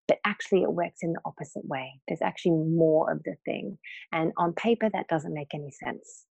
but 0.07 0.17
actually 0.25 0.63
it 0.63 0.73
works 0.73 0.99
in 1.01 1.13
the 1.13 1.21
opposite 1.23 1.65
way. 1.65 2.01
There's 2.07 2.21
actually 2.21 2.57
more 2.57 3.09
of 3.09 3.23
the 3.23 3.35
thing. 3.45 3.77
And 4.11 4.33
on 4.37 4.51
paper 4.53 4.89
that 4.91 5.07
doesn't 5.07 5.33
make 5.33 5.53
any 5.53 5.71
sense 5.71 6.25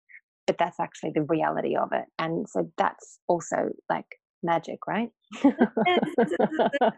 but 0.46 0.58
that's 0.58 0.78
actually 0.80 1.12
the 1.14 1.22
reality 1.22 1.76
of 1.76 1.92
it. 1.92 2.06
And 2.18 2.48
so 2.48 2.68
that's 2.76 3.20
also 3.28 3.70
like 3.88 4.06
magic 4.42 4.80
right? 4.88 5.10
This, 5.42 5.54
is, 6.18 6.32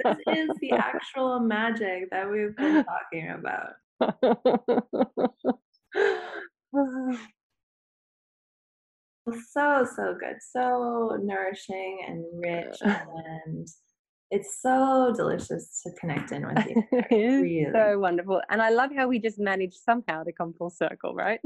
this 0.02 0.16
is 0.26 0.48
the 0.60 0.72
actual 0.78 1.38
magic 1.40 2.10
that 2.10 2.30
we've 2.30 2.56
been 2.56 2.84
talking 2.84 3.34
about. 3.38 3.74
So 9.54 9.86
so 9.96 10.14
good. 10.20 10.36
So 10.52 11.16
nourishing 11.22 12.04
and 12.06 12.26
rich 12.34 12.76
and 12.82 13.66
it's 14.34 14.60
so 14.60 15.12
delicious 15.16 15.80
to 15.82 15.92
connect 16.00 16.32
in 16.32 16.44
with 16.46 16.66
you 16.66 16.82
it 16.90 17.06
is 17.12 17.42
really. 17.42 17.72
so 17.72 17.98
wonderful 17.98 18.40
and 18.50 18.60
i 18.60 18.70
love 18.70 18.90
how 18.94 19.06
we 19.06 19.18
just 19.18 19.38
managed 19.38 19.76
somehow 19.76 20.22
to 20.24 20.32
come 20.32 20.52
full 20.52 20.70
circle 20.70 21.14
right 21.14 21.40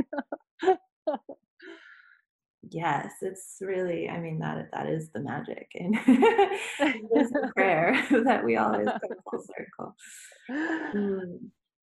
yes 2.70 3.12
it's 3.20 3.57
really 3.61 4.09
i 4.09 4.18
mean 4.18 4.39
that 4.39 4.68
that 4.72 4.86
is 4.86 5.11
the 5.12 5.20
magic 5.20 5.68
and 5.74 5.95
it's 6.07 7.32
the 7.32 7.51
prayer 7.57 7.93
that 8.24 8.45
we 8.45 8.57
always 8.57 8.86
come 8.86 9.18
full 9.30 9.45
circle 9.55 9.95
mm. 10.51 11.39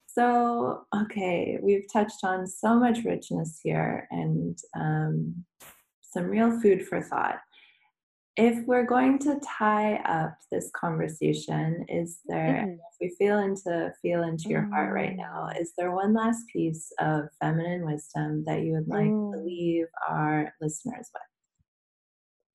so 0.07 0.81
okay 0.95 1.59
we've 1.61 1.85
touched 1.93 2.23
on 2.23 2.47
so 2.47 2.79
much 2.79 3.03
richness 3.05 3.59
here 3.63 4.07
and 4.11 4.57
um, 4.75 5.45
some 6.15 6.25
real 6.25 6.59
food 6.61 6.87
for 6.87 7.01
thought. 7.01 7.39
If 8.37 8.65
we're 8.65 8.85
going 8.85 9.19
to 9.19 9.39
tie 9.39 9.95
up 9.97 10.37
this 10.51 10.69
conversation, 10.75 11.85
is 11.87 12.19
there, 12.25 12.65
mm. 12.67 12.73
if 12.73 12.97
we 12.99 13.15
feel 13.17 13.39
into 13.39 13.93
feel 14.01 14.23
into 14.23 14.49
your 14.49 14.63
mm. 14.63 14.71
heart 14.71 14.93
right 14.93 15.15
now, 15.15 15.49
mm. 15.49 15.61
is 15.61 15.71
there 15.77 15.91
one 15.91 16.13
last 16.13 16.41
piece 16.51 16.91
of 16.99 17.25
feminine 17.39 17.85
wisdom 17.85 18.43
that 18.45 18.61
you 18.61 18.73
would 18.73 18.89
like 18.89 19.07
mm. 19.07 19.31
to 19.33 19.39
leave 19.39 19.85
our 20.09 20.53
listeners 20.59 21.09
with? 21.13 21.23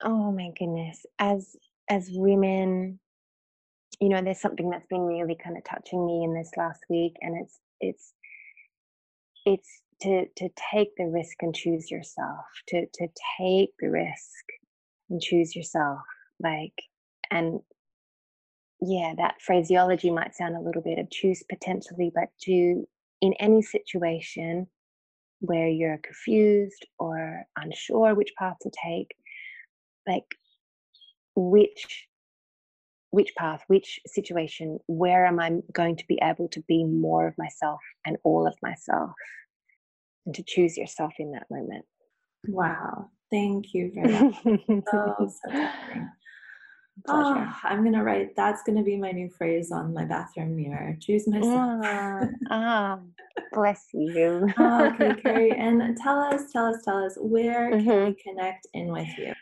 Oh 0.02 0.32
my 0.32 0.50
goodness. 0.58 1.04
As 1.18 1.56
as 1.88 2.08
women, 2.12 3.00
you 4.00 4.10
know, 4.10 4.22
there's 4.22 4.40
something 4.40 4.70
that's 4.70 4.86
been 4.88 5.00
really 5.00 5.36
kind 5.42 5.56
of 5.56 5.64
touching 5.64 6.06
me 6.06 6.24
in 6.24 6.34
this 6.34 6.50
last 6.56 6.80
week, 6.90 7.14
and 7.22 7.36
it's 7.42 7.58
it's 7.80 8.12
it's 9.46 9.82
to 10.02 10.26
to 10.36 10.48
take 10.72 10.94
the 10.96 11.06
risk 11.06 11.36
and 11.40 11.54
choose 11.54 11.90
yourself 11.90 12.44
to 12.68 12.86
to 12.94 13.08
take 13.38 13.70
the 13.80 13.90
risk 13.90 14.44
and 15.10 15.20
choose 15.20 15.54
yourself 15.54 16.00
like 16.40 16.74
and 17.30 17.60
yeah 18.80 19.12
that 19.16 19.34
phraseology 19.40 20.10
might 20.10 20.34
sound 20.34 20.56
a 20.56 20.60
little 20.60 20.82
bit 20.82 20.98
obtuse 20.98 21.42
potentially 21.50 22.10
but 22.14 22.28
to 22.40 22.86
in 23.20 23.34
any 23.34 23.60
situation 23.60 24.66
where 25.40 25.68
you're 25.68 26.00
confused 26.02 26.86
or 26.98 27.44
unsure 27.56 28.14
which 28.14 28.32
path 28.38 28.56
to 28.60 28.70
take 28.84 29.14
like 30.06 30.24
which 31.34 32.06
which 33.10 33.34
path 33.36 33.62
which 33.66 34.00
situation 34.06 34.78
where 34.86 35.26
am 35.26 35.40
i 35.40 35.50
going 35.72 35.96
to 35.96 36.06
be 36.06 36.18
able 36.22 36.48
to 36.48 36.62
be 36.68 36.84
more 36.84 37.26
of 37.26 37.34
myself 37.36 37.80
and 38.06 38.16
all 38.24 38.46
of 38.46 38.54
myself 38.62 39.10
and 40.26 40.34
to 40.34 40.42
choose 40.42 40.76
yourself 40.76 41.14
in 41.18 41.32
that 41.32 41.46
moment. 41.50 41.84
Wow. 42.46 43.10
Thank 43.30 43.74
you 43.74 43.92
for 43.94 44.08
that. 44.08 44.82
so, 44.90 45.30
so 45.48 46.06
Oh, 47.08 47.52
I'm 47.64 47.84
gonna 47.84 48.02
write. 48.02 48.36
That's 48.36 48.62
gonna 48.62 48.82
be 48.82 48.96
my 48.96 49.12
new 49.12 49.28
phrase 49.30 49.72
on 49.72 49.94
my 49.94 50.04
bathroom 50.04 50.56
mirror. 50.56 50.96
Choose 51.00 51.26
myself. 51.26 51.80
ah, 51.84 52.20
ah 52.50 52.98
bless 53.52 53.86
you. 53.92 54.48
oh, 54.58 54.86
okay, 54.86 55.14
Carrie, 55.22 55.52
and 55.52 55.96
tell 55.96 56.18
us, 56.18 56.52
tell 56.52 56.66
us, 56.66 56.82
tell 56.84 57.04
us, 57.04 57.16
where 57.20 57.72
mm-hmm. 57.72 57.88
can 57.88 58.04
we 58.06 58.14
connect 58.22 58.66
in 58.74 58.92
with 58.92 59.08
you? 59.16 59.32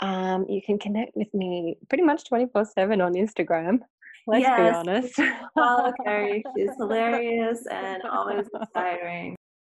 Um, 0.00 0.46
you 0.48 0.60
can 0.62 0.78
connect 0.78 1.16
with 1.16 1.32
me 1.32 1.76
pretty 1.88 2.04
much 2.04 2.28
24 2.28 2.66
7 2.66 3.00
on 3.00 3.14
Instagram. 3.14 3.80
Let's 4.28 4.42
yes. 4.42 4.58
be 4.58 4.90
honest. 4.90 5.20
Follow 5.54 5.92
Carrie. 6.04 6.44
She's 6.56 6.70
hilarious 6.78 7.64
and 7.70 8.02
always 8.02 8.46
inspiring. 8.52 9.35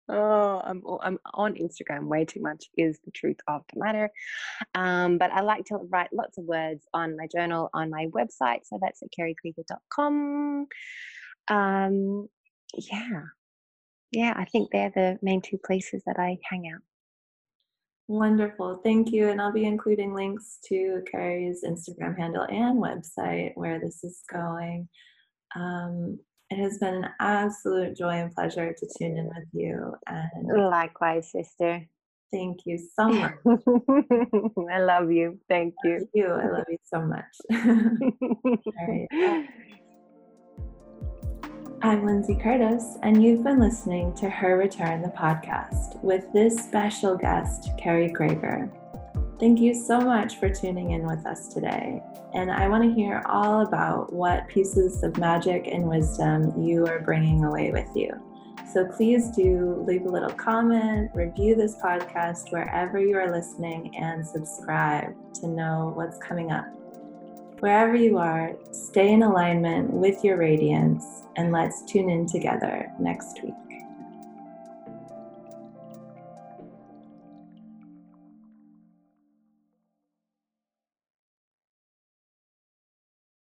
Oh, 0.10 0.62
I'm 0.64 0.82
I'm 1.02 1.20
on 1.34 1.54
Instagram 1.56 2.06
way 2.08 2.26
too 2.26 2.42
much 2.42 2.66
is 2.78 3.00
the 3.06 3.12
truth 3.12 3.38
of 3.48 3.64
the 3.72 3.80
matter. 3.80 4.10
Um, 4.74 5.18
but 5.18 5.32
I 5.32 5.42
like 5.42 5.66
to 5.66 5.78
write 5.90 6.12
lots 6.12 6.38
of 6.38 6.46
words 6.46 6.86
on 6.94 7.16
my 7.16 7.28
journal 7.28 7.70
on 7.74 7.90
my 7.90 8.08
website. 8.08 8.62
So 8.66 8.80
that's 8.82 9.04
at 9.04 9.10
carriekrieger.com. 9.18 10.68
Um, 11.48 12.28
yeah. 12.76 13.22
Yeah, 14.12 14.34
I 14.36 14.46
think 14.46 14.72
they're 14.72 14.92
the 14.94 15.20
main 15.22 15.42
two 15.42 15.60
places 15.60 16.02
that 16.08 16.18
I 16.18 16.40
hang 16.44 16.72
out. 16.74 16.82
Wonderful. 18.08 18.82
Thank 18.84 19.12
you. 19.12 19.30
And 19.30 19.40
I'll 19.40 19.54
be 19.54 19.66
including 19.66 20.16
links 20.16 20.58
to 20.66 21.04
Carrie's 21.12 21.64
Instagram 21.64 22.18
handle 22.18 22.42
and 22.50 22.82
website 22.82 23.52
where 23.54 23.80
this 23.80 24.04
is 24.04 24.24
going. 24.32 24.90
Um, 25.56 26.20
it 26.50 26.58
has 26.58 26.80
been 26.80 26.96
an 26.96 27.10
absolute 27.20 27.96
joy 27.96 28.10
and 28.10 28.34
pleasure 28.34 28.74
to 28.74 28.88
tune 28.98 29.18
in 29.18 29.26
with 29.26 29.48
you. 29.54 29.94
And 30.08 30.70
likewise, 30.70 31.32
sister. 31.32 31.88
Thank 32.32 32.60
you 32.66 32.78
so 32.78 33.10
much. 33.10 33.34
I 34.72 34.80
love 34.80 35.12
you. 35.12 35.40
Thank 35.48 35.74
you. 35.84 35.98
Thank 36.00 36.10
you. 36.14 36.28
I 36.28 36.50
love 36.50 36.66
you 36.70 36.78
so 36.84 37.02
much. 37.02 37.26
All 37.52 38.88
right. 38.88 39.48
I'm 41.82 42.06
Lindsay 42.06 42.36
Curtis, 42.36 42.98
and 43.04 43.24
you've 43.24 43.44
been 43.44 43.60
listening 43.60 44.14
to 44.16 44.30
Her 44.30 44.58
Return, 44.58 45.02
the 45.02 45.10
podcast, 45.10 46.04
with 46.04 46.26
this 46.34 46.58
special 46.58 47.16
guest, 47.16 47.70
Carrie 47.78 48.12
Krieger. 48.12 48.70
Thank 49.40 49.62
you 49.62 49.74
so 49.74 50.02
much 50.02 50.36
for 50.38 50.50
tuning 50.50 50.92
in 50.92 51.08
with 51.08 51.26
us 51.26 51.48
today. 51.48 52.04
And 52.34 52.52
I 52.52 52.68
want 52.68 52.84
to 52.84 52.94
hear 52.94 53.24
all 53.26 53.62
about 53.62 54.12
what 54.12 54.50
pieces 54.50 55.02
of 55.02 55.18
magic 55.18 55.68
and 55.68 55.88
wisdom 55.88 56.62
you 56.62 56.86
are 56.86 57.00
bringing 57.00 57.46
away 57.46 57.72
with 57.72 57.88
you. 57.96 58.12
So 58.74 58.86
please 58.86 59.32
do 59.32 59.82
leave 59.88 60.06
a 60.06 60.10
little 60.10 60.30
comment, 60.30 61.12
review 61.14 61.56
this 61.56 61.78
podcast 61.78 62.52
wherever 62.52 63.00
you 63.00 63.16
are 63.16 63.32
listening, 63.32 63.96
and 63.96 64.28
subscribe 64.28 65.16
to 65.36 65.48
know 65.48 65.94
what's 65.96 66.18
coming 66.18 66.52
up. 66.52 66.66
Wherever 67.62 67.96
you 67.96 68.18
are, 68.18 68.56
stay 68.74 69.14
in 69.14 69.24
alignment 69.24 69.90
with 69.90 70.22
your 70.22 70.36
radiance 70.38 71.06
and 71.38 71.54
let's 71.54 71.84
tune 71.86 72.10
in 72.10 72.28
together 72.28 72.92
next 73.00 73.42
week. 73.42 73.69